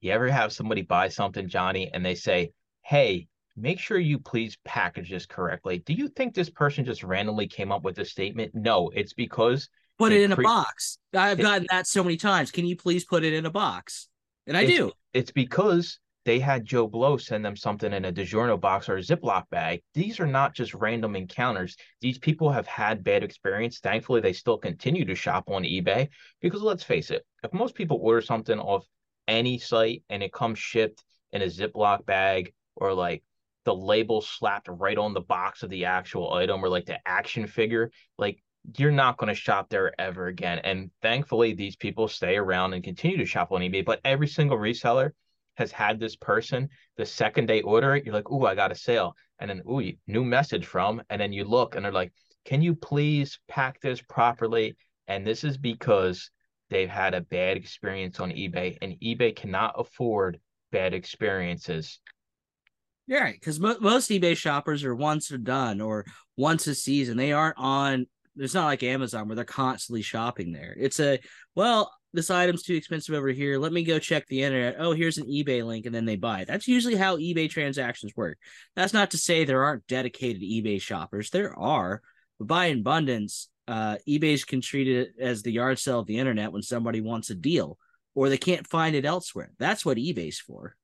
you 0.00 0.12
ever 0.12 0.28
have 0.28 0.52
somebody 0.52 0.82
buy 0.82 1.08
something 1.08 1.48
Johnny 1.48 1.90
and 1.92 2.04
they 2.04 2.14
say 2.14 2.52
hey 2.82 3.28
make 3.56 3.78
sure 3.78 3.98
you 3.98 4.18
please 4.18 4.56
package 4.64 5.10
this 5.10 5.26
correctly. 5.26 5.78
Do 5.78 5.92
you 5.92 6.08
think 6.08 6.34
this 6.34 6.50
person 6.50 6.84
just 6.84 7.02
randomly 7.02 7.46
came 7.46 7.72
up 7.72 7.82
with 7.82 7.96
this 7.96 8.10
statement? 8.10 8.54
No, 8.54 8.90
it's 8.94 9.12
because 9.14 9.68
put 9.98 10.12
it 10.12 10.22
in 10.22 10.32
cre- 10.32 10.42
a 10.42 10.44
box. 10.44 10.98
I've 11.14 11.38
gotten 11.38 11.66
that 11.70 11.86
so 11.86 12.02
many 12.04 12.16
times. 12.16 12.50
Can 12.50 12.66
you 12.66 12.76
please 12.76 13.04
put 13.04 13.24
it 13.24 13.32
in 13.32 13.46
a 13.46 13.50
box? 13.50 14.08
And 14.46 14.56
I 14.56 14.66
do. 14.66 14.92
It's 15.12 15.30
because 15.30 15.98
they 16.26 16.40
had 16.40 16.64
Joe 16.64 16.88
Blow 16.88 17.16
send 17.16 17.44
them 17.44 17.56
something 17.56 17.92
in 17.92 18.04
a 18.04 18.12
DiGiorno 18.12 18.60
box 18.60 18.88
or 18.88 18.96
a 18.96 19.00
Ziploc 19.00 19.48
bag. 19.50 19.80
These 19.94 20.18
are 20.18 20.26
not 20.26 20.54
just 20.54 20.74
random 20.74 21.14
encounters. 21.14 21.76
These 22.00 22.18
people 22.18 22.50
have 22.50 22.66
had 22.66 23.04
bad 23.04 23.22
experience. 23.22 23.78
Thankfully, 23.78 24.20
they 24.20 24.32
still 24.32 24.58
continue 24.58 25.04
to 25.04 25.14
shop 25.14 25.44
on 25.48 25.62
eBay 25.62 26.08
because 26.40 26.62
let's 26.62 26.82
face 26.82 27.10
it, 27.10 27.24
if 27.44 27.52
most 27.52 27.76
people 27.76 27.98
order 28.02 28.20
something 28.20 28.58
off 28.58 28.84
any 29.28 29.58
site 29.58 30.02
and 30.10 30.22
it 30.22 30.32
comes 30.32 30.58
shipped 30.58 31.04
in 31.32 31.42
a 31.42 31.46
Ziploc 31.46 32.04
bag 32.06 32.52
or 32.74 32.92
like 32.92 33.22
the 33.66 33.74
label 33.74 34.20
slapped 34.22 34.68
right 34.68 34.96
on 34.96 35.12
the 35.12 35.20
box 35.20 35.64
of 35.64 35.70
the 35.70 35.84
actual 35.84 36.32
item 36.32 36.64
or 36.64 36.68
like 36.68 36.86
the 36.86 37.00
action 37.06 37.48
figure, 37.48 37.90
like 38.16 38.40
you're 38.78 38.92
not 38.92 39.18
going 39.18 39.28
to 39.28 39.34
shop 39.34 39.68
there 39.68 39.92
ever 40.00 40.28
again. 40.28 40.60
And 40.60 40.90
thankfully, 41.02 41.52
these 41.52 41.74
people 41.74 42.06
stay 42.06 42.36
around 42.36 42.74
and 42.74 42.84
continue 42.84 43.16
to 43.18 43.26
shop 43.26 43.50
on 43.50 43.62
eBay. 43.62 43.84
But 43.84 44.00
every 44.04 44.28
single 44.28 44.56
reseller 44.56 45.10
has 45.56 45.72
had 45.72 45.98
this 45.98 46.14
person 46.14 46.68
the 46.96 47.04
second 47.04 47.48
they 47.48 47.62
order 47.62 47.96
it, 47.96 48.04
you're 48.04 48.14
like, 48.14 48.30
"Ooh, 48.30 48.46
I 48.46 48.54
got 48.54 48.70
a 48.70 48.76
sale," 48.76 49.16
and 49.40 49.50
then 49.50 49.62
ooh, 49.68 49.92
new 50.06 50.24
message 50.24 50.64
from, 50.64 51.02
and 51.10 51.20
then 51.20 51.32
you 51.32 51.44
look 51.44 51.74
and 51.74 51.84
they're 51.84 51.92
like, 51.92 52.12
"Can 52.44 52.62
you 52.62 52.74
please 52.74 53.40
pack 53.48 53.80
this 53.80 54.00
properly?" 54.00 54.76
And 55.08 55.26
this 55.26 55.42
is 55.42 55.58
because 55.58 56.30
they've 56.70 56.88
had 56.88 57.14
a 57.14 57.20
bad 57.20 57.56
experience 57.56 58.20
on 58.20 58.30
eBay, 58.30 58.78
and 58.80 58.94
eBay 59.00 59.34
cannot 59.34 59.74
afford 59.76 60.38
bad 60.70 60.94
experiences. 60.94 62.00
Yeah, 63.06 63.20
right. 63.20 63.34
Because 63.34 63.60
mo- 63.60 63.78
most 63.80 64.10
eBay 64.10 64.36
shoppers 64.36 64.84
are 64.84 64.94
once 64.94 65.30
or 65.30 65.38
done 65.38 65.80
or 65.80 66.04
once 66.36 66.66
a 66.66 66.74
season. 66.74 67.16
They 67.16 67.32
aren't 67.32 67.58
on. 67.58 68.06
It's 68.36 68.54
not 68.54 68.66
like 68.66 68.82
Amazon 68.82 69.28
where 69.28 69.36
they're 69.36 69.44
constantly 69.44 70.02
shopping 70.02 70.52
there. 70.52 70.74
It's 70.78 71.00
a 71.00 71.18
well, 71.54 71.92
this 72.12 72.30
item's 72.30 72.62
too 72.62 72.74
expensive 72.74 73.14
over 73.14 73.28
here. 73.28 73.58
Let 73.58 73.72
me 73.72 73.84
go 73.84 73.98
check 73.98 74.26
the 74.26 74.42
internet. 74.42 74.76
Oh, 74.78 74.92
here's 74.92 75.18
an 75.18 75.26
eBay 75.26 75.64
link, 75.64 75.86
and 75.86 75.94
then 75.94 76.04
they 76.04 76.16
buy 76.16 76.40
it. 76.40 76.48
That's 76.48 76.68
usually 76.68 76.96
how 76.96 77.16
eBay 77.16 77.48
transactions 77.48 78.12
work. 78.16 78.38
That's 78.74 78.92
not 78.92 79.12
to 79.12 79.18
say 79.18 79.44
there 79.44 79.64
aren't 79.64 79.86
dedicated 79.86 80.42
eBay 80.42 80.80
shoppers. 80.80 81.30
There 81.30 81.56
are, 81.58 82.02
but 82.38 82.48
by 82.48 82.66
abundance, 82.66 83.48
uh, 83.68 83.96
eBay's 84.08 84.44
can 84.44 84.60
treat 84.60 84.88
it 84.88 85.10
as 85.20 85.42
the 85.42 85.52
yard 85.52 85.78
sale 85.78 86.00
of 86.00 86.06
the 86.06 86.18
internet 86.18 86.52
when 86.52 86.62
somebody 86.62 87.00
wants 87.00 87.30
a 87.30 87.34
deal 87.34 87.78
or 88.14 88.28
they 88.28 88.38
can't 88.38 88.66
find 88.66 88.96
it 88.96 89.04
elsewhere. 89.04 89.52
That's 89.58 89.84
what 89.84 89.98
eBay's 89.98 90.38
for. 90.38 90.76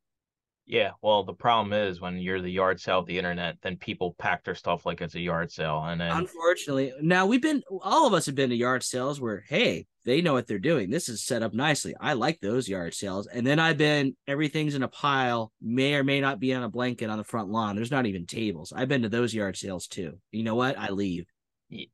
Yeah, 0.72 0.92
well, 1.02 1.22
the 1.22 1.34
problem 1.34 1.74
is 1.74 2.00
when 2.00 2.16
you're 2.16 2.40
the 2.40 2.48
yard 2.48 2.80
sale 2.80 3.00
of 3.00 3.04
the 3.04 3.18
internet, 3.18 3.58
then 3.60 3.76
people 3.76 4.16
pack 4.18 4.42
their 4.42 4.54
stuff 4.54 4.86
like 4.86 5.02
it's 5.02 5.14
a 5.14 5.20
yard 5.20 5.52
sale, 5.52 5.84
and 5.84 6.00
then 6.00 6.10
unfortunately, 6.10 6.94
now 7.02 7.26
we've 7.26 7.42
been 7.42 7.62
all 7.82 8.06
of 8.06 8.14
us 8.14 8.24
have 8.24 8.34
been 8.34 8.48
to 8.48 8.56
yard 8.56 8.82
sales 8.82 9.20
where 9.20 9.44
hey, 9.46 9.84
they 10.06 10.22
know 10.22 10.32
what 10.32 10.46
they're 10.46 10.58
doing. 10.58 10.88
This 10.88 11.10
is 11.10 11.22
set 11.22 11.42
up 11.42 11.52
nicely. 11.52 11.94
I 12.00 12.14
like 12.14 12.40
those 12.40 12.70
yard 12.70 12.94
sales, 12.94 13.26
and 13.26 13.46
then 13.46 13.58
I've 13.58 13.76
been 13.76 14.16
everything's 14.26 14.74
in 14.74 14.82
a 14.82 14.88
pile, 14.88 15.52
may 15.60 15.94
or 15.94 16.04
may 16.04 16.22
not 16.22 16.40
be 16.40 16.54
on 16.54 16.62
a 16.62 16.70
blanket 16.70 17.10
on 17.10 17.18
the 17.18 17.24
front 17.24 17.50
lawn. 17.50 17.76
There's 17.76 17.90
not 17.90 18.06
even 18.06 18.24
tables. 18.24 18.72
I've 18.74 18.88
been 18.88 19.02
to 19.02 19.10
those 19.10 19.34
yard 19.34 19.58
sales 19.58 19.86
too. 19.86 20.14
You 20.30 20.42
know 20.42 20.54
what? 20.54 20.78
I 20.78 20.88
leave. 20.88 21.26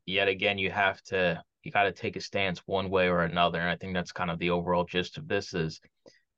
Yet 0.07 0.29
again, 0.29 0.57
you 0.57 0.71
have 0.71 1.03
to 1.07 1.43
you 1.65 1.73
got 1.73 1.83
to 1.83 1.93
take 1.93 2.15
a 2.15 2.21
stance 2.21 2.61
one 2.67 2.91
way 2.91 3.09
or 3.09 3.23
another, 3.23 3.59
and 3.59 3.69
I 3.69 3.75
think 3.75 3.95
that's 3.95 4.13
kind 4.13 4.31
of 4.31 4.39
the 4.39 4.51
overall 4.51 4.85
gist 4.85 5.19
of 5.19 5.27
this 5.27 5.53
is 5.53 5.81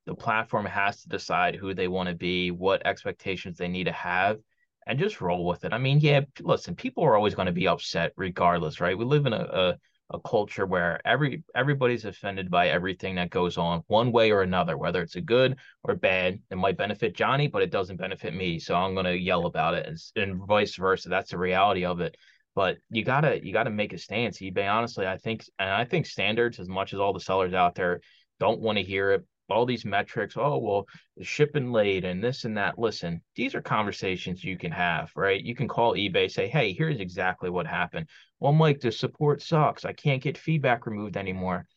the 0.05 0.15
platform 0.15 0.65
has 0.65 1.01
to 1.01 1.09
decide 1.09 1.55
who 1.55 1.73
they 1.73 1.87
want 1.87 2.09
to 2.09 2.15
be, 2.15 2.51
what 2.51 2.85
expectations 2.85 3.57
they 3.57 3.67
need 3.67 3.85
to 3.85 3.91
have, 3.91 4.39
and 4.87 4.99
just 4.99 5.21
roll 5.21 5.45
with 5.45 5.63
it. 5.63 5.73
I 5.73 5.77
mean, 5.77 5.99
yeah, 5.99 6.21
listen, 6.39 6.75
people 6.75 7.03
are 7.03 7.15
always 7.15 7.35
going 7.35 7.45
to 7.45 7.51
be 7.51 7.67
upset 7.67 8.13
regardless, 8.15 8.81
right? 8.81 8.97
We 8.97 9.05
live 9.05 9.25
in 9.25 9.33
a, 9.33 9.37
a, 9.37 9.77
a 10.15 10.19
culture 10.21 10.65
where 10.65 10.99
every 11.05 11.43
everybody's 11.55 12.05
offended 12.05 12.49
by 12.49 12.69
everything 12.69 13.15
that 13.15 13.29
goes 13.29 13.57
on 13.57 13.83
one 13.87 14.11
way 14.11 14.31
or 14.31 14.41
another, 14.41 14.77
whether 14.77 15.01
it's 15.01 15.15
a 15.15 15.21
good 15.21 15.57
or 15.83 15.95
bad. 15.95 16.39
It 16.49 16.57
might 16.57 16.77
benefit 16.77 17.15
Johnny, 17.15 17.47
but 17.47 17.61
it 17.61 17.71
doesn't 17.71 17.97
benefit 17.97 18.33
me, 18.33 18.59
so 18.59 18.75
I'm 18.75 18.93
going 18.93 19.05
to 19.05 19.17
yell 19.17 19.45
about 19.45 19.75
it, 19.75 19.85
and, 19.85 19.97
and 20.15 20.47
vice 20.47 20.75
versa. 20.75 21.09
That's 21.09 21.31
the 21.31 21.37
reality 21.37 21.85
of 21.85 22.01
it 22.01 22.17
but 22.53 22.77
you 22.89 23.03
gotta 23.03 23.43
you 23.43 23.53
gotta 23.53 23.69
make 23.69 23.93
a 23.93 23.97
stance 23.97 24.39
ebay 24.39 24.69
honestly 24.69 25.07
i 25.07 25.17
think 25.17 25.45
and 25.57 25.69
i 25.69 25.85
think 25.85 26.05
standards 26.05 26.59
as 26.59 26.67
much 26.67 26.93
as 26.93 26.99
all 26.99 27.13
the 27.13 27.19
sellers 27.19 27.53
out 27.53 27.75
there 27.75 28.01
don't 28.41 28.59
want 28.59 28.77
to 28.77 28.83
hear 28.83 29.11
it 29.11 29.25
all 29.51 29.65
these 29.65 29.85
metrics. 29.85 30.35
Oh, 30.37 30.57
well, 30.57 30.87
shipping 31.21 31.71
late 31.71 32.05
and 32.05 32.23
this 32.23 32.45
and 32.45 32.57
that. 32.57 32.79
Listen, 32.79 33.21
these 33.35 33.53
are 33.53 33.61
conversations 33.61 34.43
you 34.43 34.57
can 34.57 34.71
have, 34.71 35.11
right? 35.15 35.41
You 35.41 35.55
can 35.55 35.67
call 35.67 35.93
eBay, 35.93 36.31
say, 36.31 36.47
hey, 36.47 36.73
here's 36.73 36.99
exactly 36.99 37.49
what 37.49 37.67
happened. 37.67 38.07
Well, 38.39 38.53
Mike, 38.53 38.79
the 38.79 38.91
support 38.91 39.41
sucks. 39.41 39.85
I 39.85 39.93
can't 39.93 40.23
get 40.23 40.37
feedback 40.37 40.85
removed 40.85 41.17
anymore. 41.17 41.67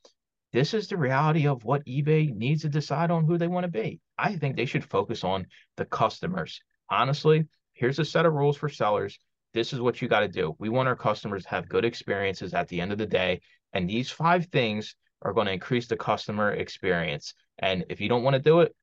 This 0.53 0.73
is 0.73 0.87
the 0.87 0.97
reality 0.97 1.49
of 1.49 1.65
what 1.65 1.85
eBay 1.85 2.33
needs 2.35 2.63
to 2.63 2.69
decide 2.69 3.11
on 3.11 3.27
who 3.27 3.37
they 3.39 3.49
want 3.49 3.65
to 3.65 3.71
be. 3.71 4.01
I 4.17 4.37
think 4.37 4.57
they 4.57 4.67
should 4.67 4.85
focus 4.85 5.25
on 5.25 5.47
the 5.77 5.85
customers. 5.85 6.61
Honestly, 6.89 7.49
here's 7.73 7.99
a 7.99 8.05
set 8.05 8.25
of 8.25 8.35
rules 8.35 8.57
for 8.57 8.69
sellers. 8.69 9.19
This 9.53 9.73
is 9.73 9.81
what 9.81 10.01
you 10.01 10.09
got 10.09 10.21
to 10.21 10.29
do. 10.29 10.55
We 10.59 10.69
want 10.69 10.89
our 10.89 10.97
customers 10.97 11.43
to 11.43 11.51
have 11.51 11.69
good 11.69 11.85
experiences 11.85 12.55
at 12.55 12.69
the 12.69 12.81
end 12.81 12.93
of 12.93 12.99
the 12.99 13.07
day. 13.07 13.41
And 13.73 13.91
these 13.91 14.11
five 14.11 14.47
things 14.47 14.95
are 15.23 15.33
going 15.33 15.47
to 15.47 15.53
increase 15.53 15.89
the 15.89 15.97
customer 15.97 16.53
experience. 16.53 17.35
And 17.59 17.85
if 17.89 18.01
you 18.01 18.09
don't 18.09 18.23
want 18.23 18.35
to 18.35 18.43
do 18.43 18.61
it, 18.61 18.75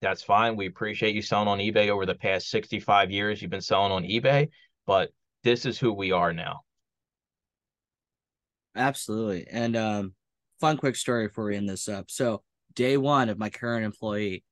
that's 0.00 0.22
fine. 0.22 0.56
We 0.56 0.66
appreciate 0.66 1.14
you 1.14 1.22
selling 1.22 1.48
on 1.48 1.58
eBay 1.58 1.88
over 1.88 2.06
the 2.06 2.14
past 2.14 2.48
65 2.50 3.10
years. 3.10 3.40
You've 3.40 3.50
been 3.50 3.60
selling 3.60 3.92
on 3.92 4.04
eBay, 4.04 4.48
but 4.86 5.10
this 5.42 5.66
is 5.66 5.78
who 5.78 5.92
we 5.92 6.12
are 6.12 6.32
now. 6.32 6.60
Absolutely. 8.76 9.46
And 9.50 9.76
um, 9.76 10.14
fun 10.60 10.76
quick 10.76 10.96
story 10.96 11.28
before 11.28 11.46
we 11.46 11.56
end 11.56 11.68
this 11.68 11.88
up. 11.88 12.10
So 12.10 12.42
day 12.74 12.96
one 12.96 13.28
of 13.28 13.38
my 13.38 13.50
current 13.50 13.84
employee, 13.84 14.44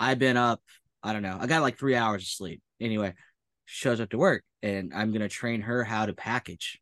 I've 0.00 0.18
been 0.18 0.36
up, 0.36 0.60
I 1.02 1.12
don't 1.12 1.22
know, 1.22 1.38
I 1.40 1.46
got 1.46 1.62
like 1.62 1.78
three 1.78 1.94
hours 1.94 2.22
of 2.22 2.28
sleep. 2.28 2.62
Anyway, 2.80 3.14
shows 3.66 4.00
up 4.00 4.10
to 4.10 4.18
work 4.18 4.44
and 4.62 4.92
I'm 4.94 5.12
gonna 5.12 5.28
train 5.28 5.60
her 5.62 5.84
how 5.84 6.06
to 6.06 6.14
package 6.14 6.80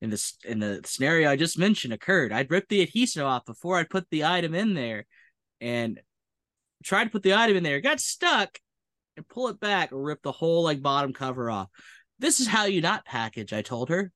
in 0.00 0.10
this 0.10 0.36
in 0.44 0.58
the 0.58 0.80
scenario 0.84 1.30
I 1.30 1.36
just 1.36 1.58
mentioned 1.58 1.92
occurred. 1.92 2.32
I'd 2.32 2.50
rip 2.50 2.68
the 2.68 2.82
adhesive 2.82 3.24
off 3.24 3.44
before 3.44 3.78
I'd 3.78 3.90
put 3.90 4.06
the 4.10 4.24
item 4.24 4.54
in 4.54 4.74
there 4.74 5.06
and 5.60 6.00
tried 6.84 7.04
to 7.04 7.10
put 7.10 7.22
the 7.22 7.34
item 7.34 7.56
in 7.56 7.62
there, 7.62 7.80
got 7.80 8.00
stuck, 8.00 8.58
and 9.16 9.28
pull 9.28 9.48
it 9.48 9.60
back 9.60 9.92
or 9.92 10.00
rip 10.00 10.22
the 10.22 10.32
whole 10.32 10.62
like 10.62 10.80
bottom 10.80 11.12
cover 11.12 11.50
off. 11.50 11.68
This 12.18 12.40
is 12.40 12.46
how 12.46 12.64
you 12.64 12.80
not 12.80 13.04
package, 13.04 13.52
I 13.52 13.62
told 13.62 13.88
her. 13.88 14.12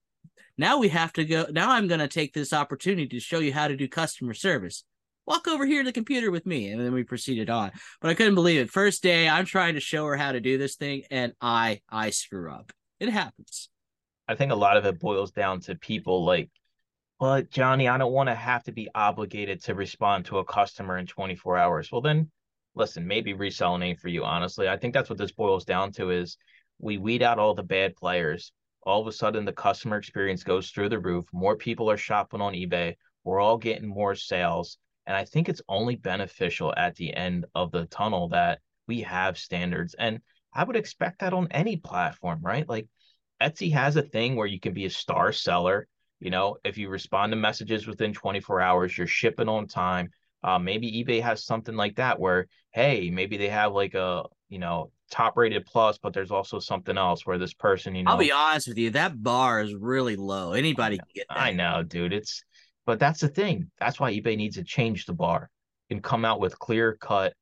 Now 0.59 0.79
we 0.79 0.89
have 0.89 1.13
to 1.15 1.25
go. 1.25 1.47
Now 1.51 1.71
I'm 1.73 1.89
going 1.89 2.01
to 2.01 2.09
take 2.09 2.35
this 2.35 2.53
opportunity 2.53 3.09
to 3.09 3.21
show 3.21 3.39
you 3.39 3.53
how 3.53 3.69
to 3.69 3.77
do 3.77 3.89
customer 3.89 4.35
service. 4.35 4.85
Walk 5.27 5.47
over 5.49 5.65
here 5.65 5.83
to 5.83 5.89
the 5.89 5.93
computer 5.93 6.31
with 6.31 6.47
me. 6.47 6.71
And 6.71 6.81
then 6.81 6.93
we 6.93 7.05
proceeded 7.05 7.49
on. 7.49 7.71
But 8.01 8.11
I 8.11 8.15
couldn't 8.15 8.35
believe 8.35 8.61
it. 8.61 8.71
First 8.71 9.03
day, 9.03 9.29
I'm 9.29 9.45
trying 9.45 9.75
to 9.75 9.81
show 9.81 10.05
her 10.07 10.17
how 10.17 10.33
to 10.33 10.41
do 10.41 10.59
this 10.59 10.77
thing, 10.77 11.05
and 11.11 11.33
I 11.41 11.81
I 11.89 12.11
screw 12.11 12.53
up. 12.53 12.73
It 13.01 13.09
happens. 13.09 13.71
I 14.29 14.35
think 14.35 14.53
a 14.53 14.57
lot 14.57 14.77
of 14.77 14.85
it 14.85 15.01
boils 15.01 15.33
down 15.33 15.61
to 15.63 15.75
people 15.75 16.25
like, 16.25 16.51
but 17.23 17.53
Johnny, 17.53 17.87
I 17.87 17.99
don't 17.99 18.13
want 18.13 18.31
to 18.31 18.35
have 18.35 18.65
to 18.65 18.73
be 18.73 18.89
obligated 18.97 19.63
to 19.63 19.77
respond 19.77 20.25
to 20.25 20.39
a 20.39 20.45
customer 20.45 20.99
in 20.99 21.07
24 21.07 21.57
hours. 21.57 21.93
Well, 21.93 22.01
then 22.01 22.29
listen, 22.75 23.07
maybe 23.07 23.33
reselling 23.33 23.83
ain't 23.83 24.01
for 24.01 24.09
you, 24.09 24.25
honestly. 24.25 24.69
I 24.69 24.77
think 24.77 24.93
that's 24.93 25.09
what 25.09 25.21
this 25.21 25.31
boils 25.31 25.65
down 25.65 25.93
to 25.93 26.11
is 26.11 26.37
we 26.81 26.99
weed 26.99 27.23
out 27.23 27.39
all 27.39 27.55
the 27.55 27.63
bad 27.63 27.95
players. 27.95 28.51
All 28.83 29.01
of 29.01 29.07
a 29.07 29.13
sudden 29.13 29.45
the 29.45 29.53
customer 29.53 29.99
experience 29.99 30.43
goes 30.43 30.71
through 30.71 30.89
the 30.89 30.99
roof. 30.99 31.25
More 31.33 31.55
people 31.55 31.89
are 31.89 31.97
shopping 31.97 32.41
on 32.41 32.55
eBay. 32.55 32.97
We're 33.23 33.39
all 33.39 33.57
getting 33.57 33.89
more 33.89 34.17
sales. 34.17 34.79
And 35.07 35.17
I 35.17 35.25
think 35.25 35.49
it's 35.49 35.63
only 35.69 35.95
beneficial 35.95 36.75
at 36.77 36.97
the 36.97 37.15
end 37.15 37.47
of 37.55 37.71
the 37.71 37.87
tunnel 37.87 38.31
that 38.31 38.59
we 38.89 39.03
have 39.03 39.39
standards. 39.39 39.95
And 39.97 40.19
I 40.53 40.65
would 40.65 40.75
expect 40.75 41.21
that 41.21 41.35
on 41.35 41.47
any 41.53 41.77
platform, 41.77 42.41
right? 42.43 42.69
Like 42.69 42.89
Etsy 43.41 43.73
has 43.75 43.95
a 43.95 44.03
thing 44.03 44.35
where 44.35 44.49
you 44.49 44.59
can 44.59 44.75
be 44.75 44.87
a 44.87 44.91
star 44.91 45.31
seller. 45.31 45.87
You 46.23 46.31
know, 46.31 46.57
if 46.65 46.79
you 46.79 46.89
respond 46.89 47.33
to 47.33 47.37
messages 47.37 47.89
within 47.89 48.13
24 48.13 48.61
hours, 48.61 48.97
you're 48.97 49.09
shipping 49.09 49.49
on 49.49 49.67
time. 49.67 50.11
Uh, 50.45 50.57
maybe 50.57 51.05
eBay 51.05 51.21
has 51.21 51.45
something 51.45 51.75
like 51.75 51.97
that 51.97 52.21
where, 52.21 52.47
hey, 52.71 53.11
maybe 53.11 53.37
they 53.37 53.49
have 53.49 53.73
like 53.73 53.95
a, 53.95 54.23
you 54.49 54.61
know, 54.61 54.93
top 55.11 55.37
rated 55.37 55.67
plus, 55.67 55.99
but 55.99 56.13
there's 56.13 56.31
also 56.31 56.61
something 56.61 56.97
else 56.97 57.27
where 57.27 57.39
this 57.39 57.55
person, 57.55 57.97
you 57.97 58.05
know. 58.05 58.13
I'll 58.13 58.19
be 58.19 58.31
honest 58.31 58.69
with 58.69 58.79
you, 58.79 58.91
that 58.91 59.21
bar 59.21 59.63
is 59.63 59.75
really 59.75 60.15
low. 60.15 60.53
Anybody 60.53 60.99
can 60.99 61.07
get 61.13 61.27
that. 61.29 61.39
I 61.39 61.53
know, 61.53 61.83
dude. 61.83 62.13
It's, 62.13 62.45
but 62.87 63.01
that's 63.01 63.21
the 63.21 63.29
thing. 63.29 63.69
That's 63.81 63.99
why 63.99 64.13
eBay 64.13 64.37
needs 64.37 64.55
to 64.57 64.65
change 64.65 65.07
the 65.07 65.15
bar 65.15 65.51
and 65.91 66.05
come 66.05 66.25
out 66.25 66.39
with 66.39 66.57
clear 66.57 66.97
cut 67.01 67.35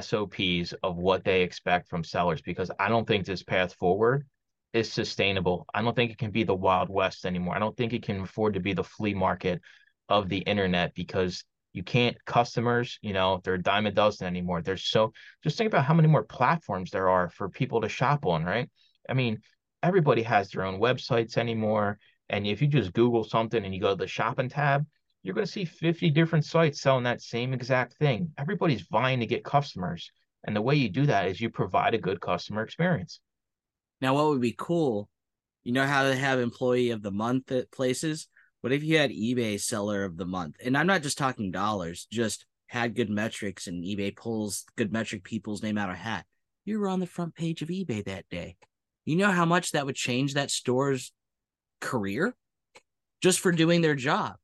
SOPs 0.00 0.74
of 0.82 0.96
what 0.96 1.22
they 1.22 1.42
expect 1.42 1.88
from 1.88 2.02
sellers 2.02 2.42
because 2.42 2.72
I 2.80 2.88
don't 2.88 3.06
think 3.06 3.24
this 3.24 3.44
path 3.44 3.74
forward 3.74 4.26
is 4.72 4.92
sustainable. 4.92 5.66
I 5.72 5.82
don't 5.82 5.96
think 5.96 6.10
it 6.10 6.18
can 6.18 6.30
be 6.30 6.44
the 6.44 6.54
Wild 6.54 6.88
West 6.88 7.24
anymore. 7.24 7.56
I 7.56 7.58
don't 7.58 7.76
think 7.76 7.92
it 7.92 8.02
can 8.02 8.20
afford 8.20 8.54
to 8.54 8.60
be 8.60 8.72
the 8.72 8.84
flea 8.84 9.14
market 9.14 9.60
of 10.08 10.28
the 10.28 10.38
internet 10.38 10.94
because 10.94 11.44
you 11.72 11.82
can't 11.82 12.16
customers, 12.24 12.98
you 13.02 13.12
know, 13.12 13.40
they're 13.44 13.54
a 13.54 13.62
dime 13.62 13.86
a 13.86 13.92
dozen 13.92 14.26
anymore. 14.26 14.62
There's 14.62 14.84
so 14.84 15.12
just 15.44 15.56
think 15.56 15.68
about 15.68 15.84
how 15.84 15.94
many 15.94 16.08
more 16.08 16.24
platforms 16.24 16.90
there 16.90 17.08
are 17.08 17.28
for 17.30 17.48
people 17.48 17.80
to 17.82 17.88
shop 17.88 18.26
on, 18.26 18.44
right? 18.44 18.68
I 19.08 19.14
mean, 19.14 19.40
everybody 19.82 20.22
has 20.22 20.50
their 20.50 20.64
own 20.64 20.80
websites 20.80 21.36
anymore. 21.36 21.98
And 22.28 22.46
if 22.46 22.60
you 22.60 22.68
just 22.68 22.92
Google 22.92 23.24
something 23.24 23.64
and 23.64 23.74
you 23.74 23.80
go 23.80 23.90
to 23.90 23.96
the 23.96 24.06
shopping 24.06 24.48
tab, 24.48 24.86
you're 25.22 25.34
going 25.34 25.46
to 25.46 25.52
see 25.52 25.64
50 25.64 26.10
different 26.10 26.44
sites 26.44 26.80
selling 26.80 27.04
that 27.04 27.22
same 27.22 27.52
exact 27.52 27.94
thing. 27.94 28.32
Everybody's 28.38 28.86
vying 28.90 29.20
to 29.20 29.26
get 29.26 29.44
customers. 29.44 30.10
And 30.44 30.54
the 30.54 30.62
way 30.62 30.74
you 30.74 30.88
do 30.88 31.06
that 31.06 31.26
is 31.28 31.40
you 31.40 31.50
provide 31.50 31.94
a 31.94 31.98
good 31.98 32.20
customer 32.20 32.62
experience. 32.62 33.20
Now, 34.00 34.14
what 34.14 34.26
would 34.28 34.40
be 34.40 34.54
cool? 34.56 35.08
You 35.64 35.72
know 35.72 35.86
how 35.86 36.04
they 36.04 36.16
have 36.16 36.38
employee 36.38 36.90
of 36.90 37.02
the 37.02 37.10
month 37.10 37.52
at 37.52 37.70
places? 37.70 38.28
What 38.60 38.72
if 38.72 38.82
you 38.82 38.98
had 38.98 39.10
eBay 39.10 39.60
seller 39.60 40.04
of 40.04 40.16
the 40.16 40.26
month? 40.26 40.56
And 40.64 40.76
I'm 40.76 40.86
not 40.86 41.02
just 41.02 41.18
talking 41.18 41.50
dollars, 41.50 42.06
just 42.10 42.46
had 42.68 42.94
good 42.94 43.10
metrics 43.10 43.66
and 43.66 43.82
eBay 43.82 44.14
pulls 44.14 44.64
good 44.76 44.92
metric 44.92 45.24
people's 45.24 45.62
name 45.62 45.78
out 45.78 45.90
of 45.90 45.96
hat, 45.96 46.26
you 46.64 46.78
were 46.78 46.88
on 46.88 47.00
the 47.00 47.06
front 47.06 47.34
page 47.34 47.62
of 47.62 47.68
eBay 47.68 48.04
that 48.04 48.28
day. 48.28 48.56
You 49.04 49.16
know 49.16 49.30
how 49.30 49.46
much 49.46 49.72
that 49.72 49.86
would 49.86 49.94
change 49.94 50.34
that 50.34 50.50
store's 50.50 51.12
career 51.80 52.36
just 53.22 53.40
for 53.40 53.52
doing 53.52 53.80
their 53.80 53.94
job. 53.94 54.36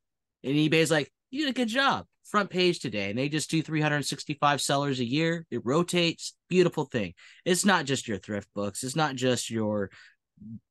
And 0.43 0.55
eBay's 0.55 0.89
like, 0.89 1.11
you 1.29 1.41
did 1.41 1.49
a 1.49 1.53
good 1.53 1.67
job. 1.67 2.05
Front 2.25 2.49
page 2.49 2.79
today. 2.79 3.09
And 3.09 3.19
they 3.19 3.29
just 3.29 3.49
do 3.49 3.61
365 3.61 4.59
sellers 4.59 4.99
a 4.99 5.05
year. 5.05 5.45
It 5.51 5.61
rotates. 5.63 6.33
Beautiful 6.49 6.85
thing. 6.85 7.13
It's 7.45 7.65
not 7.65 7.85
just 7.85 8.07
your 8.07 8.17
ThriftBooks. 8.17 8.83
It's 8.83 8.95
not 8.95 9.15
just 9.15 9.49
your 9.49 9.91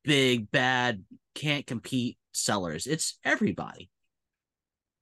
big, 0.03 0.51
bad, 0.51 1.03
can't 1.33 1.65
compete 1.65 2.17
sellers. 2.33 2.87
It's 2.87 3.17
everybody. 3.23 3.89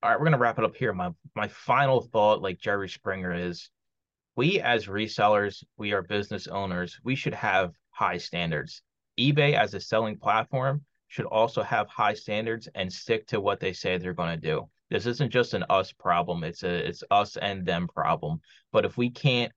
All 0.02 0.10
right, 0.10 0.18
we're 0.18 0.26
gonna 0.26 0.38
wrap 0.38 0.58
it 0.58 0.64
up 0.64 0.76
here. 0.76 0.92
My 0.92 1.10
my 1.34 1.48
final 1.48 2.02
thought, 2.02 2.42
like 2.42 2.58
Jerry 2.58 2.88
Springer, 2.88 3.32
is 3.32 3.70
we 4.36 4.60
as 4.60 4.86
resellers, 4.86 5.64
we 5.76 5.92
are 5.92 6.02
business 6.02 6.46
owners, 6.46 6.98
we 7.04 7.14
should 7.14 7.34
have 7.34 7.72
high 7.90 8.18
standards. 8.18 8.82
eBay 9.18 9.54
as 9.54 9.74
a 9.74 9.80
selling 9.80 10.16
platform 10.18 10.84
should 11.08 11.26
also 11.26 11.62
have 11.62 11.88
high 11.88 12.14
standards 12.14 12.68
and 12.74 12.92
stick 12.92 13.26
to 13.28 13.40
what 13.40 13.60
they 13.60 13.72
say 13.72 13.96
they're 13.96 14.12
going 14.12 14.34
to 14.34 14.46
do. 14.46 14.68
This 14.94 15.06
isn't 15.06 15.32
just 15.32 15.54
an 15.54 15.64
us 15.70 15.90
problem, 15.90 16.44
it's 16.44 16.62
a 16.62 16.88
it's 16.88 17.02
us 17.10 17.36
and 17.36 17.66
them 17.66 17.88
problem. 17.88 18.40
But 18.70 18.84
if 18.84 18.96
we 18.96 19.10
can't 19.10 19.50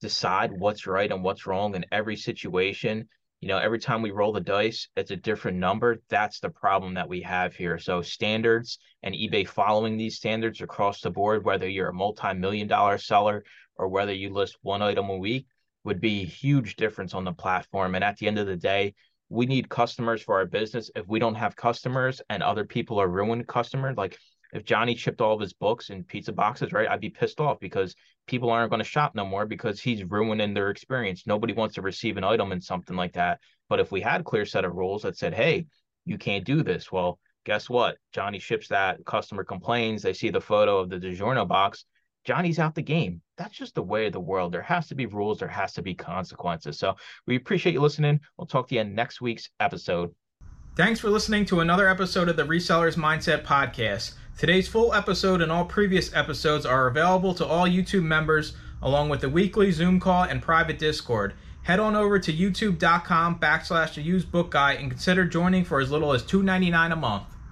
decide 0.00 0.50
what's 0.50 0.88
right 0.88 1.12
and 1.12 1.22
what's 1.22 1.46
wrong 1.46 1.76
in 1.76 1.86
every 1.92 2.16
situation, 2.16 3.08
you 3.40 3.46
know, 3.46 3.58
every 3.58 3.78
time 3.78 4.02
we 4.02 4.10
roll 4.10 4.32
the 4.32 4.40
dice, 4.40 4.88
it's 4.96 5.12
a 5.12 5.16
different 5.16 5.58
number. 5.58 5.98
That's 6.08 6.40
the 6.40 6.50
problem 6.50 6.94
that 6.94 7.08
we 7.08 7.22
have 7.22 7.54
here. 7.54 7.78
So 7.78 8.02
standards 8.02 8.80
and 9.04 9.14
eBay 9.14 9.46
following 9.46 9.96
these 9.96 10.16
standards 10.16 10.60
across 10.60 11.00
the 11.00 11.10
board, 11.10 11.44
whether 11.44 11.68
you're 11.68 11.90
a 11.90 11.94
multi-million 11.94 12.66
dollar 12.66 12.98
seller 12.98 13.44
or 13.76 13.86
whether 13.86 14.12
you 14.12 14.34
list 14.34 14.58
one 14.62 14.82
item 14.82 15.10
a 15.10 15.16
week, 15.16 15.46
would 15.84 16.00
be 16.00 16.22
a 16.22 16.26
huge 16.26 16.74
difference 16.74 17.14
on 17.14 17.22
the 17.22 17.32
platform. 17.32 17.94
And 17.94 18.02
at 18.02 18.16
the 18.16 18.26
end 18.26 18.40
of 18.40 18.48
the 18.48 18.56
day, 18.56 18.94
we 19.28 19.46
need 19.46 19.68
customers 19.68 20.22
for 20.22 20.38
our 20.38 20.46
business. 20.46 20.90
If 20.96 21.06
we 21.06 21.20
don't 21.20 21.36
have 21.36 21.54
customers 21.54 22.20
and 22.28 22.42
other 22.42 22.64
people 22.64 23.00
are 23.00 23.08
ruined 23.08 23.46
customers, 23.46 23.96
like 23.96 24.18
if 24.52 24.64
Johnny 24.64 24.94
chipped 24.94 25.20
all 25.20 25.34
of 25.34 25.40
his 25.40 25.52
books 25.52 25.90
in 25.90 26.04
pizza 26.04 26.32
boxes, 26.32 26.72
right, 26.72 26.88
I'd 26.88 27.00
be 27.00 27.10
pissed 27.10 27.40
off 27.40 27.58
because 27.58 27.94
people 28.26 28.50
aren't 28.50 28.70
going 28.70 28.82
to 28.82 28.84
shop 28.84 29.14
no 29.14 29.24
more 29.24 29.46
because 29.46 29.80
he's 29.80 30.04
ruining 30.04 30.54
their 30.54 30.70
experience. 30.70 31.26
Nobody 31.26 31.54
wants 31.54 31.76
to 31.76 31.82
receive 31.82 32.16
an 32.16 32.24
item 32.24 32.52
in 32.52 32.60
something 32.60 32.96
like 32.96 33.14
that. 33.14 33.40
But 33.68 33.80
if 33.80 33.90
we 33.90 34.00
had 34.00 34.20
a 34.20 34.24
clear 34.24 34.44
set 34.44 34.64
of 34.64 34.74
rules 34.74 35.02
that 35.02 35.16
said, 35.16 35.34
hey, 35.34 35.66
you 36.04 36.18
can't 36.18 36.44
do 36.44 36.62
this, 36.62 36.92
well, 36.92 37.18
guess 37.44 37.70
what? 37.70 37.96
Johnny 38.12 38.38
ships 38.38 38.68
that, 38.68 39.04
customer 39.06 39.44
complains, 39.44 40.02
they 40.02 40.12
see 40.12 40.30
the 40.30 40.40
photo 40.40 40.78
of 40.78 40.90
the 40.90 40.98
DiGiorno 40.98 41.48
box, 41.48 41.84
Johnny's 42.24 42.58
out 42.58 42.74
the 42.74 42.82
game. 42.82 43.20
That's 43.36 43.56
just 43.56 43.74
the 43.74 43.82
way 43.82 44.06
of 44.06 44.12
the 44.12 44.20
world. 44.20 44.52
There 44.52 44.62
has 44.62 44.88
to 44.88 44.94
be 44.94 45.06
rules, 45.06 45.38
there 45.38 45.48
has 45.48 45.72
to 45.72 45.82
be 45.82 45.94
consequences. 45.94 46.78
So 46.78 46.94
we 47.26 47.36
appreciate 47.36 47.72
you 47.72 47.80
listening. 47.80 48.20
We'll 48.36 48.46
talk 48.46 48.68
to 48.68 48.74
you 48.74 48.82
in 48.82 48.94
next 48.94 49.20
week's 49.20 49.48
episode. 49.58 50.14
Thanks 50.74 51.00
for 51.00 51.10
listening 51.10 51.44
to 51.46 51.60
another 51.60 51.86
episode 51.86 52.30
of 52.30 52.36
the 52.36 52.44
Resellers 52.44 52.96
Mindset 52.96 53.44
Podcast. 53.44 54.14
Today's 54.38 54.68
full 54.68 54.94
episode 54.94 55.42
and 55.42 55.52
all 55.52 55.66
previous 55.66 56.14
episodes 56.14 56.64
are 56.64 56.86
available 56.86 57.34
to 57.34 57.44
all 57.44 57.68
YouTube 57.68 58.04
members, 58.04 58.54
along 58.80 59.10
with 59.10 59.20
the 59.20 59.28
weekly 59.28 59.70
Zoom 59.70 60.00
call 60.00 60.22
and 60.22 60.40
private 60.40 60.78
Discord. 60.78 61.34
Head 61.64 61.78
on 61.78 61.94
over 61.94 62.18
to 62.18 62.32
youtube.com 62.32 63.38
backslash 63.38 63.96
the 63.96 64.00
used 64.00 64.32
book 64.32 64.50
guy 64.52 64.72
and 64.72 64.90
consider 64.90 65.26
joining 65.26 65.66
for 65.66 65.78
as 65.78 65.90
little 65.90 66.14
as 66.14 66.22
$2.99 66.22 66.90
a 66.90 66.96
month. 66.96 67.24